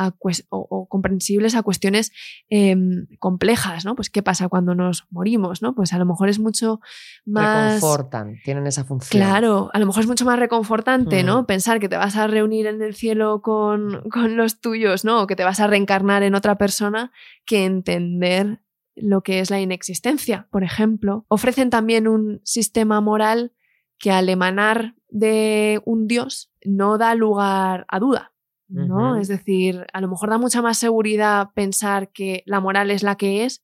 o, 0.49 0.67
o 0.69 0.87
comprensibles 0.87 1.55
a 1.55 1.63
cuestiones 1.63 2.11
em, 2.49 3.07
complejas, 3.19 3.85
¿no? 3.85 3.95
Pues 3.95 4.09
qué 4.09 4.23
pasa 4.23 4.49
cuando 4.49 4.75
nos 4.75 5.05
morimos, 5.09 5.61
¿no? 5.61 5.75
Pues 5.75 5.93
a 5.93 5.97
lo 5.97 6.05
mejor 6.05 6.29
es 6.29 6.39
mucho 6.39 6.79
más... 7.25 7.75
Reconfortan, 7.75 8.39
tienen 8.43 8.67
esa 8.67 8.83
función. 8.83 9.21
Claro, 9.21 9.69
a 9.73 9.79
lo 9.79 9.85
mejor 9.85 10.01
es 10.03 10.07
mucho 10.07 10.25
más 10.25 10.39
reconfortante, 10.39 11.23
Mm. 11.23 11.25
¿no? 11.25 11.45
Pensar 11.47 11.79
que 11.79 11.89
te 11.89 11.97
vas 11.97 12.15
a 12.15 12.27
reunir 12.27 12.67
en 12.67 12.81
el 12.81 12.95
cielo 12.95 13.41
con, 13.41 14.03
con 14.09 14.37
los 14.37 14.61
tuyos, 14.61 15.05
¿no? 15.05 15.21
O 15.21 15.27
que 15.27 15.35
te 15.35 15.43
vas 15.43 15.59
a 15.59 15.67
reencarnar 15.67 16.23
en 16.23 16.35
otra 16.35 16.57
persona 16.57 17.11
que 17.45 17.65
entender 17.65 18.59
lo 18.95 19.21
que 19.21 19.39
es 19.39 19.49
la 19.49 19.59
inexistencia, 19.59 20.47
por 20.51 20.63
ejemplo. 20.63 21.25
Ofrecen 21.27 21.69
también 21.69 22.07
un 22.07 22.41
sistema 22.43 23.01
moral 23.01 23.53
que 23.97 24.11
al 24.11 24.29
emanar 24.29 24.95
de 25.09 25.81
un 25.85 26.07
dios 26.07 26.51
no 26.65 26.97
da 26.97 27.15
lugar 27.15 27.85
a 27.89 27.99
duda. 27.99 28.31
¿no? 28.69 29.17
Es 29.17 29.27
decir, 29.27 29.85
a 29.93 30.01
lo 30.01 30.07
mejor 30.07 30.31
da 30.31 30.39
mucha 30.39 30.61
más 30.63 30.79
seguridad 30.79 31.49
pensar 31.53 32.11
que 32.11 32.41
la 32.47 32.59
moral 32.59 32.89
es 32.89 33.03
la 33.03 33.15
que 33.15 33.45
es 33.45 33.63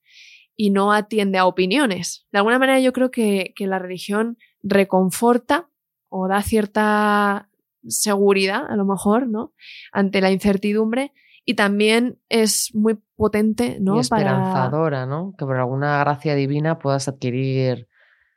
y 0.56 0.70
no 0.70 0.91
atiende 0.91 1.39
a 1.39 1.45
opiniones. 1.45 2.28
De 2.32 2.38
alguna 2.38 2.60
manera 2.60 2.80
yo 2.80 2.93
creo 2.93 3.10
que, 3.10 3.54
que 3.56 3.66
la 3.66 3.80
religión 3.80 4.38
reconforta 4.62 5.68
o 6.10 6.28
da 6.28 6.41
cierta 6.43 7.50
seguridad, 7.88 8.66
a 8.70 8.76
lo 8.76 8.86
mejor, 8.86 9.28
¿no? 9.28 9.54
Ante 9.91 10.22
la 10.22 10.32
incertidumbre 10.32 11.14
y 11.45 11.56
también 11.56 12.20
es 12.30 12.76
muy 12.76 13.00
potente, 13.16 13.78
¿no? 13.80 13.95
Y 13.95 14.00
esperanzadora, 14.02 15.06
¿no? 15.06 15.34
Que 15.38 15.45
por 15.45 15.58
alguna 15.58 16.00
gracia 16.00 16.36
divina 16.36 16.78
puedas 16.78 17.08
adquirir, 17.08 17.88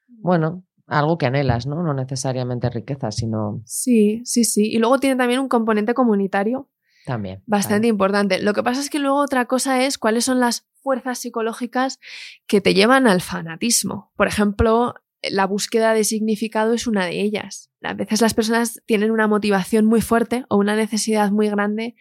bueno, 0.06 0.64
algo 0.92 1.18
que 1.18 1.26
anhelas, 1.26 1.66
¿no? 1.66 1.82
No 1.82 1.94
necesariamente 1.94 2.70
riqueza, 2.70 3.10
sino 3.10 3.62
Sí, 3.64 4.22
sí, 4.24 4.44
sí. 4.44 4.70
Y 4.72 4.78
luego 4.78 4.98
tiene 4.98 5.16
también 5.16 5.40
un 5.40 5.48
componente 5.48 5.94
comunitario 5.94 6.68
también. 7.06 7.42
bastante 7.46 7.88
importante. 7.88 8.40
Lo 8.42 8.52
que 8.52 8.62
pasa 8.62 8.80
es 8.80 8.90
que 8.90 8.98
luego 8.98 9.18
otra 9.18 9.46
cosa 9.46 9.84
es 9.84 9.98
cuáles 9.98 10.24
son 10.24 10.40
las 10.40 10.66
fuerzas 10.82 11.18
psicológicas 11.18 11.98
que 12.46 12.60
te 12.60 12.74
llevan 12.74 13.06
al 13.06 13.20
fanatismo. 13.20 14.12
Por 14.16 14.26
ejemplo, 14.26 14.94
la 15.22 15.46
búsqueda 15.46 15.94
de 15.94 16.04
significado 16.04 16.74
es 16.74 16.86
una 16.86 17.06
de 17.06 17.20
ellas. 17.20 17.70
A 17.82 17.94
veces 17.94 18.20
las 18.20 18.34
personas 18.34 18.82
tienen 18.86 19.10
una 19.10 19.28
motivación 19.28 19.86
muy 19.86 20.00
fuerte 20.00 20.44
o 20.48 20.56
una 20.56 20.76
necesidad 20.76 21.30
muy 21.30 21.48
grande 21.48 21.94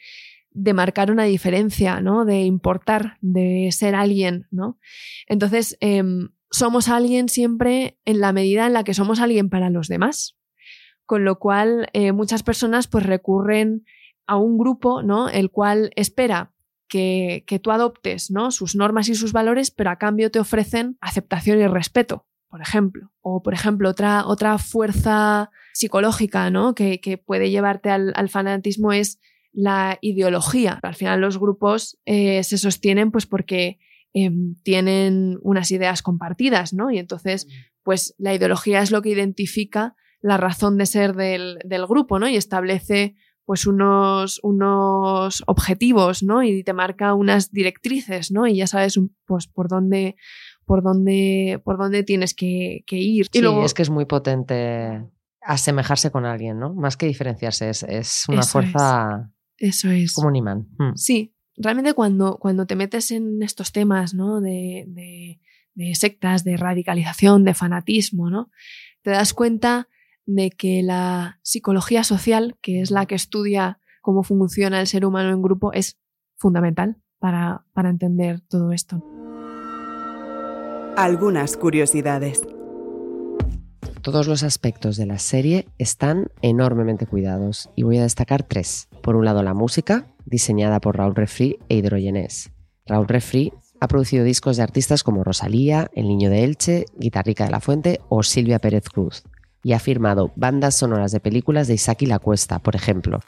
de 0.54 0.74
marcar 0.74 1.12
una 1.12 1.24
diferencia, 1.24 2.02
¿no? 2.02 2.26
De 2.26 2.42
importar, 2.42 3.18
de 3.22 3.70
ser 3.72 3.96
alguien, 3.96 4.48
¿no? 4.52 4.78
Entonces, 5.28 5.78
em, 5.80 6.30
somos 6.52 6.90
alguien 6.90 7.30
siempre 7.30 7.98
en 8.06 8.20
la 8.20 8.34
medida 8.34 8.68
en 8.68 8.74
la 8.74 8.84
que 8.84 8.94
somos 8.94 9.20
alguien 9.20 9.50
para 9.50 9.70
los 9.70 9.88
demás. 9.88 10.38
Con 11.06 11.26
lo 11.26 11.40
cual, 11.40 11.90
eh, 11.94 12.12
muchas 12.12 12.44
personas 12.44 12.88
pues 12.88 13.06
recurren 13.06 13.86
a 14.28 14.38
un 14.38 14.58
grupo, 14.58 15.02
¿no? 15.02 15.30
El 15.30 15.50
cual 15.50 15.92
espera 15.96 16.54
que, 16.88 17.44
que 17.48 17.60
tú 17.60 17.72
adoptes, 17.72 18.32
¿no? 18.32 18.52
Sus 18.52 18.76
normas 18.76 19.10
y 19.10 19.16
sus 19.16 19.34
valores, 19.34 19.72
pero 19.72 19.90
a 19.90 19.98
cambio 19.98 20.30
te 20.30 20.40
ofrecen 20.40 20.98
aceptación 21.02 21.60
y 21.60 21.68
respeto, 21.68 22.28
por 22.50 22.62
ejemplo. 22.62 23.12
O, 23.22 23.42
por 23.42 23.54
ejemplo, 23.54 23.90
otra, 23.90 24.26
otra 24.28 24.58
fuerza 24.58 25.52
psicológica, 25.74 26.50
¿no? 26.50 26.76
Que, 26.76 27.00
que 27.00 27.18
puede 27.18 27.50
llevarte 27.50 27.90
al, 27.90 28.14
al 28.16 28.30
fanatismo 28.30 28.92
es 28.92 29.20
la 29.54 29.98
ideología. 30.02 30.80
Al 30.82 30.96
final 30.96 31.22
los 31.22 31.38
grupos 31.38 32.00
eh, 32.06 32.44
se 32.44 32.58
sostienen 32.58 33.12
pues 33.12 33.26
porque 33.26 33.80
em, 34.14 34.56
tienen 34.64 35.40
unas 35.42 35.72
ideas 35.72 36.02
compartidas, 36.02 36.74
¿no? 36.74 36.92
Y 36.92 37.00
entonces, 37.00 37.48
pues 37.84 38.14
la 38.18 38.34
ideología 38.34 38.82
es 38.82 38.92
lo 38.92 39.02
que 39.02 39.10
identifica 39.10 39.96
la 40.22 40.38
razón 40.38 40.78
de 40.78 40.86
ser 40.86 41.16
del, 41.16 41.60
del 41.66 41.88
grupo, 41.88 42.20
¿no? 42.20 42.28
Y 42.28 42.36
establece 42.36 43.16
pues 43.46 43.66
unos, 43.66 44.40
unos 44.44 45.44
objetivos, 45.48 46.24
¿no? 46.24 46.44
Y 46.44 46.64
te 46.64 46.74
marca 46.74 47.14
unas 47.14 47.52
directrices, 47.52 48.32
¿no? 48.32 48.48
Y 48.48 48.56
ya 48.56 48.68
sabes 48.68 49.00
pues 49.26 49.48
por 49.48 49.68
dónde, 49.68 50.16
por 50.66 50.84
dónde, 50.84 51.60
por 51.64 51.78
dónde 51.78 52.04
tienes 52.04 52.34
que, 52.34 52.84
que 52.86 52.98
ir. 52.98 53.26
Sí, 53.26 53.40
y 53.40 53.42
luego, 53.42 53.66
es 53.66 53.74
que 53.74 53.82
es 53.82 53.90
muy 53.90 54.06
potente 54.06 55.04
asemejarse 55.42 56.12
con 56.12 56.26
alguien, 56.26 56.60
¿no? 56.60 56.74
Más 56.74 56.98
que 56.98 57.08
diferenciarse, 57.08 57.70
es, 57.70 57.84
es 57.84 58.26
una 58.30 58.42
Eso 58.42 58.52
fuerza 58.52 59.32
Eso 59.58 59.90
es. 59.90 60.14
como 60.14 60.28
un 60.28 60.36
imán. 60.36 60.68
Mm. 60.78 60.96
Sí, 60.96 61.34
realmente 61.62 61.94
cuando, 61.94 62.38
cuando 62.38 62.66
te 62.66 62.76
metes 62.76 63.12
en 63.12 63.42
estos 63.44 63.72
temas 63.72 64.14
¿no? 64.14 64.42
de, 64.42 65.40
sectas, 65.94 66.44
de 66.44 66.58
radicalización, 66.58 67.44
de 67.44 67.54
fanatismo, 67.54 68.30
¿no? 68.30 68.52
te 69.02 69.12
das 69.12 69.34
cuenta 69.34 69.88
de 70.26 70.52
que 70.52 70.84
la 70.84 71.40
psicología 71.42 72.04
social, 72.04 72.58
que 72.62 72.82
es 72.82 72.92
la 72.92 73.06
que 73.06 73.16
estudia 73.16 73.80
cómo 74.02 74.24
funciona 74.24 74.80
el 74.80 74.88
ser 74.88 75.06
humano 75.06 75.32
en 75.32 75.42
grupo, 75.42 75.74
es 75.74 76.00
fundamental 76.38 76.98
para, 77.20 77.66
para 77.74 77.90
entender 77.90 78.42
todo 78.42 78.72
esto. 78.72 79.04
Algunas 80.98 81.58
curiosidades. 81.58 82.42
Todos 84.02 84.26
los 84.26 84.42
aspectos 84.42 84.98
de 84.98 85.06
la 85.06 85.20
serie 85.20 85.68
están 85.78 86.32
enormemente 86.42 87.06
cuidados 87.06 87.70
y 87.76 87.84
voy 87.84 88.00
a 88.00 88.04
destacar 88.04 88.42
tres. 88.42 88.88
Por 89.04 89.16
un 89.16 89.26
lado, 89.26 89.44
la 89.44 89.54
música, 89.54 90.08
diseñada 90.26 90.80
por 90.80 90.98
Raúl 90.98 91.14
Refri 91.14 91.60
e 91.70 91.76
Hidrogenés. 91.76 92.52
Raúl 92.88 93.08
Refri 93.08 93.54
ha 93.80 93.88
producido 93.88 94.24
discos 94.24 94.58
de 94.58 94.64
artistas 94.64 95.04
como 95.04 95.24
Rosalía, 95.24 95.92
El 95.94 96.08
Niño 96.08 96.32
de 96.32 96.44
Elche, 96.44 96.86
Guitarrica 96.98 97.46
de 97.46 97.52
la 97.52 97.60
Fuente 97.60 98.02
o 98.10 98.24
Silvia 98.24 98.58
Pérez 98.58 98.90
Cruz. 98.90 99.24
Y 99.64 99.74
ha 99.74 99.80
firmado 99.80 100.32
bandas 100.36 100.76
sonoras 100.76 101.12
de 101.12 101.20
películas 101.20 101.68
de 101.68 101.76
Isaac 101.76 102.02
y 102.02 102.08
la 102.08 102.18
Cuesta, 102.18 102.58
por 102.58 102.76
ejemplo. 102.76 103.20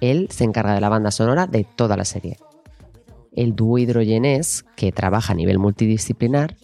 Él 0.00 0.28
se 0.30 0.44
encarga 0.44 0.74
de 0.74 0.80
la 0.80 0.88
banda 0.88 1.10
sonora 1.10 1.48
de 1.48 1.64
toda 1.64 1.96
la 1.96 2.04
serie. 2.04 2.36
El 3.32 3.56
dúo 3.56 3.78
Hidrogenés, 3.78 4.64
que 4.76 4.92
trabaja 4.92 5.32
a 5.32 5.36
nivel 5.36 5.58
multidisciplinar, 5.58 6.56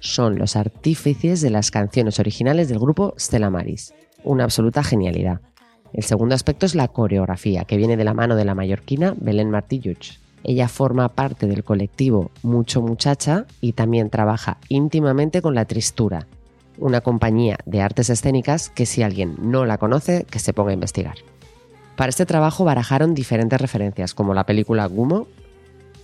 son 0.00 0.38
los 0.38 0.56
artífices 0.56 1.40
de 1.40 1.50
las 1.50 1.70
canciones 1.70 2.18
originales 2.18 2.68
del 2.68 2.78
grupo 2.78 3.14
Stella 3.18 3.50
Maris. 3.50 3.94
Una 4.24 4.44
absoluta 4.44 4.82
genialidad. 4.82 5.40
El 5.92 6.04
segundo 6.04 6.34
aspecto 6.34 6.66
es 6.66 6.74
la 6.74 6.88
coreografía, 6.88 7.64
que 7.64 7.76
viene 7.76 7.96
de 7.96 8.04
la 8.04 8.14
mano 8.14 8.36
de 8.36 8.44
la 8.44 8.54
mallorquina 8.54 9.14
Belén 9.18 9.50
Martí 9.50 9.80
Lluch. 9.80 10.18
Ella 10.44 10.68
forma 10.68 11.08
parte 11.08 11.46
del 11.46 11.64
colectivo 11.64 12.30
Mucho 12.42 12.82
Muchacha 12.82 13.46
y 13.60 13.72
también 13.72 14.10
trabaja 14.10 14.58
íntimamente 14.68 15.42
con 15.42 15.54
La 15.54 15.64
Tristura, 15.64 16.26
una 16.78 17.00
compañía 17.00 17.58
de 17.66 17.80
artes 17.80 18.10
escénicas 18.10 18.70
que 18.70 18.86
si 18.86 19.02
alguien 19.02 19.36
no 19.40 19.64
la 19.64 19.78
conoce, 19.78 20.26
que 20.30 20.38
se 20.38 20.52
ponga 20.52 20.70
a 20.70 20.74
investigar. 20.74 21.16
Para 21.96 22.10
este 22.10 22.26
trabajo 22.26 22.64
barajaron 22.64 23.14
diferentes 23.14 23.60
referencias, 23.60 24.14
como 24.14 24.32
la 24.32 24.46
película 24.46 24.86
Gumo, 24.86 25.26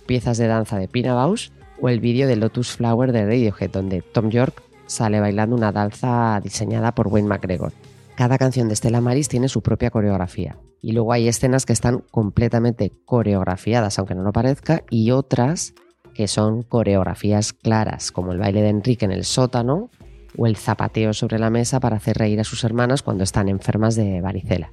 piezas 0.05 0.37
de 0.37 0.47
danza 0.47 0.77
de 0.77 0.89
Pina 0.89 1.13
Bausch 1.13 1.51
o 1.81 1.89
el 1.89 1.99
vídeo 1.99 2.27
de 2.27 2.35
Lotus 2.35 2.71
Flower 2.71 3.11
de 3.11 3.25
Radiohead, 3.25 3.71
donde 3.71 4.01
Tom 4.01 4.29
York 4.29 4.61
sale 4.85 5.19
bailando 5.19 5.55
una 5.55 5.71
danza 5.71 6.39
diseñada 6.43 6.93
por 6.93 7.07
Wayne 7.07 7.27
McGregor. 7.27 7.73
Cada 8.15 8.37
canción 8.37 8.69
de 8.69 8.75
Stella 8.75 9.01
Maris 9.01 9.27
tiene 9.27 9.49
su 9.49 9.61
propia 9.61 9.89
coreografía. 9.91 10.57
Y 10.81 10.93
luego 10.93 11.11
hay 11.11 11.27
escenas 11.27 11.65
que 11.65 11.73
están 11.73 12.03
completamente 12.11 12.91
coreografiadas, 13.05 13.97
aunque 13.99 14.15
no 14.15 14.23
lo 14.23 14.31
parezca, 14.31 14.83
y 14.89 15.11
otras 15.11 15.73
que 16.13 16.27
son 16.27 16.63
coreografías 16.63 17.53
claras, 17.53 18.11
como 18.11 18.31
el 18.31 18.37
baile 18.37 18.61
de 18.61 18.69
Enrique 18.69 19.05
en 19.05 19.11
el 19.11 19.25
sótano 19.25 19.89
o 20.37 20.47
el 20.47 20.55
zapateo 20.55 21.13
sobre 21.13 21.39
la 21.39 21.49
mesa 21.49 21.79
para 21.79 21.97
hacer 21.97 22.17
reír 22.17 22.39
a 22.39 22.45
sus 22.45 22.63
hermanas 22.63 23.03
cuando 23.03 23.23
están 23.23 23.49
enfermas 23.49 23.95
de 23.95 24.21
varicela. 24.21 24.71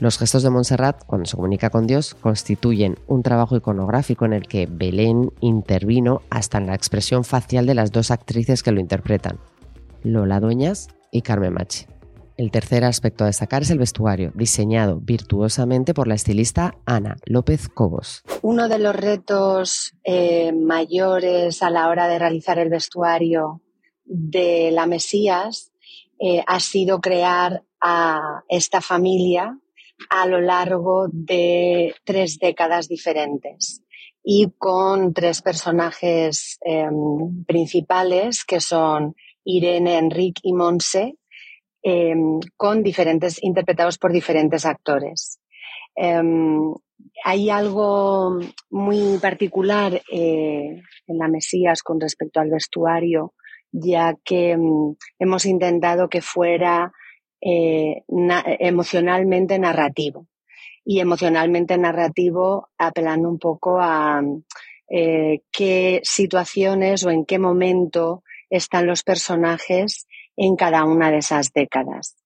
Los 0.00 0.16
gestos 0.16 0.42
de 0.42 0.48
Montserrat, 0.48 1.04
cuando 1.04 1.26
se 1.26 1.36
comunica 1.36 1.68
con 1.68 1.86
Dios, 1.86 2.14
constituyen 2.14 2.96
un 3.06 3.22
trabajo 3.22 3.54
iconográfico 3.54 4.24
en 4.24 4.32
el 4.32 4.48
que 4.48 4.64
Belén 4.64 5.30
intervino 5.40 6.22
hasta 6.30 6.56
en 6.56 6.68
la 6.68 6.74
expresión 6.74 7.22
facial 7.22 7.66
de 7.66 7.74
las 7.74 7.92
dos 7.92 8.10
actrices 8.10 8.62
que 8.62 8.72
lo 8.72 8.80
interpretan, 8.80 9.38
Lola 10.02 10.40
Dueñas 10.40 10.88
y 11.12 11.20
Carmen 11.20 11.52
Machi. 11.52 11.84
El 12.38 12.50
tercer 12.50 12.82
aspecto 12.82 13.24
a 13.24 13.26
destacar 13.26 13.60
es 13.60 13.68
el 13.68 13.78
vestuario, 13.78 14.32
diseñado 14.34 14.98
virtuosamente 15.02 15.92
por 15.92 16.08
la 16.08 16.14
estilista 16.14 16.76
Ana 16.86 17.18
López 17.26 17.68
Cobos. 17.68 18.22
Uno 18.40 18.70
de 18.70 18.78
los 18.78 18.96
retos 18.96 19.92
eh, 20.02 20.50
mayores 20.52 21.62
a 21.62 21.68
la 21.68 21.90
hora 21.90 22.08
de 22.08 22.18
realizar 22.18 22.58
el 22.58 22.70
vestuario 22.70 23.60
de 24.06 24.70
la 24.70 24.86
Mesías 24.86 25.72
eh, 26.18 26.42
ha 26.46 26.58
sido 26.58 27.02
crear 27.02 27.64
a 27.82 28.44
esta 28.48 28.80
familia 28.80 29.59
a 30.08 30.26
lo 30.26 30.40
largo 30.40 31.08
de 31.12 31.94
tres 32.04 32.38
décadas 32.38 32.88
diferentes 32.88 33.82
y 34.22 34.52
con 34.58 35.12
tres 35.12 35.42
personajes 35.42 36.58
eh, 36.64 36.88
principales 37.46 38.44
que 38.44 38.60
son 38.60 39.14
Irene, 39.44 39.98
Enrique 39.98 40.40
y 40.44 40.52
Monse, 40.52 41.16
eh, 41.82 42.14
con 42.56 42.82
diferentes, 42.82 43.42
interpretados 43.42 43.98
por 43.98 44.12
diferentes 44.12 44.66
actores. 44.66 45.40
Eh, 45.96 46.22
hay 47.24 47.50
algo 47.50 48.38
muy 48.70 49.18
particular 49.18 50.02
eh, 50.12 50.82
en 51.06 51.18
la 51.18 51.28
Mesías 51.28 51.82
con 51.82 52.00
respecto 52.00 52.40
al 52.40 52.50
vestuario, 52.50 53.34
ya 53.72 54.16
que 54.24 54.56
hemos 55.18 55.46
intentado 55.46 56.08
que 56.08 56.20
fuera 56.20 56.92
eh, 57.40 58.02
na- 58.08 58.44
emocionalmente 58.46 59.58
narrativo. 59.58 60.26
Y 60.84 61.00
emocionalmente 61.00 61.76
narrativo 61.76 62.68
apelando 62.78 63.28
un 63.28 63.38
poco 63.38 63.78
a 63.80 64.22
eh, 64.88 65.42
qué 65.52 66.00
situaciones 66.02 67.04
o 67.04 67.10
en 67.10 67.24
qué 67.24 67.38
momento 67.38 68.22
están 68.48 68.86
los 68.86 69.02
personajes 69.02 70.06
en 70.36 70.56
cada 70.56 70.84
una 70.84 71.10
de 71.10 71.18
esas 71.18 71.52
décadas. 71.52 72.16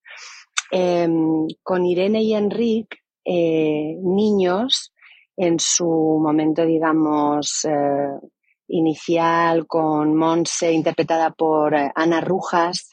Eh, 0.70 1.08
con 1.62 1.84
Irene 1.84 2.22
y 2.22 2.34
Enrique, 2.34 2.98
eh, 3.24 3.96
niños, 4.02 4.92
en 5.36 5.58
su 5.58 5.84
momento, 6.22 6.64
digamos, 6.64 7.66
inicial, 8.68 9.66
con 9.66 10.14
Monse, 10.14 10.72
interpretada 10.72 11.30
por 11.32 11.74
Ana 11.74 12.20
Rujas, 12.20 12.88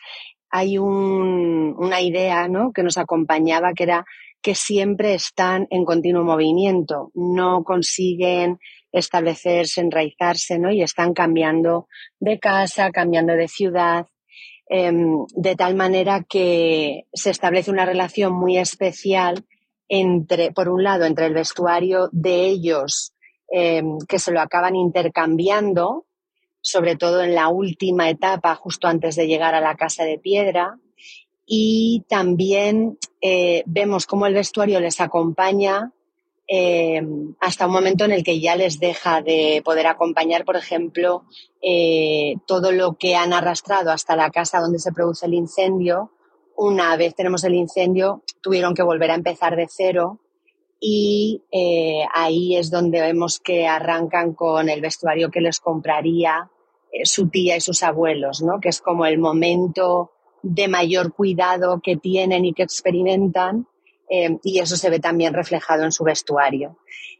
hay 0.51 0.77
un- 0.77 1.75
una 1.77 2.01
idea 2.01 2.47
¿no? 2.47 2.71
que 2.73 2.83
nos 2.83 2.97
acompañaba 2.97 3.73
que 3.73 3.83
era 3.83 4.05
que 4.41 4.55
siempre 4.55 5.13
están 5.13 5.67
en 5.69 5.85
continuo 5.85 6.23
movimiento, 6.23 7.11
no 7.13 7.63
consiguen 7.63 8.57
establecerse, 8.91 9.81
enraizarse, 9.81 10.57
¿no? 10.59 10.71
Y 10.71 10.81
están 10.81 11.13
cambiando 11.13 11.87
de 12.19 12.39
casa, 12.39 12.89
cambiando 12.91 13.33
de 13.33 13.47
ciudad, 13.47 14.07
em, 14.67 15.25
de 15.35 15.55
tal 15.55 15.75
manera 15.75 16.23
que 16.27 17.03
se 17.13 17.29
establece 17.29 17.69
una 17.71 17.85
relación 17.85 18.33
muy 18.33 18.57
especial 18.57 19.45
entre, 19.87 20.51
por 20.51 20.69
un 20.69 20.83
lado, 20.83 21.05
entre 21.05 21.27
el 21.27 21.33
vestuario 21.33 22.09
de 22.11 22.47
ellos, 22.47 23.13
em, 23.49 23.97
que 24.09 24.17
se 24.19 24.31
lo 24.31 24.41
acaban 24.41 24.75
intercambiando, 24.75 26.05
sobre 26.61 26.95
todo 26.95 27.21
en 27.21 27.35
la 27.35 27.49
última 27.49 28.09
etapa, 28.09 28.55
justo 28.55 28.87
antes 28.87 29.15
de 29.15 29.27
llegar 29.27 29.55
a 29.55 29.61
la 29.61 29.75
casa 29.75 30.03
de 30.03 30.19
piedra, 30.19 30.77
y 31.45 32.05
también 32.07 32.97
eh, 33.19 33.63
vemos 33.65 34.05
cómo 34.05 34.25
el 34.25 34.33
vestuario 34.33 34.79
les 34.79 35.01
acompaña 35.01 35.91
eh, 36.47 37.01
hasta 37.39 37.65
un 37.65 37.73
momento 37.73 38.05
en 38.05 38.11
el 38.11 38.23
que 38.23 38.39
ya 38.39 38.55
les 38.55 38.79
deja 38.79 39.21
de 39.21 39.61
poder 39.63 39.87
acompañar, 39.87 40.43
por 40.43 40.57
ejemplo, 40.57 41.23
eh, 41.61 42.35
todo 42.45 42.71
lo 42.71 42.97
que 42.97 43.15
han 43.15 43.33
arrastrado 43.33 43.91
hasta 43.91 44.15
la 44.15 44.31
casa 44.31 44.59
donde 44.59 44.79
se 44.79 44.91
produce 44.91 45.25
el 45.25 45.33
incendio. 45.33 46.11
Una 46.55 46.95
vez 46.97 47.15
tenemos 47.15 47.43
el 47.43 47.55
incendio, 47.55 48.23
tuvieron 48.41 48.73
que 48.73 48.83
volver 48.83 49.11
a 49.11 49.15
empezar 49.15 49.55
de 49.55 49.67
cero 49.69 50.19
y 50.83 51.43
eh, 51.51 52.03
ahí 52.11 52.57
es 52.57 52.71
donde 52.71 52.99
vemos 52.99 53.39
que 53.39 53.67
arrancan 53.67 54.33
con 54.33 54.67
el 54.67 54.81
vestuario 54.81 55.29
que 55.29 55.39
les 55.39 55.59
compraría 55.59 56.49
eh, 56.91 57.05
su 57.05 57.29
tía 57.29 57.55
y 57.55 57.61
sus 57.61 57.83
abuelos, 57.83 58.41
¿no? 58.41 58.59
que 58.59 58.69
es 58.69 58.81
como 58.81 59.05
el 59.05 59.19
momento 59.19 60.11
de 60.41 60.67
mayor 60.67 61.13
cuidado 61.13 61.81
que 61.83 61.97
tienen 61.97 62.45
y 62.45 62.53
que 62.53 62.63
experimentan 62.63 63.67
eh, 64.09 64.39
y 64.43 64.57
eso 64.57 64.75
se 64.75 64.89
ve 64.89 64.99
también 64.99 65.35
reflejado 65.35 65.83
en 65.83 65.91
su 65.91 66.03
vestuario. 66.03 66.79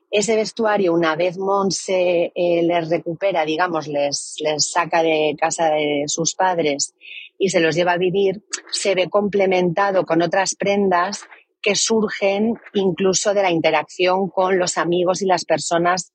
Ese 0.10 0.36
vestuario, 0.36 0.92
una 0.92 1.16
vez 1.16 1.38
Monse 1.38 2.34
les 2.36 2.90
recupera, 2.90 3.46
digamos, 3.46 3.88
les, 3.88 4.36
les 4.40 4.70
saca 4.70 5.04
de 5.04 5.38
casa 5.40 5.70
de 5.70 6.04
sus 6.08 6.36
padres 6.36 6.96
y 7.38 7.50
se 7.50 7.62
los 7.62 7.76
lleva 7.76 7.94
a 7.94 7.98
vivir, 7.98 8.44
se 8.72 8.94
ve 8.94 9.10
complementado 9.10 10.06
con 10.06 10.22
otras 10.22 10.56
prendas 10.56 11.24
que 11.62 11.76
surgen 11.76 12.56
incluso 12.74 13.34
de 13.34 13.44
la 13.44 13.52
interacción 13.52 14.30
con 14.30 14.58
los 14.58 14.78
amigos 14.78 15.22
y 15.22 15.26
las 15.26 15.46
personas 15.46 16.12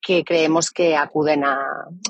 que 0.00 0.24
creemos 0.24 0.70
que 0.70 0.96
acuden 0.96 1.44
a 1.44 1.58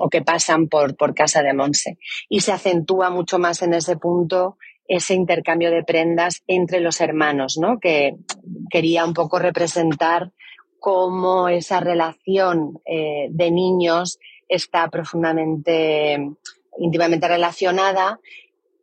o 0.00 0.08
que 0.08 0.22
pasan 0.22 0.68
por, 0.68 0.96
por 0.96 1.14
casa 1.14 1.42
de 1.42 1.54
Monse. 1.54 1.98
Y 2.28 2.40
se 2.40 2.52
acentúa 2.52 3.10
mucho 3.10 3.38
más 3.38 3.62
en 3.62 3.74
ese 3.74 3.96
punto 3.96 4.58
ese 4.88 5.14
intercambio 5.14 5.70
de 5.70 5.82
prendas 5.82 6.42
entre 6.46 6.80
los 6.80 7.00
hermanos, 7.00 7.58
¿no? 7.58 7.78
Que 7.80 8.16
quería 8.70 9.04
un 9.04 9.14
poco 9.14 9.38
representar 9.38 10.32
cómo 10.78 11.48
esa 11.48 11.80
relación 11.80 12.80
eh, 12.84 13.26
de 13.30 13.50
niños 13.50 14.18
está 14.48 14.88
profundamente, 14.88 16.18
íntimamente 16.78 17.26
relacionada 17.26 18.20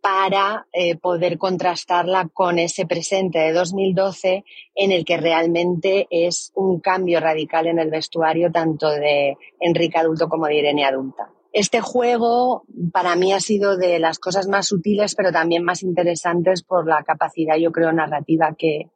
para 0.04 0.68
eh, 0.74 0.98
poder 0.98 1.38
contrastarla 1.38 2.28
con 2.34 2.60
ese 2.60 2.86
presente 2.86 3.40
de 3.40 3.54
2012 3.54 4.44
en 4.76 4.92
el 4.92 5.06
que 5.06 5.16
realmente 5.16 6.08
es 6.10 6.52
un 6.56 6.82
cambio 6.82 7.22
radical 7.22 7.68
en 7.68 7.80
el 7.80 7.90
vestuario 7.90 8.52
tanto 8.52 8.90
de 8.90 9.38
Enrique 9.62 9.98
adulto 9.98 10.28
como 10.28 10.48
de 10.48 10.58
Irene 10.58 10.84
adulta. 10.84 11.30
Este 11.54 11.80
juego 11.80 12.66
para 12.92 13.16
mí 13.16 13.32
ha 13.32 13.40
sido 13.40 13.78
de 13.78 13.98
las 13.98 14.20
cosas 14.20 14.50
más 14.50 14.68
sutiles 14.68 15.16
pero 15.16 15.32
también 15.32 15.64
más 15.64 15.84
interesantes 15.84 16.64
por 16.64 16.86
la 16.86 17.02
capacidad, 17.04 17.56
yo 17.56 17.72
creo, 17.72 17.94
narrativa 17.94 18.56
que, 18.58 18.90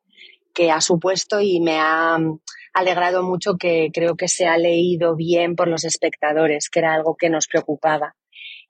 que 0.53 0.71
ha 0.71 0.81
supuesto 0.81 1.39
y 1.39 1.61
me 1.61 1.79
ha 1.79 2.17
alegrado 2.73 3.23
mucho 3.23 3.55
que 3.55 3.91
creo 3.93 4.17
que 4.17 4.27
se 4.27 4.45
ha 4.45 4.57
leído 4.57 5.15
bien 5.15 5.55
por 5.55 5.69
los 5.69 5.85
espectadores, 5.85 6.69
que 6.69 6.79
era 6.79 6.93
algo 6.93 7.15
que 7.15 7.29
nos 7.29 7.47
preocupaba. 7.47 8.13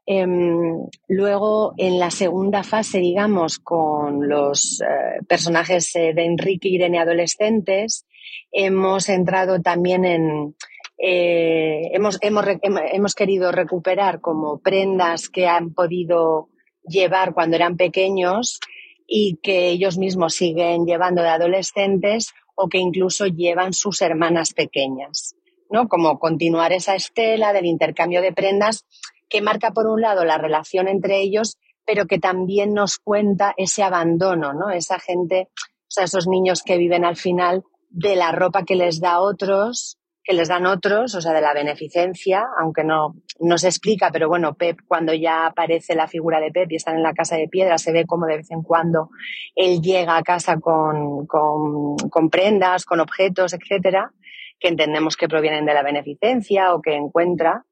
Em, 0.09 0.87
luego, 1.09 1.73
en 1.75 1.99
la 1.99 2.11
segunda 2.11 2.63
fase, 2.63 2.99
digamos, 2.99 3.59
con 3.59 4.29
los 4.29 4.79
eh, 4.79 5.21
personajes 5.27 5.93
eh, 5.97 6.13
de 6.13 6.23
Enrique 6.23 6.69
y 6.69 6.75
Irene 6.75 6.99
adolescentes, 6.99 8.07
hemos 8.53 9.09
entrado 9.09 9.61
también 9.61 10.05
en... 10.05 10.55
Eh, 10.97 11.91
hemos, 11.91 12.19
hemos, 12.21 12.45
hemos 12.63 13.15
querido 13.15 13.51
recuperar 13.51 14.21
como 14.21 14.59
prendas 14.59 15.27
que 15.27 15.45
han 15.45 15.73
podido 15.73 16.47
llevar 16.87 17.33
cuando 17.33 17.57
eran 17.57 17.75
pequeños 17.75 18.61
y 19.05 19.39
que 19.43 19.67
ellos 19.67 19.97
mismos 19.97 20.35
siguen 20.35 20.85
llevando 20.85 21.21
de 21.21 21.29
adolescentes 21.29 22.33
o 22.55 22.69
que 22.69 22.77
incluso 22.77 23.27
llevan 23.27 23.73
sus 23.73 24.01
hermanas 24.01 24.53
pequeñas, 24.53 25.35
¿no? 25.69 25.89
Como 25.89 26.17
continuar 26.17 26.71
esa 26.71 26.95
estela 26.95 27.51
del 27.51 27.65
intercambio 27.65 28.21
de 28.21 28.31
prendas 28.31 28.85
que 29.29 29.41
marca 29.41 29.71
por 29.71 29.87
un 29.87 30.01
lado 30.01 30.25
la 30.25 30.37
relación 30.37 30.87
entre 30.87 31.19
ellos, 31.19 31.57
pero 31.85 32.05
que 32.05 32.19
también 32.19 32.73
nos 32.73 32.97
cuenta 32.99 33.53
ese 33.57 33.83
abandono, 33.83 34.53
¿no? 34.53 34.69
Esa 34.69 34.99
gente, 34.99 35.49
o 35.55 35.89
sea, 35.89 36.03
esos 36.03 36.27
niños 36.27 36.61
que 36.63 36.77
viven 36.77 37.05
al 37.05 37.15
final 37.15 37.63
de 37.89 38.15
la 38.15 38.31
ropa 38.31 38.63
que 38.63 38.75
les 38.75 38.99
da 38.99 39.19
otros, 39.19 39.97
que 40.27 40.33
les 40.33 40.49
dan 40.49 40.65
otros, 40.65 41.15
o 41.15 41.21
sea, 41.21 41.31
de 41.31 41.39
la 41.39 41.53
beneficencia, 41.53 42.45
aunque 42.59 42.83
no, 42.83 43.15
no 43.39 43.57
se 43.57 43.69
explica, 43.69 44.11
pero 44.11 44.27
bueno, 44.27 44.55
Pep, 44.55 44.79
cuando 44.85 45.13
ya 45.13 45.45
aparece 45.45 45.95
la 45.95 46.07
figura 46.07 46.41
de 46.41 46.51
Pep 46.51 46.69
y 46.69 46.75
están 46.75 46.97
en 46.97 47.03
la 47.03 47.13
casa 47.13 47.37
de 47.37 47.47
piedra, 47.47 47.77
se 47.77 47.93
ve 47.93 48.05
como 48.05 48.25
de 48.25 48.35
vez 48.35 48.51
en 48.51 48.61
cuando 48.61 49.09
él 49.55 49.81
llega 49.81 50.17
a 50.17 50.23
casa 50.23 50.59
con, 50.59 51.25
con, 51.27 51.95
con 51.95 52.29
prendas, 52.29 52.83
con 52.83 52.99
objetos, 52.99 53.53
etcétera, 53.53 54.11
que 54.59 54.67
entendemos 54.67 55.15
que 55.15 55.29
provienen 55.29 55.65
de 55.65 55.73
la 55.73 55.83
beneficencia 55.83 56.75
o 56.75 56.81
que 56.81 56.95
encuentra 56.95 57.63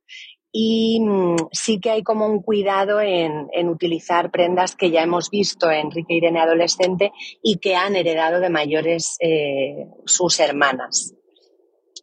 y 0.57 1.01
mm, 1.01 1.35
sí 1.51 1.81
que 1.81 1.89
hay 1.89 2.01
como 2.01 2.25
un 2.27 2.41
cuidado 2.41 3.01
en, 3.01 3.49
utilizar 3.67 4.31
prendas 4.31 4.77
que 4.77 4.89
ya 4.89 5.03
hemos 5.03 5.29
visto 5.29 5.69
en 5.69 5.87
Enrique 5.87 6.13
Irene 6.13 6.39
adolescente 6.39 7.11
y 7.43 7.57
que 7.57 7.75
han 7.75 7.97
heredado 7.97 8.39
de 8.39 8.49
mayores 8.49 9.17
eh, 9.19 9.87
sus 10.05 10.39
hermanas. 10.39 11.13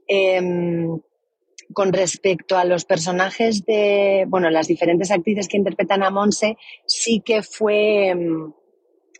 Em, 0.07 1.01
con 1.73 1.95
respecto 1.95 2.59
a 2.59 2.67
los 2.67 2.85
personajes 2.85 3.65
de, 3.65 4.27
bueno, 4.29 4.51
las 4.51 4.69
diferentes 4.69 5.11
actrices 5.11 5.49
que 5.49 5.57
interpretan 5.57 6.03
a 6.03 6.11
Monse, 6.11 6.59
sí 6.85 7.23
que 7.25 7.43
fue 7.43 8.09
em, 8.09 8.53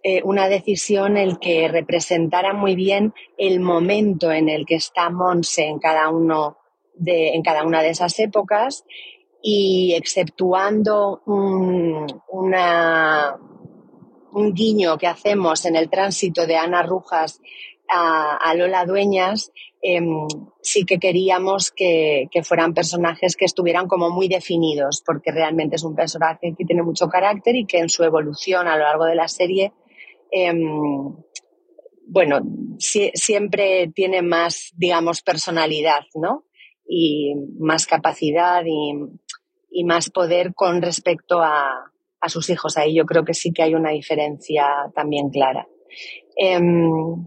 eh, 0.03 0.21
una 0.25 0.47
decisión 0.49 1.17
el 1.17 1.39
que 1.39 1.69
representara 1.69 2.53
muy 2.53 2.75
bien 2.75 3.15
el 3.39 3.61
momento 3.61 4.31
en 4.31 4.51
el 4.51 4.67
que 4.67 4.75
está 4.75 5.09
Monse 5.09 5.65
en 5.65 5.79
cada 5.79 6.11
uno 6.11 6.59
de, 6.95 7.31
en 7.31 7.43
cada 7.43 7.65
una 7.65 7.83
de 7.83 7.91
esas 7.91 8.19
épocas 8.19 8.85
y 9.43 9.95
exceptuando 9.95 11.23
un, 11.27 12.07
un 14.33 14.55
guiño 14.55 14.97
que 14.99 15.07
hacemos 15.07 15.65
en 15.65 15.77
el 15.77 15.91
tránsito 15.91 16.47
de 16.47 16.57
Ana 16.57 16.83
Rujas 16.83 17.41
a, 17.89 18.55
Lola 18.55 18.85
Dueñas, 18.85 19.53
em, 19.83 20.27
sí 20.63 20.85
que 20.85 20.99
queríamos 20.99 21.71
que, 21.71 22.29
fueran 22.43 22.73
personajes 22.73 23.37
que 23.37 23.45
estuvieran 23.45 23.87
como 23.87 24.11
muy 24.11 24.29
definidos, 24.29 25.03
porque 25.05 25.31
realmente 25.31 25.77
es 25.77 25.85
un 25.85 25.95
personaje 25.95 26.55
que 26.57 26.65
tiene 26.65 26.83
mucho 26.83 27.09
carácter 27.09 27.57
y 27.57 27.67
que 27.67 27.79
en 27.79 27.89
su 27.89 28.03
evolución 28.05 28.67
a 28.67 28.77
lo 28.77 28.85
largo 28.85 29.05
de 29.05 29.15
la 29.15 29.29
serie, 29.29 29.73
em, 30.31 31.15
bueno, 32.07 32.41
siempre 32.79 33.91
tiene 33.95 34.23
más, 34.23 34.73
digamos, 34.77 35.23
personalidad, 35.23 36.05
¿no? 36.15 36.45
Y 36.87 37.35
más 37.59 37.87
capacidad 37.87 38.63
y, 38.67 38.95
y 39.73 39.85
más 39.85 40.11
poder 40.11 40.55
con 40.55 40.83
respecto 40.83 41.43
a, 41.43 41.91
a, 42.21 42.29
sus 42.29 42.51
hijos. 42.51 42.77
Ahí 42.77 42.95
yo 42.95 43.05
creo 43.07 43.25
que 43.25 43.35
sí 43.35 43.53
que 43.53 43.63
hay 43.63 43.75
una 43.75 43.91
diferencia 43.91 44.67
también 44.95 45.31
clara. 45.31 45.67
Em, 46.37 47.25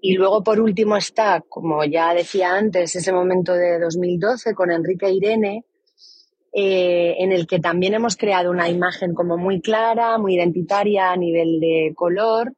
y 0.00 0.14
luego, 0.14 0.42
por 0.42 0.60
último, 0.60 0.96
está, 0.96 1.42
como 1.48 1.84
ya 1.84 2.14
decía 2.14 2.54
antes, 2.54 2.96
ese 2.96 3.12
momento 3.12 3.54
de 3.54 3.78
2012 3.78 4.54
con 4.54 4.70
Enrique 4.70 5.06
e 5.06 5.12
Irene, 5.12 5.64
eh, 6.52 7.16
en 7.18 7.32
el 7.32 7.46
que 7.46 7.60
también 7.60 7.94
hemos 7.94 8.16
creado 8.16 8.50
una 8.50 8.68
imagen 8.68 9.14
como 9.14 9.38
muy 9.38 9.60
clara, 9.60 10.18
muy 10.18 10.34
identitaria 10.34 11.10
a 11.10 11.16
nivel 11.16 11.60
de 11.60 11.92
color, 11.94 12.52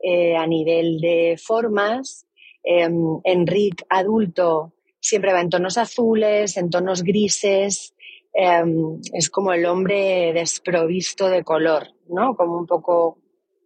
eh, 0.00 0.36
a 0.36 0.46
nivel 0.46 1.00
de 1.00 1.36
formas. 1.36 2.26
Em, 2.62 3.20
Enrique 3.24 3.84
adulto 3.90 4.72
siempre 5.00 5.32
va 5.32 5.42
en 5.42 5.50
tonos 5.50 5.76
azules, 5.76 6.56
en 6.56 6.70
tonos 6.70 7.02
grises, 7.02 7.94
Em, 8.36 9.00
es 9.12 9.30
como 9.30 9.52
el 9.52 9.64
hombre 9.64 10.32
desprovisto 10.32 11.28
de 11.28 11.44
color, 11.44 11.86
¿no? 12.08 12.34
Como 12.34 12.58
un 12.58 12.66
poco, 12.66 13.18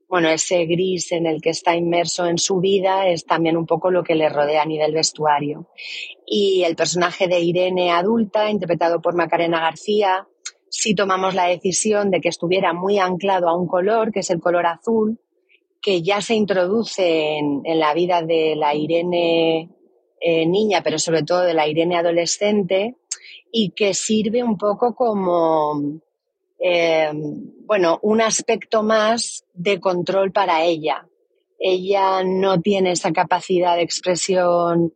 bueno, 0.08 0.28
ese 0.28 0.66
gris 0.66 1.10
en 1.12 1.24
el 1.24 1.40
que 1.40 1.50
está 1.50 1.74
inmerso 1.74 2.26
en 2.26 2.36
su 2.36 2.60
vida 2.60 3.08
es 3.08 3.24
también 3.24 3.56
un 3.56 3.64
poco 3.64 3.90
lo 3.90 4.04
que 4.04 4.14
le 4.14 4.28
rodea 4.28 4.62
a 4.62 4.66
nivel 4.66 4.92
vestuario. 4.92 5.70
Y 6.26 6.64
el 6.64 6.76
personaje 6.76 7.28
de 7.28 7.40
Irene 7.40 7.90
adulta, 7.90 8.50
interpretado 8.50 9.00
por 9.00 9.14
Macarena 9.14 9.60
García, 9.60 10.28
sí 10.68 10.94
tomamos 10.94 11.34
la 11.34 11.46
decisión 11.46 12.10
de 12.10 12.20
que 12.20 12.28
estuviera 12.28 12.74
muy 12.74 12.98
anclado 12.98 13.48
a 13.48 13.56
un 13.56 13.66
color, 13.66 14.12
que 14.12 14.20
es 14.20 14.28
el 14.28 14.38
color 14.38 14.66
azul, 14.66 15.18
que 15.80 16.02
ya 16.02 16.20
se 16.20 16.34
introduce 16.34 17.38
en, 17.38 17.62
la 17.64 17.94
vida 17.94 18.20
de 18.20 18.54
la 18.54 18.74
Irene 18.74 19.70
eh, 20.20 20.46
niña, 20.46 20.82
pero 20.82 20.98
sobre 20.98 21.22
todo 21.22 21.40
de 21.42 21.54
la 21.54 21.66
Irene 21.66 21.96
adolescente, 21.96 22.96
y 23.52 23.70
que 23.70 23.94
sirve 23.94 24.42
un 24.42 24.56
poco 24.56 24.94
como, 24.94 26.00
eh, 26.58 27.10
bueno, 27.64 27.98
un 28.02 28.20
aspecto 28.20 28.82
más 28.82 29.44
de 29.54 29.80
control 29.80 30.32
para 30.32 30.64
ella. 30.64 31.06
Ella 31.58 32.22
no 32.24 32.60
tiene 32.60 32.92
esa 32.92 33.12
capacidad 33.12 33.76
de 33.76 33.82
expresión 33.82 34.92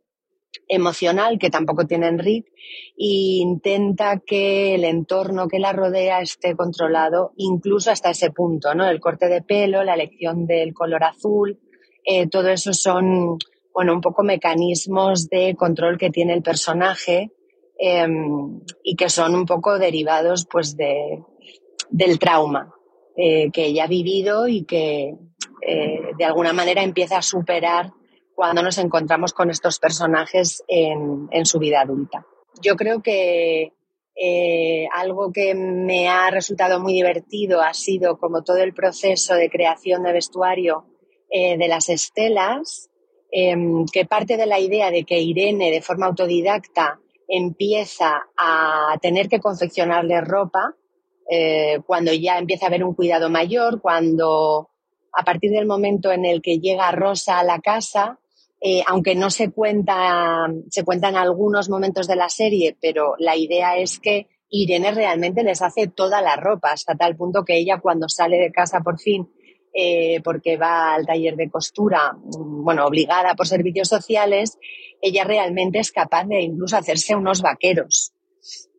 emocional 0.67 1.39
que 1.39 1.49
tampoco 1.49 1.85
tiene 1.85 2.07
Enrique 2.07 2.51
e 2.97 3.41
intenta 3.41 4.19
que 4.19 4.75
el 4.75 4.85
entorno 4.85 5.47
que 5.47 5.59
la 5.59 5.73
rodea 5.73 6.21
esté 6.21 6.55
controlado 6.55 7.33
incluso 7.37 7.91
hasta 7.91 8.11
ese 8.11 8.31
punto, 8.31 8.73
¿no? 8.75 8.89
El 8.89 8.99
corte 8.99 9.27
de 9.27 9.41
pelo, 9.41 9.83
la 9.83 9.95
elección 9.95 10.45
del 10.45 10.73
color 10.73 11.03
azul, 11.03 11.59
eh, 12.05 12.27
todo 12.27 12.49
eso 12.49 12.73
son, 12.73 13.37
bueno, 13.73 13.93
un 13.93 14.01
poco 14.01 14.23
mecanismos 14.23 15.27
de 15.29 15.55
control 15.55 15.97
que 15.97 16.09
tiene 16.09 16.33
el 16.33 16.43
personaje 16.43 17.31
Em, 17.85 18.61
y 18.81 18.95
que 18.95 19.09
son 19.09 19.35
un 19.35 19.45
poco 19.45 19.77
derivados 19.77 20.47
pues 20.49 20.77
de, 20.77 21.21
del 21.89 22.17
trauma 22.17 22.73
eh, 23.17 23.51
que 23.51 23.65
ella 23.65 23.83
ha 23.83 23.87
vivido 23.87 24.47
y 24.47 24.63
que 24.63 25.13
eh, 25.67 25.99
de 26.17 26.23
alguna 26.23 26.53
manera 26.53 26.81
empieza 26.81 27.17
a 27.17 27.21
superar 27.21 27.91
cuando 28.35 28.63
nos 28.63 28.77
encontramos 28.77 29.33
con 29.33 29.49
estos 29.49 29.79
personajes 29.79 30.63
en, 30.69 31.27
en 31.29 31.45
su 31.45 31.59
vida 31.59 31.81
adulta. 31.81 32.25
Yo 32.61 32.77
creo 32.77 33.01
que 33.01 33.73
eh, 34.15 34.87
algo 34.93 35.33
que 35.33 35.53
me 35.53 36.07
ha 36.07 36.31
resultado 36.31 36.79
muy 36.79 36.93
divertido 36.93 37.59
ha 37.59 37.73
sido 37.73 38.17
como 38.17 38.45
todo 38.45 38.59
el 38.59 38.73
proceso 38.73 39.35
de 39.35 39.49
creación 39.49 40.03
de 40.03 40.13
vestuario 40.13 40.85
de 41.29 41.67
las 41.67 41.89
estelas, 41.89 42.91
em, 43.31 43.85
que 43.91 44.05
parte 44.05 44.37
de 44.37 44.45
la 44.45 44.59
idea 44.59 44.89
de 44.89 45.03
que 45.03 45.19
Irene 45.19 45.71
de 45.71 45.81
forma 45.81 46.05
autodidacta 46.05 46.99
empieza 47.35 48.27
a 48.37 48.95
tener 49.01 49.27
que 49.27 49.39
confeccionarle 49.39 50.21
ropa, 50.21 50.75
eh, 51.27 51.79
cuando 51.87 52.13
ya 52.13 52.37
empieza 52.37 52.65
a 52.65 52.67
haber 52.67 52.83
un 52.83 52.93
cuidado 52.93 53.29
mayor, 53.29 53.81
cuando 53.81 54.69
a 55.11 55.23
partir 55.23 55.49
del 55.51 55.65
momento 55.65 56.11
en 56.11 56.25
el 56.25 56.43
que 56.43 56.59
llega 56.59 56.91
Rosa 56.91 57.39
a 57.39 57.43
la 57.43 57.59
casa, 57.59 58.19
eh, 58.61 58.83
aunque 58.87 59.15
no 59.15 59.31
se 59.31 59.51
cuenta, 59.51 60.47
se 60.69 60.83
cuentan 60.83 61.15
algunos 61.15 61.69
momentos 61.69 62.07
de 62.07 62.15
la 62.15 62.29
serie, 62.29 62.77
pero 62.79 63.15
la 63.17 63.35
idea 63.35 63.77
es 63.77 63.99
que 63.99 64.27
Irene 64.49 64.91
realmente 64.91 65.43
les 65.43 65.63
hace 65.63 65.87
toda 65.87 66.21
la 66.21 66.35
ropa, 66.35 66.71
hasta 66.71 66.95
tal 66.95 67.15
punto 67.15 67.43
que 67.43 67.57
ella 67.57 67.79
cuando 67.79 68.07
sale 68.09 68.37
de 68.37 68.51
casa 68.51 68.81
por 68.81 68.99
fin, 68.99 69.27
eh, 69.73 70.21
porque 70.23 70.55
va 70.55 70.93
al 70.93 71.07
taller 71.07 71.35
de 71.35 71.49
costura, 71.49 72.15
bueno, 72.21 72.85
obligada 72.85 73.33
por 73.33 73.47
servicios 73.47 73.87
sociales, 73.87 74.59
ella 75.03 75.25
realmente 75.25 75.79
es 75.79 75.91
capaz 75.91 76.25
de 76.25 76.41
incluso 76.41 76.77
hacerse 76.77 77.13
unos 77.13 77.41
vaqueros. 77.41 78.13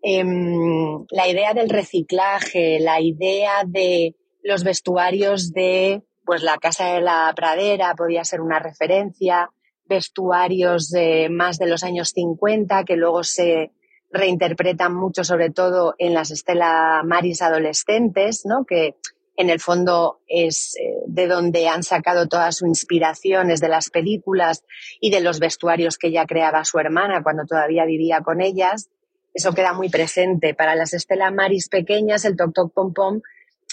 Em, 0.02 1.04
la 1.10 1.28
idea 1.28 1.52
del 1.52 1.68
reciclaje, 1.68 2.80
la 2.80 2.98
idea 3.00 3.62
de 3.66 4.16
los 4.42 4.64
vestuarios 4.64 5.52
de 5.52 6.02
pues 6.24 6.42
la 6.42 6.56
Casa 6.56 6.94
de 6.94 7.02
la 7.02 7.30
Pradera 7.36 7.94
podía 7.94 8.24
ser 8.24 8.40
una 8.40 8.58
referencia, 8.58 9.50
vestuarios 9.84 10.88
de 10.88 11.28
más 11.28 11.58
de 11.58 11.66
los 11.66 11.84
años 11.84 12.12
50 12.14 12.84
que 12.84 12.96
luego 12.96 13.22
se 13.22 13.72
reinterpretan 14.10 14.94
mucho, 14.94 15.24
sobre 15.24 15.50
todo 15.50 15.94
en 15.98 16.14
las 16.14 16.30
Estela 16.30 17.02
Maris 17.04 17.42
adolescentes, 17.42 18.46
¿no? 18.46 18.64
que 18.64 18.96
en 19.36 19.50
el 19.50 19.60
fondo 19.60 20.20
es 20.26 20.76
eh, 20.76 21.02
de 21.06 21.26
donde 21.26 21.68
han 21.68 21.82
sacado 21.82 22.28
toda 22.28 22.52
su 22.52 22.66
inspiración, 22.66 23.50
es 23.50 23.60
de 23.60 23.68
las 23.68 23.90
películas 23.90 24.64
y 25.00 25.10
de 25.10 25.20
los 25.20 25.40
vestuarios 25.40 25.98
que 25.98 26.12
ya 26.12 26.26
creaba 26.26 26.64
su 26.64 26.78
hermana 26.78 27.22
cuando 27.22 27.44
todavía 27.44 27.84
vivía 27.84 28.20
con 28.20 28.40
ellas. 28.40 28.90
Eso 29.32 29.52
queda 29.52 29.72
muy 29.72 29.88
presente. 29.88 30.54
Para 30.54 30.76
las 30.76 30.94
Estela 30.94 31.30
Maris 31.30 31.68
pequeñas, 31.68 32.24
el 32.24 32.36
Toc 32.36 32.54
Toc 32.54 32.72
Pom 32.72 32.92
Pom, 32.94 33.20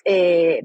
eh, 0.04 0.64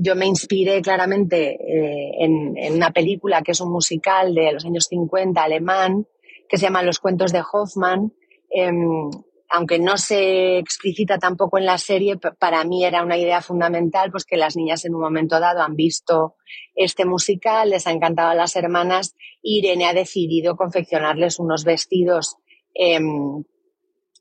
yo 0.00 0.16
me 0.16 0.24
inspiré 0.24 0.80
claramente 0.80 1.50
eh, 1.50 2.10
en, 2.20 2.56
en, 2.56 2.74
una 2.74 2.90
película 2.90 3.42
que 3.42 3.52
es 3.52 3.60
un 3.60 3.70
musical 3.70 4.34
de 4.34 4.52
los 4.52 4.64
años 4.64 4.86
50 4.86 5.42
alemán, 5.42 6.06
que 6.48 6.56
se 6.56 6.62
llama 6.62 6.82
Los 6.82 6.98
cuentos 6.98 7.30
de 7.32 7.42
Hoffman, 7.52 8.12
Em, 8.50 9.10
aunque 9.50 9.78
no 9.78 9.96
se 9.96 10.58
explicita 10.58 11.18
tampoco 11.18 11.58
en 11.58 11.64
la 11.64 11.78
serie, 11.78 12.16
para 12.38 12.64
mí 12.64 12.84
era 12.84 13.02
una 13.02 13.16
idea 13.16 13.40
fundamental, 13.40 14.10
pues 14.10 14.24
que 14.24 14.36
las 14.36 14.56
niñas 14.56 14.84
en 14.84 14.94
un 14.94 15.00
momento 15.00 15.40
dado 15.40 15.62
han 15.62 15.74
visto 15.74 16.36
este 16.74 17.04
musical, 17.04 17.70
les 17.70 17.86
ha 17.86 17.92
encantado 17.92 18.30
a 18.30 18.34
las 18.34 18.56
hermanas, 18.56 19.14
Irene 19.42 19.86
ha 19.86 19.94
decidido 19.94 20.56
confeccionarles 20.56 21.38
unos 21.38 21.64
vestidos 21.64 22.36
em, 22.74 23.44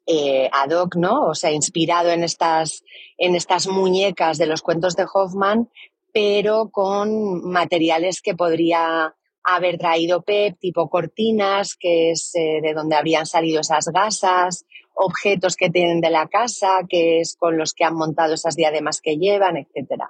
eh, 0.05 0.49
ad 0.53 0.71
hoc, 0.71 0.95
¿no? 0.95 1.25
O 1.28 1.36
sea, 1.36 1.51
inspirado 1.51 2.09
en 2.11 2.23
estas, 2.23 2.84
en 3.17 3.36
estas 3.36 3.67
muñecas 3.67 4.38
de 4.38 4.47
los 4.47 4.61
cuentos 4.61 4.95
de 4.95 5.05
Hoffman, 5.13 5.69
pero 6.13 6.69
con 6.71 7.43
materiales 7.43 8.21
que 8.21 8.34
podría 8.34 9.13
haber 9.43 9.78
traído 9.78 10.23
Pep, 10.23 10.57
tipo 10.59 10.89
cortinas, 10.89 11.75
que 11.75 12.11
es 12.11 12.32
eh, 12.36 12.59
de 12.61 12.73
donde 12.73 12.95
habrían 12.95 13.25
salido 13.25 13.61
esas 13.61 13.88
gasas, 13.88 14.65
objetos 14.97 15.55
que 15.55 15.69
tienen 15.69 16.01
de 16.01 16.09
la 16.09 16.27
casa, 16.27 16.79
que 16.89 17.19
es 17.19 17.35
con 17.37 17.57
los 17.57 17.73
que 17.73 17.83
han 17.83 17.95
montado 17.95 18.33
esas 18.33 18.55
diademas 18.55 18.99
que 18.99 19.17
llevan, 19.17 19.57
etc. 19.57 20.03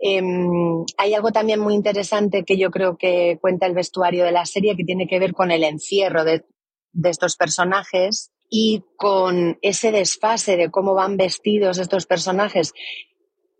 Em, 0.00 0.84
hay 0.96 1.14
algo 1.14 1.32
también 1.32 1.60
muy 1.60 1.74
interesante 1.74 2.44
que 2.44 2.56
yo 2.56 2.70
creo 2.70 2.96
que 2.96 3.38
cuenta 3.40 3.66
el 3.66 3.74
vestuario 3.74 4.24
de 4.24 4.32
la 4.32 4.46
serie 4.46 4.76
que 4.76 4.84
tiene 4.84 5.06
que 5.06 5.18
ver 5.18 5.32
con 5.32 5.50
el 5.50 5.64
encierro 5.64 6.24
de, 6.24 6.44
de 6.92 7.10
estos 7.10 7.36
personajes 7.36 8.32
y 8.48 8.82
con 8.96 9.58
ese 9.60 9.92
desfase 9.92 10.56
de 10.56 10.70
cómo 10.70 10.94
van 10.94 11.16
vestidos 11.16 11.78
estos 11.78 12.06
personajes 12.06 12.72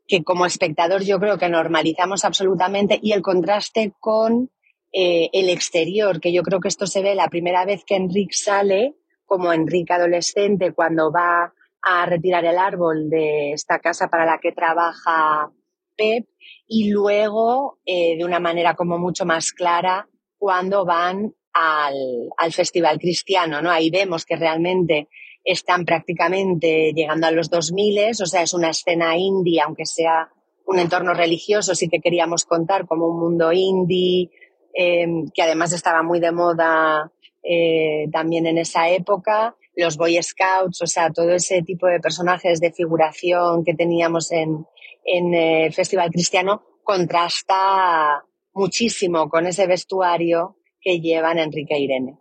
que 0.07 0.23
como 0.23 0.47
espectador 0.47 1.03
yo 1.03 1.19
creo 1.19 1.39
que 1.39 1.49
normalizamos 1.49 2.25
absolutamente 2.25 2.99
y 3.03 3.13
el 3.13 3.23
contraste 3.23 3.93
con 3.99 4.51
eh, 4.93 5.29
el 5.33 5.51
exterior, 5.51 6.21
que 6.21 6.33
yo 6.33 6.43
creo 6.43 6.61
que 6.61 6.69
esto 6.69 6.87
se 6.87 7.03
ve 7.03 7.15
la 7.15 7.29
primera 7.29 7.65
vez 7.65 7.85
que 7.85 7.97
Enrique 7.97 8.35
sale, 8.35 8.95
como 9.27 9.53
Enrique 9.53 9.93
adolescente, 9.93 10.73
cuando 10.73 11.13
va 11.13 11.53
a 11.83 12.07
retirar 12.07 12.45
el 12.45 12.59
árbol 12.59 13.11
de 13.11 13.53
esta 13.53 13.79
casa 13.79 14.09
para 14.09 14.25
la 14.25 14.39
que 14.39 14.53
trabaja 14.53 15.51
Pep, 15.97 16.27
y 16.67 16.91
luego, 16.91 17.79
eh, 17.85 18.17
de 18.17 18.25
una 18.25 18.41
manera 18.41 18.75
como 18.75 18.99
mucho 18.99 19.25
más 19.25 19.53
clara, 19.53 20.09
cuando 20.39 20.85
van 20.85 21.35
al, 21.53 21.95
al 22.37 22.53
Festival 22.53 22.99
Cristiano, 22.99 23.63
¿no? 23.63 23.71
Ahí 23.71 23.91
vemos 23.91 24.25
que 24.25 24.37
realmente 24.37 25.09
están 25.43 25.85
prácticamente 25.85 26.93
llegando 26.93 27.27
a 27.27 27.31
los 27.31 27.51
2000, 27.51 28.11
o 28.21 28.27
sea, 28.27 28.43
es 28.43 28.53
una 28.53 28.71
escena 28.71 29.17
indie, 29.17 29.61
aunque 29.61 29.87
sea 29.87 30.29
un 30.67 30.79
entorno 30.79 31.15
religioso, 31.15 31.75
sí 31.75 31.89
que 31.89 32.01
queríamos 32.01 32.45
contar 32.45 32.87
como 32.87 33.07
un 33.07 33.21
mundo 33.21 33.53
indie, 33.53 34.31
Em, 34.79 35.31
que 35.35 35.41
además 35.41 35.73
estaba 35.73 36.03
muy 36.03 36.21
de 36.21 36.33
moda 36.33 37.11
eh, 37.49 38.09
también 38.13 38.47
en 38.47 38.59
esa 38.59 38.89
época, 38.89 39.55
los 39.75 39.97
Boy 39.97 40.21
Scouts, 40.23 40.83
o 40.83 40.87
sea, 40.87 41.11
todo 41.11 41.33
ese 41.33 41.63
tipo 41.63 41.87
de 41.87 42.01
personajes 42.01 42.61
de 42.61 42.73
figuración 42.73 43.65
que 43.65 43.75
teníamos 43.75 44.33
en, 44.33 44.67
en 45.05 45.35
el 45.35 45.73
Festival 45.73 46.11
Cristiano 46.11 46.63
contrasta 46.83 48.25
muchísimo 48.53 49.29
con 49.29 49.47
ese 49.47 49.67
vestuario 49.67 50.57
que 50.81 51.01
llevan 51.01 51.39
Enrique 51.39 51.75
e 51.75 51.81
Irene. 51.81 52.19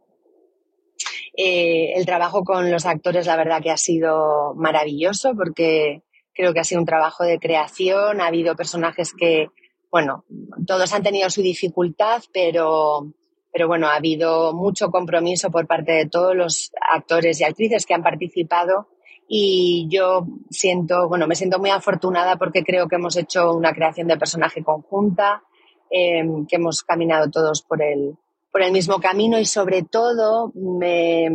Eh, 1.38 1.94
el 1.96 2.06
trabajo 2.06 2.44
con 2.44 2.72
los 2.72 2.86
actores, 2.86 3.26
la 3.26 3.36
verdad 3.36 3.62
que 3.62 3.72
ha 3.72 3.78
sido 3.78 4.54
maravilloso 4.56 5.34
porque 5.36 6.04
creo 6.34 6.54
que 6.54 6.60
ha 6.60 6.64
sido 6.64 6.82
un 6.82 6.88
trabajo 6.88 7.24
de 7.24 7.40
creación. 7.40 8.22
Ha 8.22 8.28
habido 8.28 8.56
personajes 8.56 9.14
que 9.14 9.50
bueno, 9.96 10.26
todos 10.68 10.92
han 10.92 11.04
tenido 11.04 11.30
su 11.30 11.42
dificultad, 11.42 12.22
pero, 12.34 13.14
pero 13.56 13.70
bueno, 13.70 13.88
ha 13.88 13.96
habido 13.96 14.52
mucho 14.52 14.92
compromiso 14.92 15.50
por 15.50 15.66
parte 15.66 15.94
de 15.94 16.10
todos 16.10 16.36
los 16.36 16.74
actores 16.92 17.40
y 17.40 17.46
actrices 17.46 17.86
que 17.86 17.94
han 17.94 18.04
participado 18.04 18.90
y 19.30 19.88
yo 19.90 20.28
siento, 20.50 21.08
bueno, 21.08 21.26
me 21.26 21.36
siento 21.36 21.58
muy 21.58 21.70
afortunada 21.70 22.36
porque 22.36 22.66
creo 22.66 22.90
que 22.90 22.98
hemos 22.98 23.16
hecho 23.16 23.54
una 23.54 23.72
creación 23.72 24.10
de 24.10 24.18
personaje 24.18 24.62
conjunta, 24.62 25.42
em, 25.90 26.46
que 26.46 26.58
hemos 26.58 26.84
caminado 26.84 27.32
todos 27.32 27.62
por 27.62 27.82
el, 27.82 28.18
por 28.52 28.62
el 28.62 28.74
mismo 28.74 29.00
camino 29.00 29.40
y 29.40 29.46
sobre 29.46 29.84
todo 29.84 30.52
me, 30.54 31.30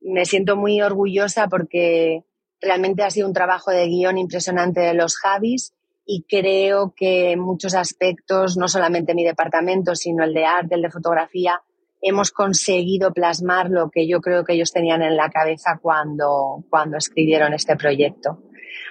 me 0.00 0.24
siento 0.24 0.56
muy 0.56 0.82
orgullosa 0.82 1.46
porque 1.46 2.24
realmente 2.60 3.04
ha 3.04 3.10
sido 3.10 3.28
un 3.28 3.32
trabajo 3.32 3.70
de 3.70 3.86
guion 3.86 4.18
impresionante 4.18 4.80
de 4.80 4.94
los 4.94 5.16
Javis 5.18 5.72
y 6.06 6.24
creo 6.28 6.92
que 6.94 7.32
en 7.32 7.40
muchos 7.40 7.74
aspectos, 7.74 8.56
no 8.56 8.68
solamente 8.68 9.14
mi 9.14 9.24
departamento, 9.24 9.94
sino 9.94 10.24
el 10.24 10.34
de 10.34 10.44
arte, 10.44 10.74
el 10.74 10.82
de 10.82 10.90
fotografía, 10.90 11.62
hemos 12.02 12.30
conseguido 12.30 13.12
plasmar 13.12 13.70
lo 13.70 13.90
que 13.90 14.06
yo 14.06 14.20
creo 14.20 14.44
que 14.44 14.52
ellos 14.52 14.72
tenían 14.72 15.02
en 15.02 15.16
la 15.16 15.30
cabeza 15.30 15.78
cuando, 15.80 16.64
cuando 16.68 16.98
escribieron 16.98 17.54
este 17.54 17.76
proyecto. 17.76 18.42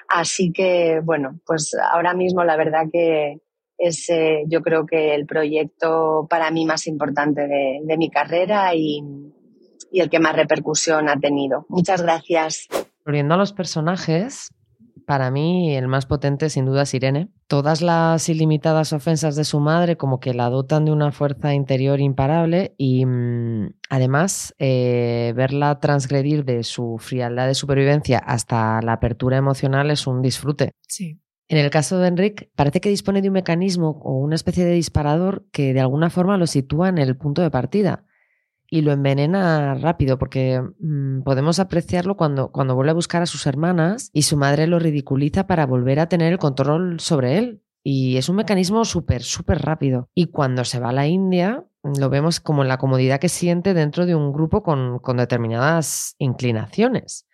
Así 0.08 0.52
que, 0.52 1.00
bueno, 1.04 1.40
pues 1.46 1.76
ahora 1.92 2.14
mismo 2.16 2.44
la 2.44 2.58
verdad 2.58 2.86
que 2.92 3.38
es 3.78 4.10
eh, 4.10 4.44
yo 4.48 4.62
creo 4.62 4.86
que 4.86 5.14
el 5.14 5.26
proyecto 5.26 6.26
para 6.30 6.50
mí 6.52 6.66
más 6.66 6.88
importante 6.88 7.48
de, 7.48 7.82
de 7.84 7.98
mi 7.98 8.10
carrera 8.10 8.74
y, 8.74 9.02
y 9.92 10.00
el 10.02 10.10
que 10.10 10.20
más 10.20 10.36
repercusión 10.36 11.08
ha 11.08 11.20
tenido. 11.20 11.66
Muchas 11.70 12.02
gracias. 12.02 12.68
Volviendo 13.06 13.36
a 13.36 13.38
los 13.38 13.54
personajes, 13.54 14.50
para 15.06 15.32
mí, 15.32 15.76
el 15.76 15.88
más 15.88 16.06
potente 16.06 16.50
sin 16.50 16.66
duda 16.66 16.84
es 16.84 16.94
Irene. 16.94 17.30
Todas 17.48 17.82
las 17.82 18.28
ilimitadas 18.30 18.94
ofensas 18.94 19.36
de 19.36 19.44
su 19.44 19.60
madre 19.60 19.98
como 19.98 20.20
que 20.20 20.34
la 20.34 20.50
dotan 20.50 20.86
de 20.86 20.92
una 20.92 21.12
fuerza 21.12 21.54
interior 21.54 22.00
imparable 22.00 22.74
y 22.78 23.06
mm, 23.06 23.74
además 23.90 24.56
eh, 24.60 25.34
verla 25.36 25.80
transgredir 25.80 26.46
de 26.46 26.64
su 26.64 26.98
frialdad 27.00 27.48
de 27.48 27.56
supervivencia 27.56 28.20
hasta 28.20 28.82
la 28.82 28.94
apertura 28.94 29.38
emocional 29.38 29.92
es 29.92 30.08
un 30.08 30.22
disfrute. 30.22 30.72
Sí. 30.88 31.20
En 31.48 31.58
el 31.58 31.70
caso 31.70 32.00
de 32.00 32.08
Enric, 32.08 32.50
parece 32.56 32.82
que 32.82 32.90
dispone 32.90 33.22
de 33.22 33.28
un 33.28 33.34
mecanismo 33.34 34.02
o 34.04 34.18
una 34.18 34.36
especie 34.36 34.66
de 34.66 34.74
disparador 34.74 35.46
que 35.52 35.74
de 35.74 35.82
alguna 35.82 36.10
forma 36.10 36.38
lo 36.38 36.48
sitúa 36.48 36.90
en 36.90 36.98
el 36.98 37.18
punto 37.18 37.42
de 37.42 37.52
partida 37.52 38.06
y 38.74 38.82
lo 38.82 38.92
envenena 38.92 39.76
rápido 39.76 40.18
porque 40.18 40.60
mm, 40.80 41.22
podemos 41.22 41.60
apreciarlo 41.60 42.18
cuando, 42.18 42.52
cuando 42.52 42.74
vuelve 42.74 42.90
a 42.90 42.96
buscar 42.96 43.22
a 43.22 43.28
sus 43.28 43.46
hermanas 43.46 44.10
y 44.14 44.24
su 44.24 44.36
madre 44.36 44.66
lo 44.66 44.80
ridiculiza 44.80 45.46
para 45.46 45.68
volver 45.68 46.00
a 46.00 46.10
tener 46.10 46.34
el 46.34 46.40
control 46.40 47.00
sobre 47.00 47.38
él. 47.38 47.62
Y 47.84 48.18
es 48.18 48.30
un 48.30 48.38
mecanismo 48.38 48.84
súper, 48.84 49.22
súper 49.22 49.62
rápido. 49.62 50.10
Y 50.16 50.32
cuando 50.32 50.66
se 50.66 50.80
va 50.80 50.90
a 50.90 50.92
la 50.92 51.06
India, 51.06 51.68
lo 51.84 52.10
vemos 52.10 52.40
como 52.40 52.64
en 52.64 52.68
la 52.68 52.80
comodidad 52.80 53.20
que 53.20 53.30
siente 53.30 53.76
dentro 53.76 54.08
de 54.08 54.16
un 54.16 54.34
grupo 54.34 54.64
con, 54.64 54.98
con 54.98 55.18
determinadas 55.18 56.16
inclinaciones. 56.18 57.28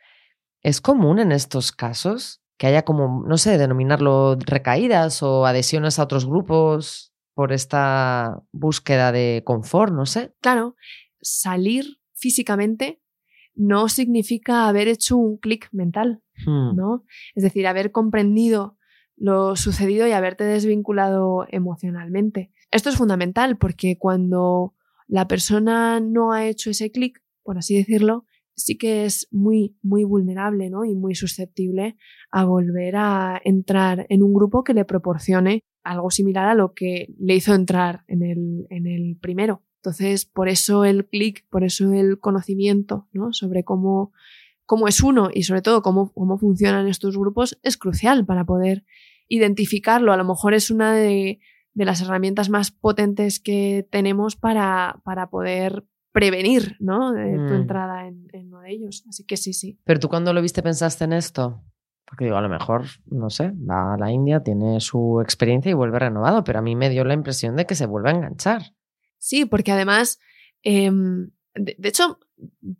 Es 0.62 0.82
común 0.82 1.20
en 1.20 1.32
estos 1.32 1.72
casos 1.72 2.42
que 2.58 2.68
haya 2.68 2.82
como, 2.82 3.24
no 3.26 3.38
sé, 3.38 3.58
denominarlo 3.58 4.36
recaídas 4.36 5.24
o 5.24 5.46
adhesiones 5.46 6.00
a 6.00 6.04
otros 6.04 6.26
grupos 6.26 7.14
por 7.34 7.54
esta 7.54 8.42
búsqueda 8.52 9.14
de 9.14 9.42
confort, 9.46 9.94
no 9.94 10.06
sé. 10.06 10.34
Claro, 10.42 10.76
salir 11.22 12.00
físicamente 12.14 13.02
no 13.56 13.90
significa 13.90 14.68
haber 14.68 14.88
hecho 14.88 15.18
un 15.18 15.38
clic 15.38 15.70
mental, 15.72 16.22
Hmm. 16.46 16.76
¿no? 16.76 17.04
Es 17.36 17.44
decir, 17.44 17.68
haber 17.68 17.92
comprendido 17.92 18.78
lo 19.18 19.56
sucedido 19.56 20.08
y 20.08 20.12
haberte 20.12 20.46
desvinculado 20.46 21.46
emocionalmente. 21.50 22.52
Esto 22.72 22.90
es 22.90 22.96
fundamental 22.96 23.58
porque 23.58 23.98
cuando 23.98 24.76
la 25.08 25.28
persona 25.28 26.00
no 26.00 26.32
ha 26.32 26.48
hecho 26.48 26.70
ese 26.70 26.92
clic, 26.92 27.22
por 27.44 27.58
así 27.58 27.76
decirlo, 27.76 28.26
sí 28.56 28.78
que 28.78 29.06
es 29.06 29.28
muy, 29.32 29.76
muy 29.82 30.04
vulnerable 30.04 30.70
¿no? 30.70 30.86
y 30.86 30.96
muy 30.96 31.16
susceptible 31.16 31.98
a 32.32 32.46
volver 32.46 32.96
a 32.96 33.42
entrar 33.44 34.06
en 34.10 34.24
un 34.24 34.34
grupo 34.34 34.64
que 34.64 34.74
le 34.74 34.86
proporcione 34.86 35.64
algo 35.84 36.12
similar 36.12 36.48
a 36.48 36.56
lo 36.56 36.74
que 36.74 37.14
le 37.18 37.36
hizo 37.36 37.54
entrar 37.54 38.04
en 38.08 38.24
el, 38.24 38.68
en 38.70 38.88
el 38.88 39.18
primero. 39.20 39.64
Entonces, 39.82 40.26
por 40.26 40.50
eso 40.50 40.84
el 40.84 41.06
clic, 41.08 41.46
por 41.50 41.64
eso 41.64 41.92
el 41.94 42.20
conocimiento 42.20 43.08
¿no? 43.14 43.32
sobre 43.32 43.64
cómo, 43.64 44.12
cómo 44.66 44.88
es 44.88 45.02
uno 45.02 45.30
y 45.34 45.44
sobre 45.44 45.62
todo 45.62 45.82
cómo, 45.82 46.12
cómo 46.14 46.38
funcionan 46.38 46.88
estos 46.88 47.18
grupos 47.18 47.58
es 47.64 47.78
crucial 47.78 48.26
para 48.26 48.46
poder 48.46 48.84
identificarlo 49.30 50.12
a 50.12 50.18
lo 50.18 50.26
mejor 50.26 50.54
es 50.54 50.70
una 50.72 50.94
de, 50.94 51.40
de 51.74 51.86
las 51.86 52.02
herramientas 52.02 52.50
más 52.50 52.72
potentes 52.72 53.40
que 53.40 53.88
tenemos 53.90 54.36
para, 54.36 55.00
para 55.06 55.30
poder 55.30 55.86
prevenir 56.12 56.76
¿no? 56.80 57.12
tu 57.14 57.18
Mm. 57.18 57.54
entrada 57.56 58.08
en, 58.08 58.28
en 58.34 58.48
uno 58.48 58.62
de 58.62 58.72
ellos. 58.72 59.06
Así 59.08 59.24
que 59.24 59.38
sí, 59.38 59.54
sí. 59.54 59.80
Pero 59.86 60.00
tú 60.00 60.10
cuando 60.10 60.34
lo 60.34 60.42
viste 60.42 60.62
pensaste 60.64 61.06
en 61.06 61.14
esto. 61.14 61.64
Porque 62.06 62.26
digo, 62.26 62.38
a 62.38 62.42
lo 62.42 62.50
mejor, 62.50 62.86
no 63.06 63.30
sé, 63.30 63.52
va 63.52 63.94
a 63.94 63.98
la 63.98 64.12
India, 64.12 64.42
tiene 64.42 64.80
su 64.82 65.22
experiencia 65.22 65.70
y 65.70 65.76
vuelve 65.76 66.00
renovado, 66.00 66.44
pero 66.44 66.58
a 66.58 66.62
mí 66.64 66.76
me 66.76 66.90
dio 66.90 67.04
la 67.06 67.14
impresión 67.14 67.56
de 67.56 67.68
que 67.68 67.76
se 67.76 67.86
vuelve 67.86 68.10
a 68.10 68.14
enganchar. 68.14 68.64
Sí, 69.20 69.46
porque 69.46 69.72
además, 69.72 70.20
em, 70.64 71.30
de, 71.54 71.76
de 71.78 71.90
hecho, 71.90 72.18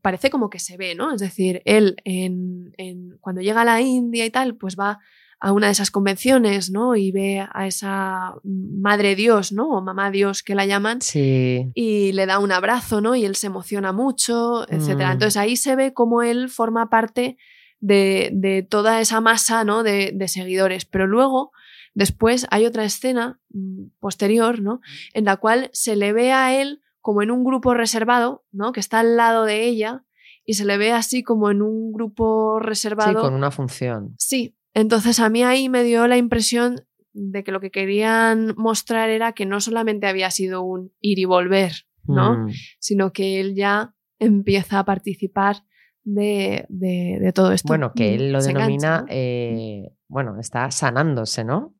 parece 0.02 0.30
como 0.30 0.50
que 0.50 0.60
se 0.60 0.78
ve, 0.78 0.96
¿no? 0.96 1.14
Es 1.14 1.22
decir, 1.22 1.62
él 1.66 1.98
en, 2.06 2.74
en- 2.78 3.18
cuando 3.20 3.42
llega 3.42 3.62
a 3.62 3.66
la 3.66 3.82
India 3.82 4.26
y 4.26 4.30
tal, 4.32 4.56
pues 4.56 4.76
va 4.78 5.00
a 5.42 5.54
una 5.54 5.68
de 5.68 5.72
esas 5.72 5.90
convenciones, 5.92 6.70
¿no? 6.70 6.96
Y 6.98 7.12
ve 7.12 7.46
a 7.54 7.66
esa 7.68 8.34
madre 8.44 9.16
Dios, 9.16 9.54
¿no? 9.54 9.70
O 9.70 9.82
mamá 9.82 10.12
Dios 10.12 10.44
que 10.44 10.54
la 10.56 10.66
llaman. 10.66 11.02
Sí. 11.02 11.72
Y 11.76 12.12
le 12.12 12.26
da 12.26 12.40
un 12.40 12.52
abrazo, 12.52 13.00
¿no? 13.00 13.16
Y 13.16 13.24
él 13.24 13.36
se 13.38 13.48
emociona 13.48 13.94
mucho, 13.94 14.70
etcétera. 14.70 15.10
Mm. 15.10 15.14
Entonces 15.14 15.38
ahí 15.38 15.56
se 15.56 15.78
ve 15.78 15.94
cómo 15.94 16.24
él 16.24 16.50
forma 16.50 16.90
parte 16.90 17.38
de, 17.80 18.32
de 18.34 18.64
toda 18.64 19.00
esa 19.00 19.22
masa, 19.22 19.64
¿no? 19.64 19.82
De, 19.84 20.12
de 20.14 20.28
seguidores. 20.28 20.84
Pero 20.84 21.08
luego, 21.08 21.52
después 21.94 22.48
hay 22.52 22.66
otra 22.66 22.84
escena 22.86 23.40
mm, 23.50 23.86
posterior, 24.00 24.62
¿no? 24.62 24.82
En 25.14 25.26
la 25.26 25.38
cual 25.38 25.70
se 25.74 25.96
le 25.96 26.14
ve 26.14 26.32
a 26.32 26.60
él 26.60 26.82
como 27.02 27.22
en 27.22 27.32
un 27.32 27.44
grupo 27.44 27.74
reservado, 27.74 28.46
¿no? 28.52 28.72
Que 28.72 28.80
está 28.80 29.00
al 29.00 29.16
lado 29.18 29.46
de 29.46 29.66
ella 29.66 30.04
y 30.46 30.56
se 30.56 30.66
le 30.66 30.78
ve 30.78 30.92
así 30.92 31.24
como 31.24 31.50
en 31.52 31.62
un 31.62 31.92
grupo 31.94 32.60
Sí, 32.62 32.66
reservado. 32.68 33.22
con 33.22 33.34
una 33.34 33.52
función. 33.52 34.16
Sí, 34.18 34.58
entonces 34.74 35.20
a 35.20 35.30
mí 35.30 35.44
ahí 35.44 35.70
me 35.70 35.84
dio 35.84 36.08
la 36.08 36.18
impresión 36.18 36.82
de 37.14 37.44
que 37.44 37.52
lo 37.52 37.60
que 37.60 37.72
querían 37.72 38.54
mostrar 38.58 39.10
era 39.10 39.34
que 39.34 39.46
no 39.46 39.60
solamente 39.62 40.08
había 40.08 40.30
sido 40.32 40.62
un 40.64 40.92
ir 41.02 41.20
y 41.20 41.26
volver, 41.26 41.74
¿no? 42.06 42.46
Mm. 42.46 42.52
Sino 42.80 43.12
que 43.14 43.40
él 43.40 43.56
ya 43.56 43.94
empieza 44.20 44.80
a 44.80 44.86
participar 44.86 45.64
de, 46.04 46.66
de- 46.70 47.18
de 47.22 47.34
todo 47.34 47.52
esto. 47.52 47.68
Bueno, 47.68 47.92
que 47.96 48.16
él 48.16 48.32
lo 48.32 48.42
se 48.42 48.52
engancha, 48.52 48.66
denomina, 48.68 49.02
¿no? 49.02 49.08
eh, 49.10 49.92
bueno, 50.08 50.40
está 50.40 50.70
sanándose, 50.72 51.44
¿no? 51.44 51.76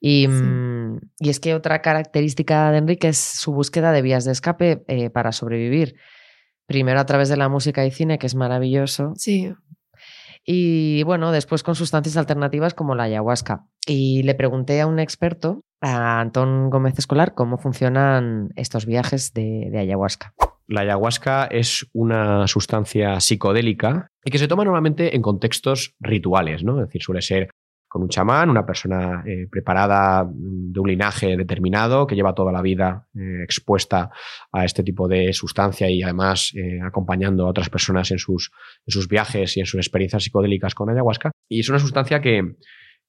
Y, 0.00 0.22
Sí. 0.26 0.28
mm, 0.28 0.98
y 1.18 1.28
es 1.28 1.40
que 1.40 1.54
otra 1.54 1.82
característica 1.82 2.70
de 2.72 2.78
Enrique 2.78 3.08
es 3.08 3.18
su 3.18 3.52
búsqueda 3.52 3.92
de 3.92 4.02
vías 4.02 4.24
de 4.24 4.32
escape 4.32 4.82
eh, 4.88 5.10
para 5.10 5.32
sobrevivir. 5.32 5.94
Primero 6.66 7.00
a 7.00 7.06
través 7.06 7.28
de 7.28 7.36
la 7.36 7.48
música 7.48 7.84
y 7.84 7.90
cine, 7.90 8.18
que 8.18 8.26
es 8.26 8.34
maravilloso, 8.34 9.12
Sí, 9.16 9.52
y 10.44 11.02
bueno, 11.02 11.32
después 11.32 11.62
con 11.62 11.74
sustancias 11.74 12.16
alternativas 12.16 12.74
como 12.74 12.94
la 12.94 13.04
ayahuasca. 13.04 13.66
Y 13.86 14.22
le 14.22 14.34
pregunté 14.34 14.80
a 14.80 14.86
un 14.86 14.98
experto, 14.98 15.64
a 15.80 16.20
Antón 16.20 16.70
Gómez 16.70 16.98
Escolar, 16.98 17.34
cómo 17.34 17.58
funcionan 17.58 18.48
estos 18.56 18.86
viajes 18.86 19.32
de, 19.34 19.68
de 19.70 19.78
ayahuasca. 19.78 20.32
La 20.66 20.82
ayahuasca 20.82 21.46
es 21.46 21.86
una 21.92 22.46
sustancia 22.46 23.20
psicodélica 23.20 24.08
y 24.24 24.30
que 24.30 24.38
se 24.38 24.48
toma 24.48 24.64
normalmente 24.64 25.16
en 25.16 25.22
contextos 25.22 25.94
rituales, 26.00 26.62
¿no? 26.64 26.80
Es 26.80 26.86
decir, 26.86 27.02
suele 27.02 27.22
ser 27.22 27.50
con 27.90 28.02
un 28.02 28.08
chamán, 28.08 28.48
una 28.50 28.64
persona 28.64 29.24
eh, 29.26 29.48
preparada 29.50 30.22
mm, 30.22 30.72
de 30.72 30.78
un 30.78 30.88
linaje 30.88 31.36
determinado 31.36 32.06
que 32.06 32.14
lleva 32.14 32.36
toda 32.36 32.52
la 32.52 32.62
vida 32.62 33.08
eh, 33.16 33.42
expuesta 33.42 34.10
a 34.52 34.64
este 34.64 34.84
tipo 34.84 35.08
de 35.08 35.32
sustancia 35.32 35.90
y 35.90 36.00
además 36.00 36.52
eh, 36.54 36.78
acompañando 36.80 37.46
a 37.46 37.50
otras 37.50 37.68
personas 37.68 38.12
en 38.12 38.20
sus, 38.20 38.52
en 38.86 38.92
sus 38.92 39.08
viajes 39.08 39.56
y 39.56 39.60
en 39.60 39.66
sus 39.66 39.80
experiencias 39.80 40.22
psicodélicas 40.22 40.72
con 40.72 40.88
ayahuasca. 40.88 41.32
Y 41.48 41.58
es 41.58 41.68
una 41.68 41.80
sustancia 41.80 42.20
que, 42.20 42.54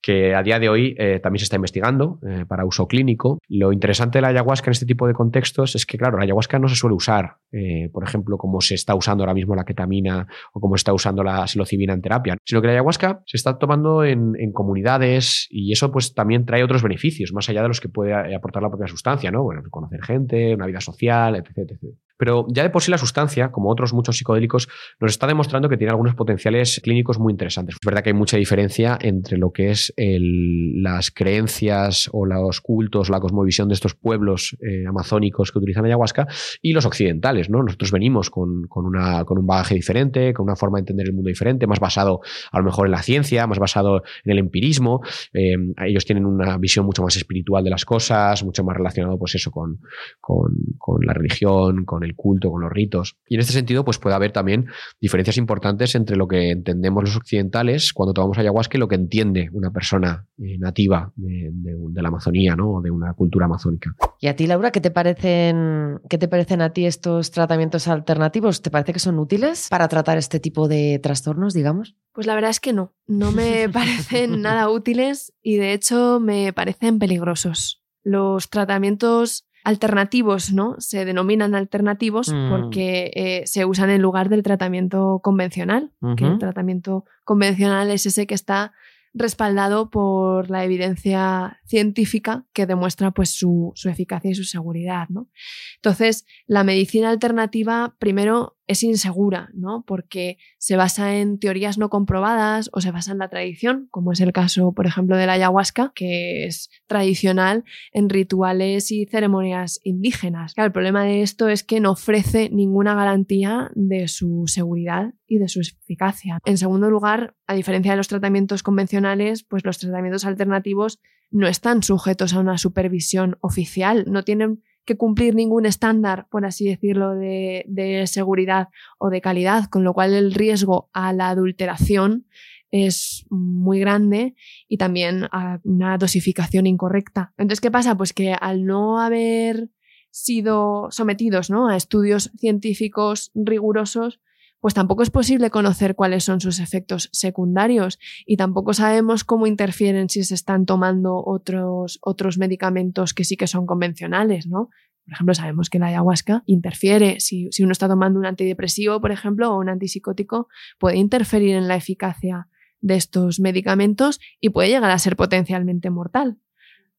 que 0.02 0.36
a 0.36 0.44
día 0.44 0.60
de 0.60 0.70
hoy 0.70 0.96
eh, 0.98 1.20
también 1.22 1.40
se 1.40 1.44
está 1.44 1.56
investigando 1.56 2.20
eh, 2.28 2.46
para 2.48 2.66
uso 2.66 2.88
clínico. 2.88 3.40
Lo 3.48 3.72
interesante 3.72 4.18
de 4.18 4.24
la 4.24 4.30
ayahuasca 4.30 4.70
en 4.70 4.74
este 4.74 4.86
tipo 4.86 5.08
de 5.08 5.14
contextos 5.14 5.76
es 5.76 5.86
que, 5.86 5.98
claro, 5.98 6.18
la 6.18 6.24
ayahuasca 6.24 6.60
no 6.60 6.68
se 6.68 6.76
suele 6.76 6.96
usar, 6.96 7.38
eh, 7.52 7.90
por 7.94 8.04
ejemplo, 8.04 8.38
como 8.38 8.62
se 8.62 8.76
está 8.76 8.96
usando 8.96 9.24
ahora 9.24 9.34
mismo 9.34 9.56
la 9.56 9.64
ketamina 9.64 10.28
o 10.54 10.60
como 10.60 10.76
se 10.76 10.82
está 10.82 10.94
usando 10.94 11.24
la 11.24 11.48
psilocibina 11.48 11.94
en 11.94 12.02
terapia, 12.02 12.38
sino 12.44 12.62
que 12.62 12.68
la 12.68 12.74
ayahuasca 12.74 13.22
se 13.26 13.38
está 13.38 13.58
tomando 13.58 14.04
en, 14.04 14.34
en 14.40 14.52
comunidades 14.52 15.48
y 15.50 15.72
eso 15.72 15.92
pues 15.92 16.14
también 16.14 16.46
trae 16.46 16.64
otros 16.64 16.82
beneficios, 16.82 17.34
más 17.34 17.48
allá 17.50 17.62
de 17.62 17.68
los 17.68 17.80
que 17.80 17.90
puede 17.90 18.36
aportar 18.36 18.64
la 18.64 18.70
propia 18.70 18.88
sustancia, 18.88 19.32
¿no? 19.32 19.44
Bueno, 19.44 19.62
conocer 19.70 20.02
gente, 20.02 20.56
una 20.56 20.66
vida 20.66 20.82
social, 20.82 21.36
etc. 21.36 21.58
etc. 21.58 21.80
Pero 22.22 22.46
ya 22.50 22.62
de 22.62 22.70
por 22.70 22.84
sí 22.84 22.92
la 22.92 23.00
sustancia, 23.00 23.52
como 23.52 23.72
otros 23.72 23.94
muchos 23.94 24.16
psicodélicos, 24.16 24.70
nos 25.00 25.10
está 25.10 25.26
demostrando 25.26 25.68
que 25.70 25.76
tiene 25.76 25.90
algunos 25.90 26.14
potenciales 26.14 26.80
clínicos 26.84 27.18
muy 27.18 27.34
interesantes. 27.34 27.78
Es 27.82 27.84
verdad 27.84 28.04
que 28.04 28.12
hay 28.12 28.14
mucha 28.14 28.38
diferencia 28.38 28.96
entre 29.02 29.40
lo 29.40 29.52
que 29.52 29.72
es 29.72 29.92
las 29.98 31.10
creencias 31.10 32.12
o 32.12 32.28
los 32.28 32.62
cultos, 32.62 33.10
la 33.10 33.20
cosmovisión 33.20 33.70
de 33.70 33.74
estos 33.74 33.96
pueblos 33.96 34.56
eh, 34.62 34.86
amazónicos 34.88 35.52
que 35.52 35.58
utilizan 35.58 35.86
ayahuasca 35.86 36.28
y 36.62 36.74
los 36.74 36.86
occidentales. 36.86 37.50
¿no? 37.50 37.64
Nosotros 37.64 37.92
venimos 37.92 38.30
con, 38.30 38.68
con 38.68 38.86
un 38.86 39.48
bagaje 39.48 39.74
diferente, 39.74 40.32
con 40.36 40.44
una 40.44 40.56
forma 40.56 40.78
de 40.78 40.82
entender 40.82 41.08
el 41.08 41.14
mundo 41.14 41.30
diferente, 41.30 41.66
más 41.66 41.80
basado 41.80 42.22
a 42.52 42.60
lo 42.60 42.64
mejor 42.64 42.86
en 42.86 42.92
la 42.92 43.02
ciencia, 43.02 43.48
más 43.48 43.58
basado 43.58 44.04
en 44.24 44.32
el 44.34 44.38
empirismo. 44.38 45.02
Eh, 45.34 45.56
ellos 45.88 46.06
tienen 46.06 46.28
una 46.28 46.60
visión 46.60 46.86
mucho 46.86 47.02
más 47.02 47.16
espiritual 47.16 47.64
de 47.64 47.72
las 47.72 47.84
cosas, 47.84 48.44
mucho 48.44 48.64
más 48.64 48.78
relacionado 48.78 49.18
pues 49.18 49.34
eso 49.34 49.50
con, 49.50 49.80
con, 50.20 50.54
con 50.78 51.04
la 51.04 51.14
religión, 51.14 51.84
con 51.84 52.04
el 52.04 52.11
culto, 52.16 52.52
con 52.52 52.62
los 52.62 52.72
ritos. 52.72 53.18
Y 53.28 53.36
en 53.36 53.42
este 53.42 53.54
sentido, 53.54 53.84
pues 53.86 53.98
puede 53.98 54.16
haber 54.16 54.32
también 54.32 54.68
diferencias 55.00 55.38
importantes 55.38 55.96
entre 55.96 56.16
lo 56.18 56.28
que 56.28 56.52
entendemos 56.52 57.04
los 57.04 57.16
occidentales 57.16 57.94
cuando 57.94 58.14
tomamos 58.14 58.38
ayahuasca 58.38 58.78
y 58.78 58.80
lo 58.80 58.88
que 58.88 58.96
entiende 58.96 59.50
una 59.54 59.72
persona 59.72 60.26
eh, 60.38 60.58
nativa 60.58 61.12
de, 61.16 61.50
de- 61.54 61.76
de 61.90 62.02
la 62.02 62.08
Amazonía, 62.10 62.56
¿no? 62.56 62.72
O 62.76 62.82
de 62.82 62.92
una 62.92 63.14
cultura 63.14 63.46
amazónica. 63.46 63.96
¿Y 64.20 64.28
a 64.28 64.36
ti, 64.36 64.48
Laura, 64.48 64.72
qué 64.72 64.82
te 64.82 64.92
parecen, 64.92 66.00
qué 66.10 66.18
te 66.18 66.28
parecen 66.28 66.62
a 66.62 66.72
ti 66.74 66.86
estos 66.86 67.32
tratamientos 67.32 67.88
alternativos? 67.88 68.62
¿Te 68.62 68.70
parece 68.72 68.94
que 68.94 69.00
son 69.00 69.18
útiles 69.20 69.68
para 69.70 69.88
tratar 69.88 70.18
este 70.18 70.40
tipo 70.40 70.68
de 70.68 71.00
trastornos, 71.02 71.54
digamos? 71.54 71.96
Pues 72.14 72.28
la 72.28 72.36
verdad 72.36 72.52
es 72.52 72.60
que 72.60 72.74
no, 72.74 72.94
no 73.08 73.32
me 73.32 73.68
parecen 73.74 74.42
nada 74.42 74.70
útiles 74.70 75.34
y 75.42 75.58
de 75.58 75.74
hecho 75.74 76.20
me 76.20 76.54
parecen 76.54 77.00
peligrosos. 77.00 77.82
Los 78.04 78.50
tratamientos 78.50 79.46
alternativos, 79.64 80.54
¿no? 80.54 80.76
Se 80.80 81.06
denominan 81.06 81.56
alternativos 81.56 82.30
Mm. 82.32 82.50
porque 82.50 83.12
eh, 83.16 83.44
se 83.46 83.66
usan 83.66 83.90
en 83.90 84.02
lugar 84.02 84.30
del 84.30 84.44
tratamiento 84.44 85.20
convencional, 85.24 85.92
que 86.18 86.26
el 86.26 86.40
tratamiento 86.40 87.06
convencional 87.24 87.90
es 87.92 88.06
ese 88.06 88.28
que 88.28 88.36
está 88.36 88.74
respaldado 89.14 89.90
por 89.90 90.50
la 90.50 90.64
evidencia 90.64 91.60
científica 91.66 92.46
que 92.54 92.66
demuestra 92.66 93.12
pues 93.12 93.30
su, 93.30 93.74
su 93.76 93.90
eficacia 93.90 94.32
y 94.32 94.36
su 94.36 94.46
seguridad, 94.46 95.10
¿no? 95.10 95.28
Entonces, 95.76 96.26
la 96.48 96.64
medicina 96.64 97.10
alternativa 97.10 97.96
primero 98.00 98.58
es 98.68 98.84
insegura, 98.84 99.50
¿no? 99.54 99.84
Porque 99.86 100.38
se 100.58 100.78
basa 100.78 101.18
en 101.18 101.40
teorías 101.40 101.78
no 101.78 101.90
comprobadas 101.90 102.70
o 102.74 102.82
se 102.82 102.92
basa 102.92 103.12
en 103.12 103.18
la 103.18 103.30
tradición, 103.30 103.88
como 103.92 104.12
es 104.12 104.22
el 104.22 104.32
caso, 104.34 104.74
por 104.74 104.88
ejemplo, 104.88 105.18
de 105.18 105.26
la 105.26 105.34
ayahuasca, 105.34 105.92
que 105.96 106.46
es 106.46 106.70
tradicional 106.88 107.64
en 107.92 108.10
rituales 108.10 108.92
y 108.92 109.06
ceremonias 109.06 109.80
indígenas. 109.84 110.54
Claro, 110.54 110.68
el 110.68 110.74
problema 110.74 111.04
de 111.04 111.22
esto 111.22 111.50
es 111.50 111.64
que 111.64 111.80
no 111.80 111.92
ofrece 111.92 112.50
ninguna 112.50 112.96
garantía 112.96 113.72
de 113.76 114.08
su 114.08 114.44
seguridad 114.48 115.14
y 115.28 115.38
de 115.38 115.48
su 115.48 115.62
eficacia. 115.62 116.40
En 116.46 116.58
segundo 116.58 116.90
lugar, 116.90 117.36
a 117.48 117.56
diferencia 117.56 117.92
de 117.92 117.98
los 117.98 118.08
tratamientos 118.08 118.64
convencionales, 118.64 119.44
pues 119.44 119.66
los 119.66 119.80
tratamientos 119.80 120.26
alternativos 120.26 121.00
no 121.32 121.48
están 121.48 121.82
sujetos 121.82 122.34
a 122.34 122.40
una 122.40 122.58
supervisión 122.58 123.38
oficial, 123.42 124.06
no 124.08 124.24
tienen 124.24 124.62
que 124.86 124.98
cumplir 124.98 125.36
ningún 125.36 125.66
estándar, 125.66 126.28
por 126.30 126.46
así 126.46 126.66
decirlo, 126.68 127.16
de, 127.16 127.66
de 127.68 128.08
seguridad 128.08 128.70
o 128.98 129.10
de 129.10 129.22
calidad, 129.22 129.66
con 129.66 129.84
lo 129.84 129.94
cual 129.94 130.14
el 130.14 130.34
riesgo 130.34 130.90
a 130.94 131.14
la 131.14 131.30
adulteración 131.30 132.26
es 132.72 133.26
muy 133.30 133.80
grande 133.80 134.36
y 134.68 134.78
también 134.78 135.26
a 135.32 135.60
una 135.64 135.98
dosificación 135.98 136.68
incorrecta. 136.68 137.34
Entonces, 137.38 137.62
¿qué 137.62 137.70
pasa? 137.70 137.96
Pues 137.96 138.14
que 138.14 138.34
al 138.34 138.66
no 138.66 139.00
haber 139.00 139.70
sido 140.10 140.88
sometidos 140.92 141.50
¿no? 141.50 141.70
a 141.70 141.76
estudios 141.76 142.32
científicos 142.38 143.32
rigurosos, 143.36 144.20
pues 144.62 144.74
tampoco 144.76 145.04
es 145.04 145.10
posible 145.10 145.50
conocer 145.50 145.96
cuáles 145.96 146.24
son 146.24 146.40
sus 146.40 146.60
efectos 146.60 147.10
secundarios 147.12 148.00
y 148.26 148.38
tampoco 148.38 148.74
sabemos 148.74 149.24
cómo 149.24 149.48
interfieren 149.48 150.08
si 150.08 150.24
se 150.24 150.36
están 150.36 150.66
tomando 150.66 151.22
otros, 151.26 152.00
otros 152.02 152.38
medicamentos 152.38 153.14
que 153.14 153.26
sí 153.26 153.36
que 153.36 153.48
son 153.48 153.66
convencionales, 153.66 154.48
¿no? 154.48 154.70
Por 155.04 155.14
ejemplo, 155.14 155.34
sabemos 155.34 155.70
que 155.72 155.80
la 155.80 155.88
ayahuasca 155.88 156.44
interfiere. 156.46 157.20
Si, 157.20 157.50
si 157.52 157.64
uno 157.64 157.72
está 157.72 157.88
tomando 157.88 158.20
un 158.20 158.28
antidepresivo, 158.28 159.02
por 159.02 159.12
ejemplo, 159.12 159.52
o 159.52 159.60
un 159.60 159.68
antipsicótico, 159.68 160.48
puede 160.80 160.98
interferir 160.98 161.56
en 161.56 161.68
la 161.68 161.76
eficacia 161.76 162.48
de 162.82 162.96
estos 162.96 163.40
medicamentos 163.40 164.20
y 164.40 164.50
puede 164.50 164.70
llegar 164.70 164.92
a 164.92 165.00
ser 165.00 165.16
potencialmente 165.16 165.90
mortal. 165.90 166.38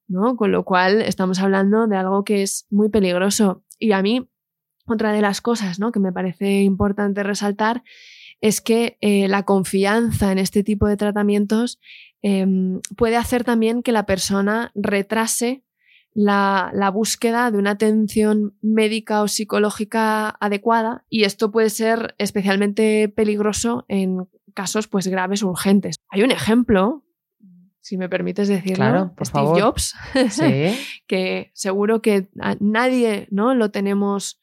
¿no? 0.09 0.37
Con 0.37 0.53
lo 0.53 0.65
cual 0.65 1.01
estamos 1.01 1.39
hablando 1.39 1.87
de 1.87 1.97
algo 1.97 2.25
que 2.25 2.43
es 2.43 2.67
muy 2.71 2.89
peligroso. 2.89 3.65
Y 3.79 3.93
a 3.93 4.03
mí, 4.03 4.29
otra 4.87 5.13
de 5.13 5.21
las 5.21 5.41
cosas 5.41 5.79
¿no? 5.79 5.93
que 5.93 6.01
me 6.01 6.13
parece 6.13 6.63
importante 6.63 7.23
resaltar 7.23 7.83
es 8.41 8.61
que 8.61 8.99
eh, 9.01 9.29
la 9.29 9.45
confianza 9.45 10.33
en 10.33 10.39
este 10.39 10.65
tipo 10.65 10.89
de 10.89 10.97
tratamientos 10.97 11.79
em, 12.23 12.81
puede 12.97 13.17
hacer 13.17 13.45
también 13.45 13.83
que 13.83 13.93
la 13.93 14.05
persona 14.05 14.73
retrase 14.75 15.63
la, 16.15 16.71
la, 16.75 16.91
búsqueda 16.91 17.51
de 17.51 17.59
una 17.59 17.71
atención 17.71 18.55
médica 18.61 19.23
o 19.23 19.29
psicológica 19.29 20.29
adecuada 20.41 21.07
y 21.09 21.25
esto 21.25 21.51
puede 21.51 21.71
ser 21.71 22.15
especialmente 22.19 23.09
peligroso 23.09 23.87
en 23.89 24.29
casos 24.53 24.89
pues 24.89 25.07
graves 25.09 25.43
o 25.43 25.49
urgentes. 25.49 25.97
Hay 26.11 26.23
un 26.23 26.31
ejemplo, 26.31 27.05
si 27.81 27.97
me 27.97 28.09
permites 28.11 28.49
decirlo, 28.49 28.77
Claro, 28.77 29.15
por 29.17 29.27
Steve 29.27 29.45
favor. 29.45 29.63
Jobs, 29.63 29.95
Sí. 30.31 30.77
que 31.07 31.51
seguro 31.55 32.03
que 32.03 32.29
nadie 32.61 33.27
¿no? 33.31 33.55
lo 33.55 33.71
tenemos 33.71 34.42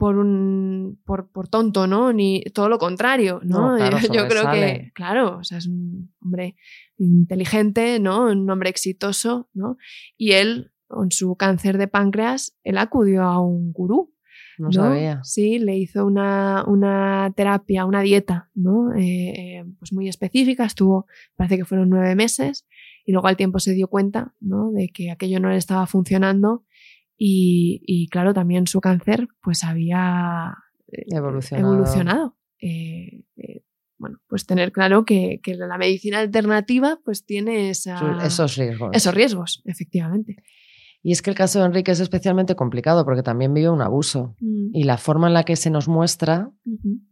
por 0.00 0.16
un 0.16 0.98
por, 1.04 1.30
por 1.30 1.48
tonto, 1.48 1.86
¿no? 1.86 2.10
Ni 2.14 2.40
todo 2.54 2.70
lo 2.70 2.78
contrario, 2.78 3.38
¿no? 3.44 3.72
No, 3.72 3.76
claro, 3.76 3.98
yo, 3.98 4.08
yo 4.14 4.28
creo 4.28 4.50
que, 4.50 4.92
claro, 4.94 5.36
o 5.36 5.44
sea, 5.44 5.58
es 5.58 5.66
un 5.66 6.10
hombre 6.22 6.56
inteligente, 6.96 8.00
¿no? 8.00 8.30
Un 8.30 8.48
hombre 8.48 8.70
exitoso, 8.70 9.50
¿no? 9.52 9.76
Y 10.16 10.32
él, 10.32 10.72
con 10.88 11.10
su 11.12 11.36
cáncer 11.36 11.76
de 11.76 11.86
páncreas, 11.86 12.56
él 12.64 12.78
acudió 12.78 13.24
a 13.24 13.42
un 13.42 13.74
gurú, 13.74 14.14
No, 14.56 14.68
¿no? 14.68 14.72
sabía. 14.72 15.20
Sí, 15.22 15.58
le 15.58 15.76
hizo 15.76 16.06
una, 16.06 16.64
una 16.66 17.30
terapia, 17.36 17.84
una 17.84 18.00
dieta, 18.00 18.48
¿no? 18.54 18.94
Eh, 18.94 19.34
eh, 19.36 19.64
pues 19.78 19.92
muy 19.92 20.08
específica, 20.08 20.64
estuvo, 20.64 21.04
parece 21.36 21.58
que 21.58 21.66
fueron 21.66 21.90
nueve 21.90 22.14
meses, 22.14 22.66
y 23.04 23.12
luego 23.12 23.28
al 23.28 23.36
tiempo 23.36 23.58
se 23.58 23.74
dio 23.74 23.86
cuenta, 23.88 24.32
¿no? 24.40 24.70
De 24.72 24.88
que 24.88 25.10
aquello 25.10 25.40
no 25.40 25.50
le 25.50 25.58
estaba 25.58 25.86
funcionando, 25.86 26.64
y, 27.22 27.82
y 27.86 28.08
claro, 28.08 28.32
también 28.32 28.66
su 28.66 28.80
cáncer, 28.80 29.28
pues 29.42 29.62
había 29.62 30.54
eh, 30.90 31.04
Evolucionado. 31.14 31.72
evolucionado. 31.74 32.36
Eh, 32.62 33.24
eh, 33.36 33.62
bueno, 33.98 34.18
pues 34.26 34.46
tener 34.46 34.72
claro 34.72 35.04
que, 35.04 35.38
que 35.42 35.54
la 35.54 35.76
medicina 35.76 36.20
alternativa, 36.20 36.98
pues 37.04 37.26
tiene 37.26 37.68
esa, 37.68 38.18
Esos 38.24 38.56
riesgos. 38.56 38.90
esos 38.94 39.14
riesgos, 39.14 39.62
efectivamente. 39.66 40.42
Y 41.02 41.12
es 41.12 41.20
que 41.20 41.28
el 41.30 41.36
caso 41.36 41.58
de 41.60 41.66
Enrique 41.66 41.92
es 41.92 42.00
especialmente 42.00 42.54
complicado 42.56 43.04
porque 43.04 43.22
también 43.22 43.52
vive 43.52 43.68
un 43.68 43.82
abuso. 43.82 44.34
Mm, 44.40 44.70
Y 44.74 44.84
la 44.84 44.96
forma 44.96 45.28
en 45.28 45.34
la 45.34 45.44
que 45.44 45.56
se 45.56 45.68
nos 45.70 45.88
muestra 45.88 46.50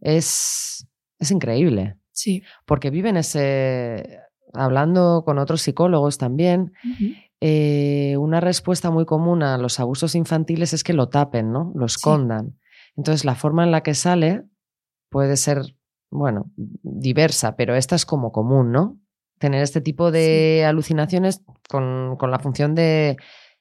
es, 0.01 0.87
es 1.19 1.31
increíble. 1.31 1.97
Sí. 2.11 2.41
Porque 2.65 2.89
vive 2.89 3.09
en 3.09 3.17
ese. 3.17 4.17
Hablando 4.53 5.21
con 5.25 5.37
otros 5.37 5.61
psicólogos 5.61 6.17
también. 6.17 6.73
Eh, 7.41 8.15
una 8.17 8.39
respuesta 8.41 8.89
muy 8.91 9.05
común 9.05 9.43
a 9.43 9.57
los 9.57 9.79
abusos 9.79 10.15
infantiles 10.15 10.73
es 10.73 10.83
que 10.83 10.93
lo 10.93 11.09
tapen, 11.09 11.51
¿no? 11.51 11.71
Lo 11.75 11.85
escondan. 11.85 12.59
Entonces, 12.97 13.23
la 13.25 13.35
forma 13.35 13.63
en 13.63 13.71
la 13.71 13.81
que 13.81 13.93
sale 13.93 14.43
puede 15.09 15.37
ser, 15.37 15.61
bueno, 16.11 16.51
diversa, 16.55 17.55
pero 17.55 17.75
esta 17.75 17.95
es 17.95 18.05
como 18.05 18.31
común, 18.31 18.71
¿no? 18.71 18.97
Tener 19.39 19.63
este 19.63 19.79
tipo 19.79 20.11
de 20.11 20.65
alucinaciones 20.67 21.41
con, 21.69 22.17
con 22.17 22.29
la 22.29 22.39
función 22.39 22.75
de 22.75 23.15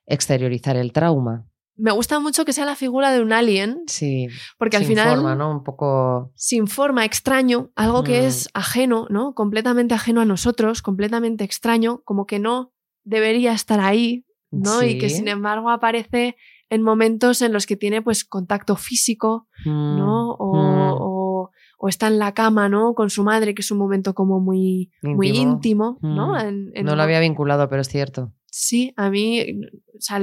exteriorizar 0.07 0.77
el 0.77 0.93
trauma. 0.93 1.47
Me 1.77 1.93
gusta 1.93 2.19
mucho 2.19 2.45
que 2.45 2.53
sea 2.53 2.65
la 2.65 2.75
figura 2.75 3.13
de 3.13 3.23
un 3.23 3.33
alien, 3.33 3.83
Sí. 3.87 4.27
porque 4.59 4.77
al 4.77 4.83
sin 4.83 4.97
final 4.97 5.15
forma, 5.15 5.37
¿no? 5.37 5.53
Un 5.53 5.63
poco. 5.63 6.33
sin 6.35 6.67
forma, 6.67 7.05
extraño, 7.05 7.71
algo 7.77 8.03
que 8.03 8.23
Mm. 8.23 8.25
es 8.25 8.49
ajeno, 8.55 9.07
¿no? 9.11 9.35
Completamente 9.35 9.95
ajeno 9.95 10.21
a 10.21 10.25
nosotros, 10.25 10.83
completamente 10.83 11.45
extraño, 11.45 12.01
como 12.05 12.27
que 12.27 12.41
no 12.41 12.73
debería 13.09 13.53
estar 13.53 13.81
ahí, 13.81 14.25
¿no? 14.51 14.83
Y 14.83 14.99
que 14.99 15.09
sin 15.09 15.29
embargo 15.29 15.71
aparece 15.71 16.37
en 16.71 16.83
momentos 16.83 17.41
en 17.43 17.53
los 17.53 17.67
que 17.67 17.77
tiene 17.77 18.03
pues 18.03 18.25
contacto 18.25 18.77
físico, 18.77 19.49
¿no? 19.65 20.33
O, 20.33 20.55
Mm. 20.55 20.93
o- 21.01 21.51
o 21.81 21.89
está 21.89 22.09
en 22.09 22.19
la 22.19 22.33
cama, 22.35 22.69
¿no? 22.69 22.95
Con 22.95 23.09
su 23.09 23.23
madre, 23.25 23.55
que 23.55 23.63
es 23.63 23.71
un 23.71 23.79
momento 23.79 24.13
como 24.15 24.41
muy 24.41 24.91
muy 25.03 25.29
Íntimo. 25.29 25.53
íntimo, 25.53 25.99
¿no? 26.03 26.35
Mm. 26.35 26.41
En- 26.41 26.71
en 26.75 26.85
no 26.87 26.97
lo 26.97 27.03
había 27.03 27.21
vinculado, 27.21 27.69
pero 27.69 27.81
es 27.83 27.89
cierto. 27.89 28.33
Sí, 28.51 28.93
a 28.97 29.11
mí, 29.11 29.61
o 29.97 30.01
sea, 30.01 30.23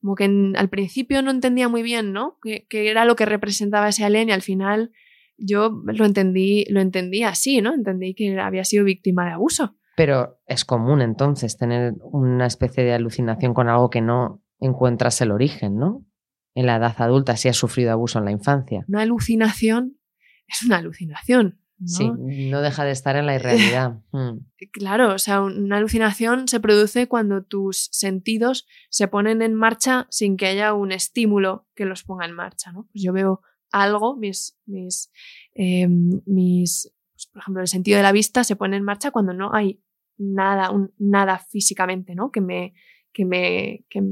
como 0.00 0.14
que 0.16 0.24
en- 0.24 0.56
al 0.56 0.68
principio 0.68 1.22
no 1.22 1.30
entendía 1.30 1.68
muy 1.68 1.82
bien, 1.82 2.12
¿no? 2.12 2.36
¿Qué, 2.42 2.66
qué 2.68 2.90
era 2.90 3.04
lo 3.04 3.14
que 3.16 3.26
representaba 3.26 3.88
ese 3.88 4.04
alien 4.04 4.28
y 4.28 4.32
al 4.32 4.42
final 4.42 4.90
yo 5.38 5.80
lo 5.86 6.04
entendí, 6.04 6.64
lo 6.68 6.80
entendí 6.80 7.22
así, 7.22 7.60
¿no? 7.62 7.72
Entendí 7.72 8.14
que 8.14 8.38
había 8.40 8.64
sido 8.64 8.84
víctima 8.84 9.24
de 9.26 9.32
abuso. 9.32 9.76
Pero 9.98 10.40
es 10.46 10.64
común 10.64 11.02
entonces 11.02 11.56
tener 11.56 11.94
una 12.02 12.46
especie 12.46 12.84
de 12.84 12.92
alucinación 12.92 13.52
con 13.52 13.68
algo 13.68 13.90
que 13.90 14.00
no 14.00 14.44
encuentras 14.60 15.20
el 15.22 15.32
origen, 15.32 15.76
¿no? 15.76 16.06
En 16.54 16.66
la 16.66 16.76
edad 16.76 16.94
adulta, 16.98 17.36
si 17.36 17.48
has 17.48 17.56
sufrido 17.56 17.90
abuso 17.90 18.20
en 18.20 18.26
la 18.26 18.30
infancia. 18.30 18.84
Una 18.86 19.02
alucinación 19.02 19.98
es 20.46 20.62
una 20.62 20.76
alucinación. 20.76 21.60
¿no? 21.78 21.88
Sí, 21.88 22.08
no 22.48 22.60
deja 22.60 22.84
de 22.84 22.92
estar 22.92 23.16
en 23.16 23.26
la 23.26 23.34
irrealidad. 23.34 23.98
Mm. 24.12 24.38
Claro, 24.72 25.14
o 25.14 25.18
sea, 25.18 25.40
una 25.40 25.78
alucinación 25.78 26.46
se 26.46 26.60
produce 26.60 27.08
cuando 27.08 27.42
tus 27.42 27.88
sentidos 27.90 28.68
se 28.90 29.08
ponen 29.08 29.42
en 29.42 29.54
marcha 29.54 30.06
sin 30.10 30.36
que 30.36 30.46
haya 30.46 30.74
un 30.74 30.92
estímulo 30.92 31.66
que 31.74 31.86
los 31.86 32.04
ponga 32.04 32.24
en 32.24 32.34
marcha, 32.34 32.70
¿no? 32.70 32.86
Pues 32.92 33.02
yo 33.02 33.12
veo 33.12 33.40
algo, 33.72 34.14
mis, 34.16 34.56
mis, 34.64 35.10
eh, 35.54 35.88
mis 35.88 36.92
pues, 37.18 37.26
por 37.26 37.42
ejemplo, 37.42 37.62
el 37.62 37.68
sentido 37.68 37.96
de 37.96 38.04
la 38.04 38.12
vista 38.12 38.44
se 38.44 38.54
pone 38.54 38.76
en 38.76 38.84
marcha 38.84 39.10
cuando 39.10 39.32
no 39.32 39.52
hay 39.52 39.82
nada, 40.18 40.70
un- 40.70 40.92
nada 40.98 41.38
físicamente, 41.38 42.14
¿no? 42.14 42.30
Que 42.30 42.40
me, 42.40 42.74
que 43.12 43.24
me, 43.24 43.84
que, 43.88 44.02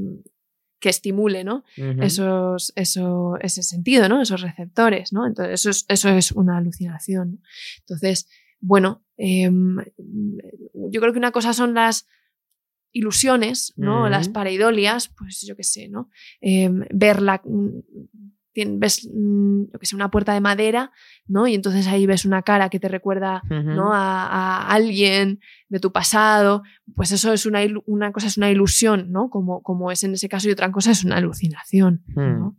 que 0.79 0.89
estimule, 0.89 1.43
¿no? 1.43 1.63
Esos, 2.03 2.71
eso, 2.75 3.37
ese 3.41 3.63
sentido, 3.63 4.07
¿no? 4.09 4.21
Esos 4.21 4.41
receptores, 4.41 5.11
¿no? 5.13 5.25
Entonces, 5.27 5.53
eso 5.59 5.69
es, 5.69 5.85
eso 5.89 6.09
es 6.09 6.31
una 6.31 6.57
alucinación. 6.57 7.31
¿no? 7.33 7.37
Entonces, 7.79 8.27
bueno, 8.59 9.03
em, 9.17 9.77
yo 10.73 11.01
creo 11.01 11.13
que 11.13 11.19
una 11.19 11.31
cosa 11.31 11.53
son 11.53 11.73
las 11.73 12.07
ilusiones, 12.91 13.73
¿no? 13.75 14.09
Las 14.09 14.27
pareidolias, 14.33 15.09
pues 15.09 15.41
yo 15.41 15.55
qué 15.55 15.63
sé, 15.63 15.87
¿no? 15.89 16.09
Em, 16.41 16.85
ver 16.91 17.21
la, 17.21 17.41
tien- 18.57 18.79
ves, 18.79 19.07
mm, 19.13 19.65
yo 19.71 19.79
qué 19.79 19.85
sé, 19.85 19.95
una 19.95 20.09
puerta 20.09 20.33
de 20.33 20.41
madera, 20.41 20.91
¿no? 21.27 21.45
Y 21.47 21.53
entonces 21.53 21.85
ahí 21.87 22.05
ves 22.07 22.25
una 22.25 22.41
cara 22.41 22.69
que 22.69 22.79
te 22.79 22.87
recuerda. 22.87 23.41
¿no? 23.75 23.93
a, 23.93 24.25
a 24.27 24.67
alguien 24.73 25.39
de 25.69 25.79
tu 25.79 25.91
pasado, 25.91 26.63
pues 26.95 27.11
eso 27.11 27.31
es 27.33 27.45
una, 27.45 27.59
una 27.85 28.11
cosa 28.11 28.27
es 28.27 28.37
una 28.37 28.49
ilusión, 28.49 29.11
¿no? 29.11 29.29
Como, 29.29 29.61
como 29.61 29.91
es 29.91 30.03
en 30.03 30.13
ese 30.13 30.27
caso 30.29 30.47
y 30.49 30.51
otra 30.51 30.71
cosa 30.71 30.91
es 30.91 31.03
una 31.03 31.17
alucinación, 31.17 32.03
¿no? 32.39 32.57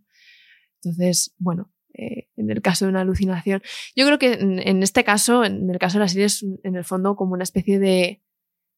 Entonces, 0.82 1.34
bueno, 1.38 1.72
eh, 1.94 2.28
en 2.36 2.50
el 2.50 2.62
caso 2.62 2.84
de 2.84 2.90
una 2.90 3.00
alucinación, 3.00 3.60
yo 3.96 4.06
creo 4.06 4.18
que 4.18 4.34
en, 4.34 4.60
en 4.60 4.82
este 4.84 5.02
caso, 5.02 5.44
en 5.44 5.68
el 5.68 5.78
caso 5.78 5.98
de 5.98 6.04
la 6.04 6.08
serie 6.08 6.26
es 6.26 6.44
en 6.62 6.76
el 6.76 6.84
fondo 6.84 7.16
como 7.16 7.32
una 7.32 7.42
especie 7.42 7.78
de, 7.80 8.22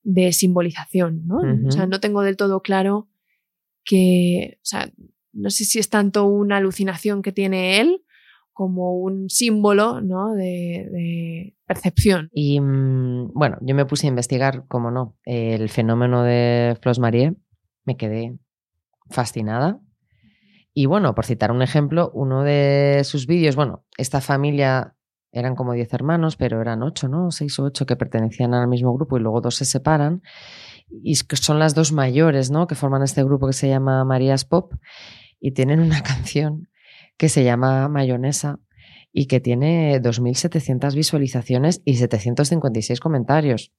de 0.03 0.33
simbolización, 0.33 1.27
¿no? 1.27 1.41
O 1.69 1.71
sea, 1.71 1.87
no 1.87 2.01
tengo 2.01 2.23
del 2.23 2.37
todo 2.39 2.63
claro 2.63 3.09
que, 3.85 4.57
o 4.57 4.65
sea, 4.65 4.91
no 5.33 5.51
sé 5.51 5.65
si 5.65 5.79
es 5.79 5.89
tanto 5.89 6.25
una 6.25 6.57
alucinación 6.57 7.23
que 7.23 7.33
tiene 7.33 7.81
él 7.81 8.03
como 8.53 8.93
un 8.99 9.31
símbolo, 9.31 10.03
¿no? 10.03 10.35
De, 10.35 11.57
percepción. 11.67 12.29
Y 12.33 12.61
mm, 12.61 13.33
bueno, 13.33 13.57
yo 13.63 13.75
me 13.75 13.87
puse 13.87 14.07
a 14.07 14.11
investigar, 14.11 14.67
como 14.69 14.91
no, 14.91 15.17
el 15.25 15.71
fenómeno 15.71 16.23
de 16.25 16.77
Flos 16.83 16.99
Marie. 16.99 17.37
Me 17.85 17.97
quedé 17.97 18.37
fascinada. 19.09 19.81
Y 20.75 20.87
bueno, 20.87 21.15
por 21.15 21.25
citar 21.25 21.53
un 21.53 21.63
ejemplo, 21.63 22.11
uno 22.13 22.43
de 22.43 23.01
sus 23.05 23.27
vídeos, 23.27 23.57
bueno, 23.57 23.85
esta 23.97 24.21
familia 24.21 24.95
eran 25.33 25.55
como 25.55 25.73
10 25.73 25.93
hermanos, 25.95 26.37
pero 26.37 26.61
eran 26.61 26.83
8, 26.83 27.09
¿no? 27.09 27.31
6 27.31 27.59
o 27.61 27.65
8 27.65 27.87
que 27.87 27.97
pertenecían 27.97 28.53
al 28.53 28.69
mismo 28.69 28.93
grupo 28.93 29.17
y 29.17 29.21
luego 29.21 29.41
dos 29.41 29.55
se 29.55 29.65
separan. 29.65 30.23
Y 31.03 31.15
son 31.15 31.59
las 31.59 31.75
dos 31.75 31.93
mayores, 31.93 32.51
¿no? 32.51 32.67
Que 32.67 32.75
forman 32.75 33.03
este 33.03 33.23
grupo 33.23 33.47
que 33.47 33.53
se 33.53 33.69
llama 33.69 34.05
Marías 34.05 34.45
Pop 34.45 34.75
y 35.41 35.53
tienen 35.53 35.81
una 35.81 36.03
canción 36.03 36.69
que 37.17 37.29
se 37.29 37.45
llama 37.45 37.89
Mayonesa 37.89 38.61
y 39.13 39.27
que 39.27 39.41
tiene 39.41 40.01
2.700 40.01 40.95
visualizaciones 40.95 41.83
y 41.85 41.97
756 41.97 43.01
comentarios. 43.01 43.73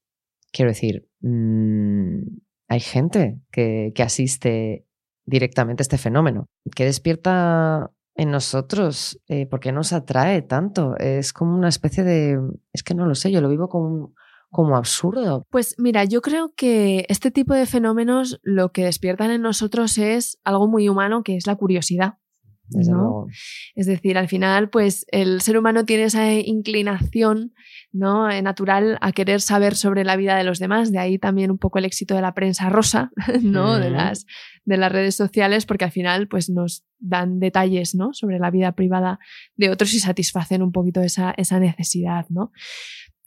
Quiero 0.52 0.70
decir, 0.70 1.08
mm, 1.20 2.20
hay 2.68 2.80
gente 2.80 3.38
que, 3.50 3.92
que 3.94 4.02
asiste 4.02 4.84
directamente 5.24 5.82
a 5.82 5.84
este 5.84 5.98
fenómeno. 5.98 6.48
¿Qué 6.74 6.84
despierta 6.84 7.90
en 8.14 8.30
nosotros? 8.30 9.20
Eh, 9.28 9.46
¿Por 9.46 9.60
qué 9.60 9.72
nos 9.72 9.92
atrae 9.92 10.42
tanto? 10.42 10.96
Es 10.98 11.32
como 11.32 11.56
una 11.56 11.68
especie 11.68 12.04
de... 12.04 12.38
Es 12.72 12.82
que 12.82 12.94
no 12.94 13.06
lo 13.06 13.14
sé, 13.14 13.30
yo 13.30 13.40
lo 13.40 13.48
vivo 13.48 13.68
como, 13.68 14.12
como 14.52 14.76
absurdo. 14.76 15.46
Pues 15.50 15.74
mira, 15.78 16.04
yo 16.04 16.20
creo 16.20 16.52
que 16.54 17.06
este 17.08 17.30
tipo 17.30 17.54
de 17.54 17.66
fenómenos 17.66 18.38
lo 18.42 18.70
que 18.70 18.84
despiertan 18.84 19.30
en 19.30 19.42
nosotros 19.42 19.98
es 19.98 20.38
algo 20.44 20.68
muy 20.68 20.88
humano, 20.88 21.22
que 21.24 21.36
es 21.36 21.46
la 21.46 21.56
curiosidad. 21.56 22.14
¿no? 22.74 23.26
Es 23.74 23.86
decir, 23.86 24.16
al 24.16 24.28
final, 24.28 24.70
pues 24.70 25.04
el 25.08 25.42
ser 25.42 25.58
humano 25.58 25.84
tiene 25.84 26.04
esa 26.04 26.32
inclinación 26.32 27.52
¿no? 27.92 28.30
Eh, 28.30 28.40
natural 28.40 28.96
a 29.02 29.12
querer 29.12 29.42
saber 29.42 29.74
sobre 29.76 30.04
la 30.04 30.16
vida 30.16 30.36
de 30.36 30.44
los 30.44 30.58
demás. 30.58 30.90
De 30.90 30.98
ahí 30.98 31.18
también 31.18 31.50
un 31.50 31.58
poco 31.58 31.78
el 31.78 31.84
éxito 31.84 32.14
de 32.14 32.22
la 32.22 32.32
prensa 32.32 32.70
rosa, 32.70 33.10
¿no? 33.42 33.78
De 33.78 33.90
Mm. 33.90 33.92
las, 33.92 34.26
de 34.64 34.76
las 34.78 34.90
redes 34.90 35.16
sociales, 35.16 35.66
porque 35.66 35.84
al 35.84 35.90
final 35.90 36.28
pues, 36.28 36.48
nos 36.48 36.84
dan 36.98 37.40
detalles 37.40 37.94
¿no? 37.94 38.14
sobre 38.14 38.38
la 38.38 38.50
vida 38.50 38.72
privada 38.72 39.18
de 39.56 39.68
otros 39.68 39.92
y 39.92 39.98
satisfacen 39.98 40.62
un 40.62 40.72
poquito 40.72 41.02
esa, 41.02 41.34
esa 41.36 41.60
necesidad. 41.60 42.24
¿no? 42.30 42.52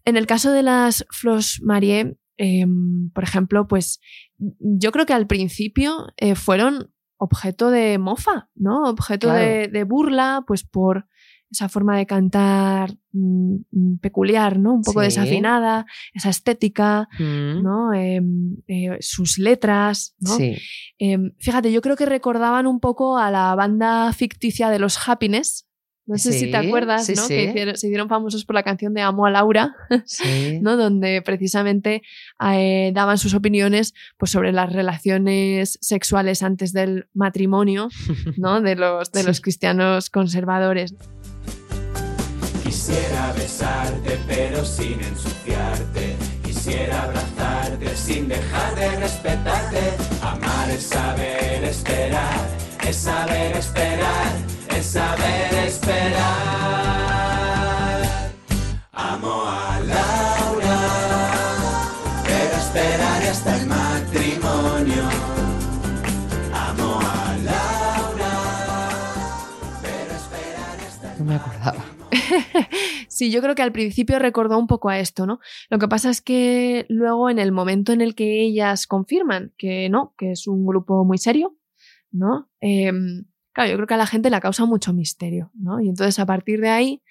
En 0.05 0.17
el 0.17 0.27
caso 0.27 0.51
de 0.51 0.63
las 0.63 1.05
Flos 1.09 1.59
Marie, 1.63 2.17
em, 2.37 3.09
por 3.11 3.23
ejemplo, 3.23 3.67
pues 3.67 3.99
yo 4.37 4.91
creo 4.91 5.05
que 5.05 5.13
al 5.13 5.27
principio 5.27 6.07
eh, 6.17 6.35
fueron 6.35 6.91
objeto 7.17 7.69
de 7.71 7.97
mofa, 7.97 8.49
¿no? 8.55 8.83
Objeto 8.83 9.27
Claro. 9.27 9.39
de, 9.43 9.67
de 9.69 9.83
burla, 9.83 10.43
pues 10.45 10.63
por 10.63 11.07
esa 11.49 11.69
forma 11.69 11.95
de 11.97 12.05
cantar 12.05 12.97
mm, 13.13 13.97
peculiar, 14.01 14.59
¿no? 14.59 14.73
Un 14.73 14.81
poco 14.81 14.99
Sí. 14.99 15.05
desafinada, 15.05 15.85
esa 16.13 16.29
estética, 16.29 17.07
Mm. 17.17 17.61
¿no? 17.63 17.93
Em, 17.93 18.57
eh, 18.67 18.97
sus 18.99 19.37
letras, 19.37 20.15
¿no? 20.19 20.35
Sí. 20.35 20.55
Em, 20.97 21.31
fíjate, 21.39 21.71
yo 21.71 21.81
creo 21.81 21.95
que 21.95 22.05
recordaban 22.05 22.67
un 22.67 22.79
poco 22.81 23.17
a 23.17 23.31
la 23.31 23.55
banda 23.55 24.11
ficticia 24.11 24.69
de 24.69 24.79
los 24.79 25.07
Happiness. 25.07 25.64
No 26.07 26.17
sé 26.19 26.33
si 26.33 26.51
te 26.51 26.59
Sí, 26.61 26.67
acuerdas, 26.67 27.05
sí, 27.07 27.13
¿no? 27.15 27.21
sí. 27.23 27.27
Que 27.29 27.43
hicieron- 27.45 27.77
se 27.77 27.87
hicieron 27.87 28.09
famosos 28.09 28.45
por 28.45 28.53
la 28.53 28.61
canción 28.61 28.93
de 28.93 29.01
Amo 29.01 29.25
a 29.25 29.31
Laura, 29.31 29.75
Sí. 30.05 30.59
¿no? 30.61 30.77
Donde 30.77 31.21
precisamente 31.23 32.03
eh, 32.47 32.91
daban 32.93 33.17
sus 33.17 33.33
opiniones 33.33 33.93
pues, 34.17 34.29
sobre 34.31 34.51
las 34.51 34.71
relaciones 34.71 35.79
sexuales 35.81 36.43
antes 36.43 36.73
del 36.73 37.07
matrimonio, 37.15 37.89
¿no? 38.37 38.61
De 38.61 38.75
los, 38.75 39.11
de 39.11 39.21
Sí. 39.21 39.25
los 39.27 39.41
cristianos 39.41 40.09
conservadores. 40.11 40.93
Quisiera 42.63 43.33
besarte 43.33 44.17
pero 44.27 44.63
sin 44.65 44.99
ensuciarte. 45.01 46.15
Quisiera 46.43 47.03
abrazarte 47.03 47.95
sin 47.95 48.27
dejar 48.27 48.75
de 48.75 48.95
respetarte. 48.99 49.79
Amar 50.21 50.69
es 50.69 50.83
saber 50.83 51.63
esperar, 51.63 52.47
es 52.87 52.95
saber 52.95 53.55
esperar, 53.57 54.33
es 54.77 54.85
saber 54.85 55.53
esperar. 55.67 56.25
Amo 58.91 59.43
a 59.45 59.79
Laura, 59.79 60.79
pero 62.25 62.55
esperaré 62.57 63.27
hasta 63.29 63.57
el 63.57 63.67
matrimonio. 63.67 65.03
Amo 66.53 66.99
a 67.01 67.37
Laura, 67.43 68.33
pero 69.81 70.13
esperaré 70.15 70.85
hasta 70.87 71.13
el 71.13 71.19
No 71.19 71.25
me 71.25 71.35
acordaba. 71.35 71.85
Sí, 73.07 73.31
yo 73.31 73.41
creo 73.41 73.55
que 73.55 73.61
al 73.61 73.71
principio 73.71 74.19
recordó 74.19 74.59
un 74.59 74.67
poco 74.67 74.89
a 74.89 74.99
esto, 74.99 75.25
¿no? 75.25 75.39
Lo 75.69 75.79
que 75.79 75.87
pasa 75.87 76.09
es 76.09 76.21
que 76.21 76.85
luego 76.89 77.29
en 77.29 77.39
el 77.39 77.53
momento 77.53 77.93
en 77.93 78.01
el 78.01 78.13
que 78.13 78.41
ellas 78.41 78.87
confirman 78.87 79.53
que 79.57 79.87
no, 79.87 80.13
que 80.17 80.31
es 80.31 80.47
un 80.47 80.65
grupo 80.65 81.05
muy 81.05 81.17
serio, 81.17 81.55
¿no? 82.11 82.49
Em, 82.59 83.23
claro, 83.55 83.71
yo 83.71 83.77
creo 83.77 83.87
que 83.87 83.93
a 83.93 83.97
la 83.97 84.05
gente 84.05 84.29
le 84.29 84.39
causa 84.41 84.65
mucho 84.65 84.91
misterio, 84.91 85.49
¿no? 85.53 85.79
Y 85.79 85.87
entonces 85.87 86.19
a 86.19 86.25
partir 86.25 86.59
de 86.59 86.69
ahí, 86.69 87.01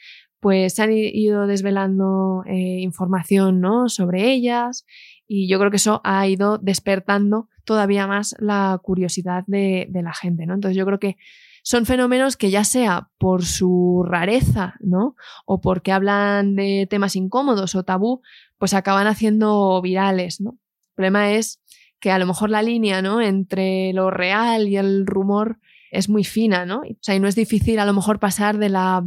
pues 0.41 0.75
se 0.75 0.83
han 0.83 0.93
ido 0.93 1.47
desvelando 1.47 2.45
eh, 2.47 2.81
información, 2.81 3.63
¿no? 3.63 3.89
Sobre 3.89 4.31
ellas 4.31 4.85
y 5.27 5.49
yo 5.49 5.59
creo 5.59 5.71
que 5.71 5.79
eso 5.79 6.03
ha 6.05 6.29
ido 6.29 6.59
despertando 6.59 7.49
todavía 7.65 8.07
más 8.07 8.37
la 8.39 8.79
curiosidad 8.83 9.45
de, 9.47 9.89
la 9.91 10.13
gente, 10.13 10.45
¿no? 10.45 10.53
Entonces 10.53 10.77
yo 10.77 10.85
creo 10.85 10.99
que 10.99 11.17
son 11.63 11.87
fenómenos 11.87 12.37
que 12.37 12.51
ya 12.51 12.63
sea 12.63 13.09
por 13.17 13.43
su 13.47 14.05
rareza, 14.07 14.75
¿no? 14.81 15.17
o 15.47 15.63
porque 15.63 15.93
hablan 15.93 16.57
de 16.57 16.87
temas 16.91 17.17
incómodos 17.17 17.75
o 17.75 17.85
tabú, 17.85 18.21
pues 18.59 18.75
acaban 18.75 19.07
haciendo 19.07 19.81
virales. 19.81 20.41
El 20.41 20.53
problema 20.95 21.33
es 21.33 21.63
que 22.01 22.11
a 22.11 22.19
lo 22.19 22.27
mejor 22.27 22.51
la 22.51 22.61
línea, 22.61 23.01
¿no? 23.01 23.23
Entre 23.23 23.95
lo 23.95 24.11
real 24.11 24.69
y 24.69 24.77
el 24.77 25.07
rumor 25.07 25.59
es 25.95 26.09
muy 26.09 26.25
fina, 26.25 26.67
¿no? 26.67 26.81
O 26.81 26.99
sea, 27.01 27.15
y 27.15 27.21
no 27.21 27.29
es 27.29 27.35
difícil 27.35 27.79
a 27.79 27.87
lo 27.87 27.93
mejor 27.93 28.19
pasar 28.19 28.59
de 28.59 28.69
la 28.69 29.05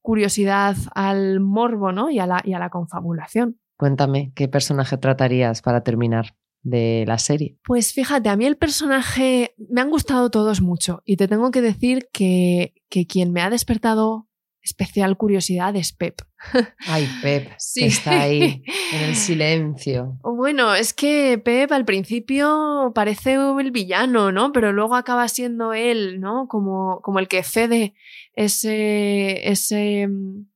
curiosidad 0.00 0.76
al 0.94 1.40
morbo, 1.40 1.92
¿no? 1.92 2.10
Y 2.10 2.18
a 2.18 2.26
la, 2.26 2.40
y 2.44 2.52
a 2.52 2.58
la 2.58 2.70
confabulación. 2.70 3.58
Cuéntame, 3.76 4.32
¿qué 4.34 4.48
personaje 4.48 4.96
tratarías 4.96 5.62
para 5.62 5.82
terminar 5.82 6.36
de 6.62 7.04
la 7.06 7.18
serie? 7.18 7.58
Pues 7.64 7.92
fíjate, 7.92 8.28
a 8.28 8.36
mí 8.36 8.46
el 8.46 8.56
personaje 8.56 9.54
me 9.68 9.80
han 9.80 9.90
gustado 9.90 10.30
todos 10.30 10.60
mucho 10.60 11.02
y 11.04 11.16
te 11.16 11.28
tengo 11.28 11.50
que 11.50 11.60
decir 11.60 12.08
que, 12.12 12.74
que 12.88 13.06
quien 13.06 13.32
me 13.32 13.42
ha 13.42 13.50
despertado 13.50 14.28
especial 14.66 15.16
curiosidad 15.16 15.74
es 15.76 15.92
Pep. 15.92 16.20
Ay, 16.86 17.08
Pep, 17.22 17.52
Sí. 17.58 17.80
que 17.80 17.86
está 17.86 18.20
ahí, 18.22 18.62
en 18.92 19.00
el 19.02 19.14
silencio. 19.26 20.18
Bueno, 20.22 20.74
es 20.74 20.92
que 20.92 21.38
Pep 21.42 21.72
al 21.72 21.84
principio 21.84 22.92
parece 22.94 23.34
el 23.34 23.70
villano, 23.70 24.32
¿no? 24.32 24.52
Pero 24.52 24.72
luego 24.72 24.94
acaba 24.96 25.26
siendo 25.28 25.72
él, 25.72 26.20
¿no? 26.20 26.46
Como, 26.48 27.00
como 27.02 27.18
el 27.18 27.28
que 27.28 27.42
cede 27.42 27.94
ese, 28.34 29.48
ese, 29.50 30.08
mm, 30.08 30.46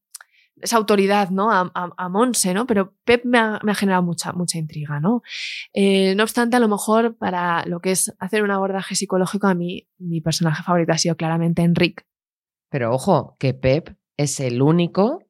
esa 0.63 0.77
autoridad, 0.77 1.31
¿no? 1.31 1.51
A, 1.51 1.71
a- 1.75 1.91
a 1.97 2.09
Monse, 2.09 2.53
¿no? 2.53 2.67
Pero 2.67 2.95
Pep 3.05 3.25
me 3.25 3.39
ha, 3.39 3.59
me 3.63 3.73
ha 3.73 3.75
generado 3.75 4.03
mucha, 4.03 4.33
mucha 4.33 4.59
intriga, 4.59 5.01
¿no? 5.01 5.23
Eh, 5.73 6.15
no 6.17 6.23
obstante, 6.25 6.57
a 6.57 6.61
lo 6.61 6.69
mejor 6.69 7.17
para 7.17 7.65
lo 7.67 7.81
que 7.81 7.93
es 7.93 8.13
hacer 8.19 8.43
un 8.43 8.51
abordaje 8.51 8.95
psicológico, 8.95 9.47
a 9.47 9.55
mí 9.55 9.89
mi 9.99 10.21
personaje 10.21 10.63
favorito 10.63 10.93
ha 10.93 10.99
sido 10.99 11.17
claramente 11.17 11.63
Enric. 11.63 12.05
Pero 12.69 12.93
ojo, 12.95 13.37
que 13.41 13.53
Pep 13.55 13.97
es 14.23 14.41
el 14.41 14.63
único 14.63 15.23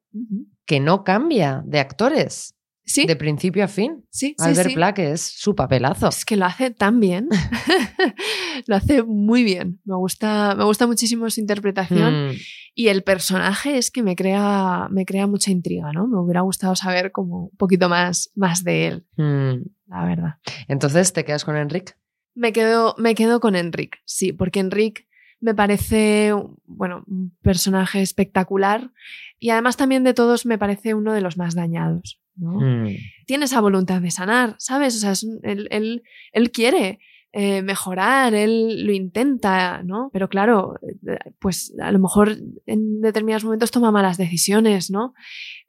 que 0.65 0.79
no 0.79 1.03
cambia 1.03 1.63
de 1.65 1.79
actores, 1.79 2.55
Sí, 2.83 3.05
de 3.05 3.15
principio 3.15 3.63
a 3.63 3.67
fin. 3.67 4.03
sí, 4.09 4.35
Albert 4.39 4.69
sí. 4.69 4.75
Pla, 4.75 4.93
que 4.93 5.11
es 5.11 5.21
su 5.21 5.55
papelazo. 5.55 6.09
Es 6.09 6.25
que 6.25 6.35
lo 6.35 6.45
hace 6.45 6.71
tan 6.71 6.99
bien. 6.99 7.29
lo 8.67 8.75
hace 8.75 9.03
muy 9.03 9.43
bien. 9.43 9.79
Me 9.85 9.95
gusta, 9.95 10.55
me 10.55 10.63
gusta 10.65 10.87
muchísimo 10.87 11.29
su 11.29 11.39
interpretación. 11.39 12.29
Mm, 12.29 12.31
Y 12.73 12.87
el 12.87 13.03
personaje 13.03 13.77
es 13.77 13.91
que 13.91 14.03
me 14.03 14.15
crea, 14.15 14.87
me 14.89 15.05
crea 15.05 15.27
mucha 15.27 15.51
intriga, 15.51 15.91
¿no? 15.93 16.07
Me 16.07 16.17
hubiera 16.19 16.41
gustado 16.41 16.75
saber 16.75 17.11
como 17.11 17.45
un 17.45 17.57
poquito 17.57 17.87
más, 17.87 18.31
más 18.35 18.63
de 18.63 18.87
él, 18.87 19.05
mm. 19.15 19.61
la 19.87 20.05
verdad. 20.05 20.33
Entonces, 20.67 21.13
¿te 21.13 21.23
quedas 21.23 21.45
con 21.45 21.55
Enric? 21.55 21.95
Me 22.33 22.51
quedo, 22.51 22.95
me 22.97 23.13
quedo 23.13 23.39
con 23.39 23.55
Enric, 23.55 23.97
sí, 24.05 24.33
porque 24.33 24.59
Enric 24.59 25.05
me 25.41 25.53
parece, 25.53 26.33
bueno, 26.65 27.03
un 27.07 27.35
personaje 27.41 28.01
espectacular 28.01 28.91
y 29.39 29.49
además 29.49 29.75
también 29.75 30.03
de 30.03 30.13
todos 30.13 30.45
me 30.45 30.57
parece 30.57 30.93
uno 30.93 31.13
de 31.13 31.21
los 31.21 31.35
más 31.37 31.55
dañados, 31.55 32.19
¿no? 32.35 32.59
Mm. 32.61 32.95
tiene 33.25 33.45
esa 33.45 33.59
voluntad 33.59 34.01
de 34.01 34.11
sanar, 34.11 34.55
¿sabes? 34.59 34.95
O 34.95 34.99
sea, 34.99 35.11
es 35.11 35.27
él, 35.43 35.67
él- 35.71 36.03
él 36.31 36.51
quiere 36.51 36.99
eh, 37.33 37.61
mejorar, 37.61 38.33
él 38.33 38.85
lo 38.85 38.91
intenta, 38.91 39.83
¿no? 39.83 40.09
Pero 40.11 40.27
claro, 40.27 40.75
eh, 40.83 41.17
pues 41.39 41.73
a 41.81 41.89
lo 41.93 41.99
mejor 41.99 42.35
en 42.65 42.99
determinados 43.01 43.45
momentos 43.45 43.71
toma 43.71 43.89
malas 43.89 44.17
decisiones, 44.17 44.91
¿no? 44.91 45.13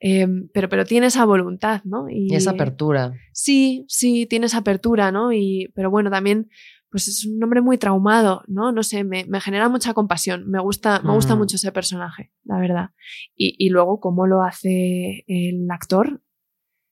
Eh, 0.00 0.26
pero, 0.52 0.68
pero 0.68 0.84
tiene 0.84 1.06
esa 1.06 1.24
voluntad, 1.24 1.82
¿no? 1.84 2.08
Y 2.10 2.34
esa 2.34 2.50
apertura. 2.50 3.12
Sí, 3.32 3.84
sí, 3.86 4.26
tiene 4.26 4.46
esa 4.46 4.58
apertura, 4.58 5.12
¿no? 5.12 5.32
Y, 5.32 5.70
pero 5.76 5.88
bueno, 5.88 6.10
también, 6.10 6.48
pues 6.92 7.08
es 7.08 7.26
un 7.26 7.42
hombre 7.42 7.60
muy 7.60 7.76
traumado, 7.78 8.44
¿no? 8.46 8.70
No 8.70 8.82
sé, 8.84 9.02
me, 9.02 9.24
me 9.24 9.40
genera 9.40 9.68
mucha 9.68 9.92
compasión. 9.94 10.48
Me 10.48 10.60
gusta, 10.60 11.00
me 11.02 11.12
gusta 11.12 11.34
Mm. 11.34 11.38
mucho 11.38 11.56
ese 11.56 11.72
personaje, 11.72 12.30
la 12.44 12.58
verdad. 12.60 12.90
Y, 13.34 13.56
y 13.58 13.70
luego, 13.70 13.98
cómo 13.98 14.26
lo 14.28 14.42
hace 14.42 15.24
el 15.26 15.68
actor. 15.70 16.22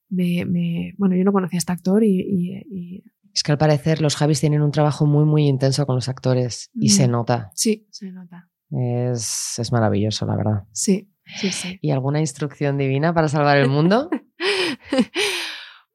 Me, 0.08 0.44
me- 0.46 0.94
bueno, 0.98 1.14
yo 1.14 1.22
no 1.22 1.32
conocía 1.32 1.58
a 1.58 1.60
este 1.60 1.72
actor 1.72 2.02
y, 2.02 2.18
y- 2.20 2.56
y 2.70 3.04
Es 3.32 3.44
que 3.44 3.52
al 3.52 3.58
parecer 3.58 4.00
los 4.00 4.16
Javis 4.16 4.40
tienen 4.40 4.62
un 4.62 4.72
trabajo 4.72 5.06
muy, 5.06 5.24
muy 5.24 5.46
intenso 5.46 5.86
con 5.86 5.94
los 5.94 6.08
actores 6.08 6.70
y 6.74 6.86
Mm. 6.86 6.90
se 6.90 7.06
nota. 7.08 7.50
sí, 7.54 7.86
se 7.90 8.10
nota. 8.10 8.48
Es, 8.72 9.58
es 9.58 9.70
maravilloso, 9.72 10.26
la 10.26 10.34
verdad. 10.36 10.64
Sí, 10.72 11.12
sí, 11.36 11.52
sí. 11.52 11.78
¿Y 11.82 11.90
alguna 11.92 12.20
instrucción 12.20 12.78
divina 12.78 13.12
para 13.14 13.28
salvar 13.28 13.58
el 13.58 13.68
mundo? 13.68 14.08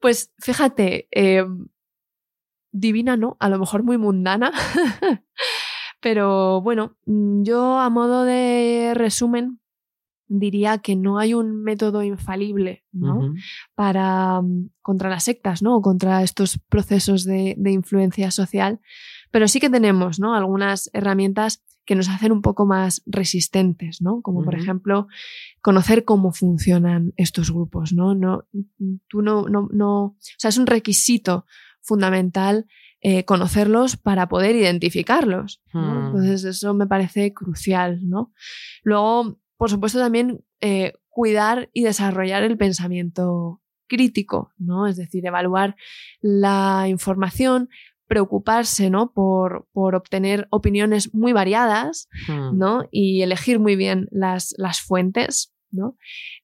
Pues 0.00 0.32
fíjate, 0.38 1.08
eh, 1.10 1.44
divina 2.76 3.16
no, 3.16 3.36
a 3.40 3.48
lo 3.48 3.58
mejor 3.58 3.82
muy 3.82 3.98
mundana, 3.98 4.52
pero 6.00 6.60
bueno, 6.60 6.96
mm, 7.06 7.42
yo 7.42 7.78
a 7.78 7.90
modo 7.90 8.24
de 8.24 8.92
resumen 8.94 9.60
diría 10.28 10.78
que 10.78 10.96
no 10.96 11.18
hay 11.18 11.34
un 11.34 11.62
método 11.62 12.02
infalible 12.02 12.84
¿no? 12.92 13.32
Para 13.74 14.40
mm, 14.42 14.70
contra 14.82 15.08
las 15.08 15.24
sectas, 15.24 15.62
¿no? 15.62 15.76
O 15.76 15.82
contra 15.82 16.22
estos 16.22 16.58
procesos 16.68 17.24
de, 17.24 17.54
de 17.58 17.70
influencia 17.70 18.30
social, 18.30 18.80
pero 19.30 19.48
sí 19.48 19.60
que 19.60 19.70
tenemos, 19.70 20.18
¿no? 20.18 20.34
Algunas 20.34 20.90
herramientas 20.92 21.62
que 21.86 21.94
nos 21.94 22.08
hacen 22.08 22.32
un 22.32 22.42
poco 22.42 22.66
más 22.66 23.02
resistentes, 23.06 24.02
¿no? 24.02 24.20
Como 24.20 24.42
por 24.42 24.56
ejemplo 24.56 25.06
conocer 25.62 26.04
cómo 26.04 26.32
funcionan 26.32 27.12
estos 27.16 27.52
grupos, 27.52 27.92
¿no? 27.92 28.14
No, 28.14 28.44
tú 29.08 29.22
no, 29.22 29.48
no, 29.48 29.68
no, 29.72 30.04
o 30.04 30.16
sea, 30.36 30.48
es 30.48 30.58
un 30.58 30.66
requisito 30.66 31.46
fundamental 31.86 32.66
eh, 33.00 33.24
conocerlos 33.24 33.96
para 33.96 34.28
poder 34.28 34.56
identificarlos. 34.56 35.62
¿no? 35.72 35.80
Hmm. 35.80 36.06
Entonces 36.06 36.44
eso 36.44 36.74
me 36.74 36.86
parece 36.86 37.32
crucial, 37.32 38.00
¿no? 38.02 38.32
Luego, 38.82 39.38
por 39.56 39.70
supuesto, 39.70 39.98
también 39.98 40.44
eh, 40.60 40.94
cuidar 41.08 41.70
y 41.72 41.84
desarrollar 41.84 42.42
el 42.42 42.58
pensamiento 42.58 43.62
crítico, 43.86 44.50
¿no? 44.58 44.86
Es 44.88 44.96
decir, 44.96 45.24
evaluar 45.24 45.76
la 46.20 46.86
información, 46.88 47.68
preocuparse, 48.08 48.90
¿no? 48.90 49.12
Por, 49.12 49.68
por 49.72 49.94
obtener 49.94 50.48
opiniones 50.50 51.14
muy 51.14 51.32
variadas, 51.32 52.08
Mm. 52.28 52.58
¿no? 52.58 52.88
Y 52.90 53.22
elegir 53.22 53.60
muy 53.60 53.76
bien 53.76 54.08
las, 54.10 54.54
las 54.58 54.80
fuentes 54.80 55.52
¿no? 55.70 55.96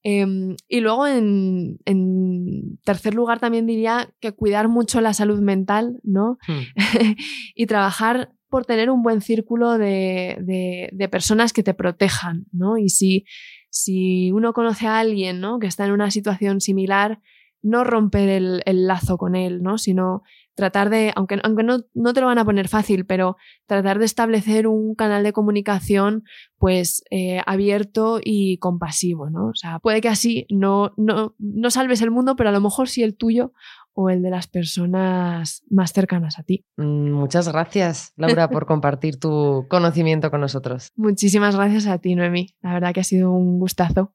Em, 0.03 0.57
y 0.69 0.81
luego, 0.81 1.07
en, 1.07 1.78
en, 1.85 2.78
tercer 2.85 3.15
lugar, 3.15 3.40
también 3.40 3.66
diría 3.66 4.12
que 4.20 4.32
cuidar 4.32 4.69
mucho 4.69 5.01
la 5.01 5.15
salud 5.15 5.40
mental, 5.40 6.01
¿no? 6.03 6.39
Hmm. 6.47 6.62
y 7.55 7.66
trabajar 7.66 8.32
por 8.49 8.66
tener 8.66 8.90
un 8.90 9.03
buen 9.03 9.23
círculo 9.23 9.78
de, 9.78 10.36
de, 10.40 10.90
de, 10.93 11.09
personas 11.09 11.53
que 11.53 11.62
te 11.62 11.73
protejan, 11.73 12.47
¿no? 12.53 12.77
Y 12.77 12.90
si, 12.90 13.24
si 13.70 14.31
uno 14.32 14.53
conoce 14.53 14.86
a 14.86 14.99
alguien, 14.99 15.40
¿no? 15.40 15.59
Que 15.59 15.66
está 15.66 15.86
en 15.86 15.93
una 15.93 16.11
situación 16.11 16.61
similar, 16.61 17.20
no 17.62 17.85
romper 17.85 18.28
el, 18.28 18.62
el 18.66 18.86
lazo 18.86 19.16
con 19.16 19.36
él, 19.36 19.62
¿no? 19.62 19.78
Sino 19.78 20.23
tratar 20.55 20.91
de, 20.91 21.12
aunque, 21.16 21.41
aunque 21.43 21.62
no, 21.62 21.79
no, 21.95 22.12
te 22.12 22.20
lo 22.20 22.27
van 22.27 22.39
a 22.39 22.45
poner 22.45 22.69
fácil, 22.69 23.07
pero 23.07 23.37
tratar 23.66 23.99
de 23.99 24.05
establecer 24.05 24.66
un 24.66 24.95
canal 24.95 25.23
de 25.23 25.33
comunicación 25.33 26.24
pues 26.59 27.03
eh, 27.11 27.41
abierto 27.47 28.20
y 28.23 28.59
compasivo, 28.59 29.31
¿no? 29.31 29.47
O 29.47 29.55
sea, 29.55 29.79
puede 29.79 30.01
que 30.01 30.09
así 30.09 30.47
no, 30.51 30.93
no, 30.97 31.35
no 31.39 31.70
salves 31.70 32.03
el 32.03 32.11
mundo, 32.11 32.37
pero 32.37 32.51
a 32.51 32.53
lo 32.53 32.61
mejor 32.61 32.89
sí 32.89 33.03
el 33.03 33.16
tuyo 33.16 33.53
o 33.95 34.11
el 34.11 34.23
de 34.23 34.31
las 34.31 34.47
personas 34.47 35.65
más 35.69 35.93
cercanas 35.93 36.39
a 36.39 36.43
ti. 36.43 36.65
Mm, 36.77 37.11
muchas 37.12 37.49
gracias, 37.49 38.12
Laura, 38.16 38.49
por 38.49 38.66
compartir 38.66 39.19
tu 39.19 39.66
conocimiento 39.69 40.31
con 40.31 40.41
nosotros. 40.41 40.93
Muchísimas 40.97 41.57
gracias 41.57 41.87
a 41.87 41.99
ti, 41.99 42.15
Noemí. 42.15 42.49
La 42.62 42.74
verdad 42.74 42.95
que 42.95 43.01
ha 43.01 43.05
sido 43.05 43.33
un 43.33 43.59
gustazo. 43.59 44.15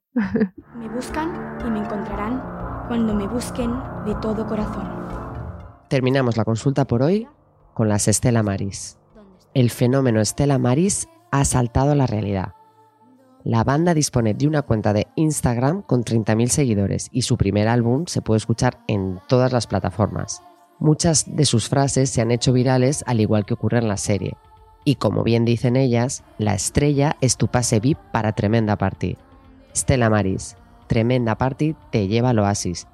Me 0.76 0.88
buscan 0.88 1.58
y 1.66 1.70
me 1.70 1.80
encontrarán 1.80 2.42
cuando 2.88 3.14
me 3.14 3.26
busquen 3.28 3.72
de 4.04 4.14
todo 4.16 4.46
corazón. 4.46 5.07
Terminamos 5.88 6.36
la 6.36 6.44
consulta 6.44 6.86
por 6.86 7.02
hoy 7.02 7.26
con 7.72 7.88
las 7.88 8.08
Estela 8.08 8.42
Maris. 8.42 8.98
El 9.54 9.70
fenómeno 9.70 10.20
Estela 10.20 10.58
Maris 10.58 11.08
ha 11.30 11.46
saltado 11.46 11.92
a 11.92 11.94
la 11.94 12.06
realidad. 12.06 12.54
La 13.42 13.64
banda 13.64 13.94
dispone 13.94 14.34
de 14.34 14.46
una 14.46 14.60
cuenta 14.60 14.92
de 14.92 15.06
Instagram 15.16 15.80
con 15.80 16.04
30.000 16.04 16.48
seguidores 16.48 17.08
y 17.10 17.22
su 17.22 17.38
primer 17.38 17.68
álbum 17.68 18.04
se 18.06 18.20
puede 18.20 18.36
escuchar 18.36 18.80
en 18.86 19.18
todas 19.28 19.52
las 19.52 19.66
plataformas. 19.66 20.42
Muchas 20.78 21.24
de 21.34 21.46
sus 21.46 21.70
frases 21.70 22.10
se 22.10 22.20
han 22.20 22.32
hecho 22.32 22.52
virales 22.52 23.02
al 23.06 23.20
igual 23.20 23.46
que 23.46 23.54
ocurre 23.54 23.78
en 23.78 23.88
la 23.88 23.96
serie. 23.96 24.36
Y 24.84 24.96
como 24.96 25.22
bien 25.22 25.46
dicen 25.46 25.76
ellas, 25.76 26.22
la 26.36 26.54
estrella 26.54 27.16
es 27.22 27.38
tu 27.38 27.48
pase 27.48 27.80
VIP 27.80 27.98
para 28.12 28.32
Tremenda 28.32 28.76
Party. 28.76 29.16
Stella 29.74 30.10
Maris, 30.10 30.56
Tremenda 30.86 31.38
Party 31.38 31.74
te 31.90 32.08
lleva 32.08 32.30
al 32.30 32.40
oasis. 32.40 32.86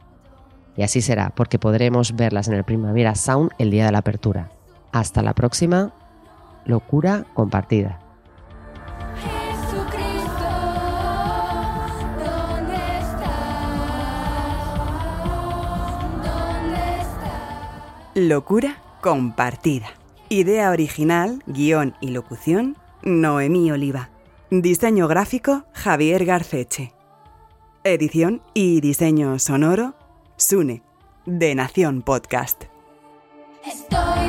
Y 0.77 0.83
así 0.83 1.01
será, 1.01 1.31
porque 1.31 1.59
podremos 1.59 2.17
verlas 2.17 2.49
en 2.49 2.55
el 2.55 2.65
Primavera 2.65 3.15
Sound 3.15 3.51
el 3.59 3.71
día 3.71 3.87
de 3.87 3.93
la 3.93 3.99
apertura. 3.99 4.51
Hasta 4.93 5.23
la 5.23 5.35
próxima, 5.35 5.93
locura 6.65 7.25
compartida. 7.35 8.01
Locura 18.15 18.77
compartida. 19.01 19.89
Idea 20.29 20.71
original, 20.71 21.43
guion 21.47 21.95
y 22.01 22.11
locución, 22.11 22.77
Noemí 23.03 23.73
Oliva. 23.73 24.11
Diseño 24.51 25.09
gráfico, 25.09 25.65
Javier 25.73 26.25
Garceche. 26.25 26.93
Edición 27.83 28.41
y 28.55 28.81
diseño 28.81 29.39
sonoro, 29.41 29.95
Sune, 30.37 30.83
de 31.27 31.55
Nación 31.55 32.03
Podcast. 32.03 32.65
Estoy. 33.65 34.25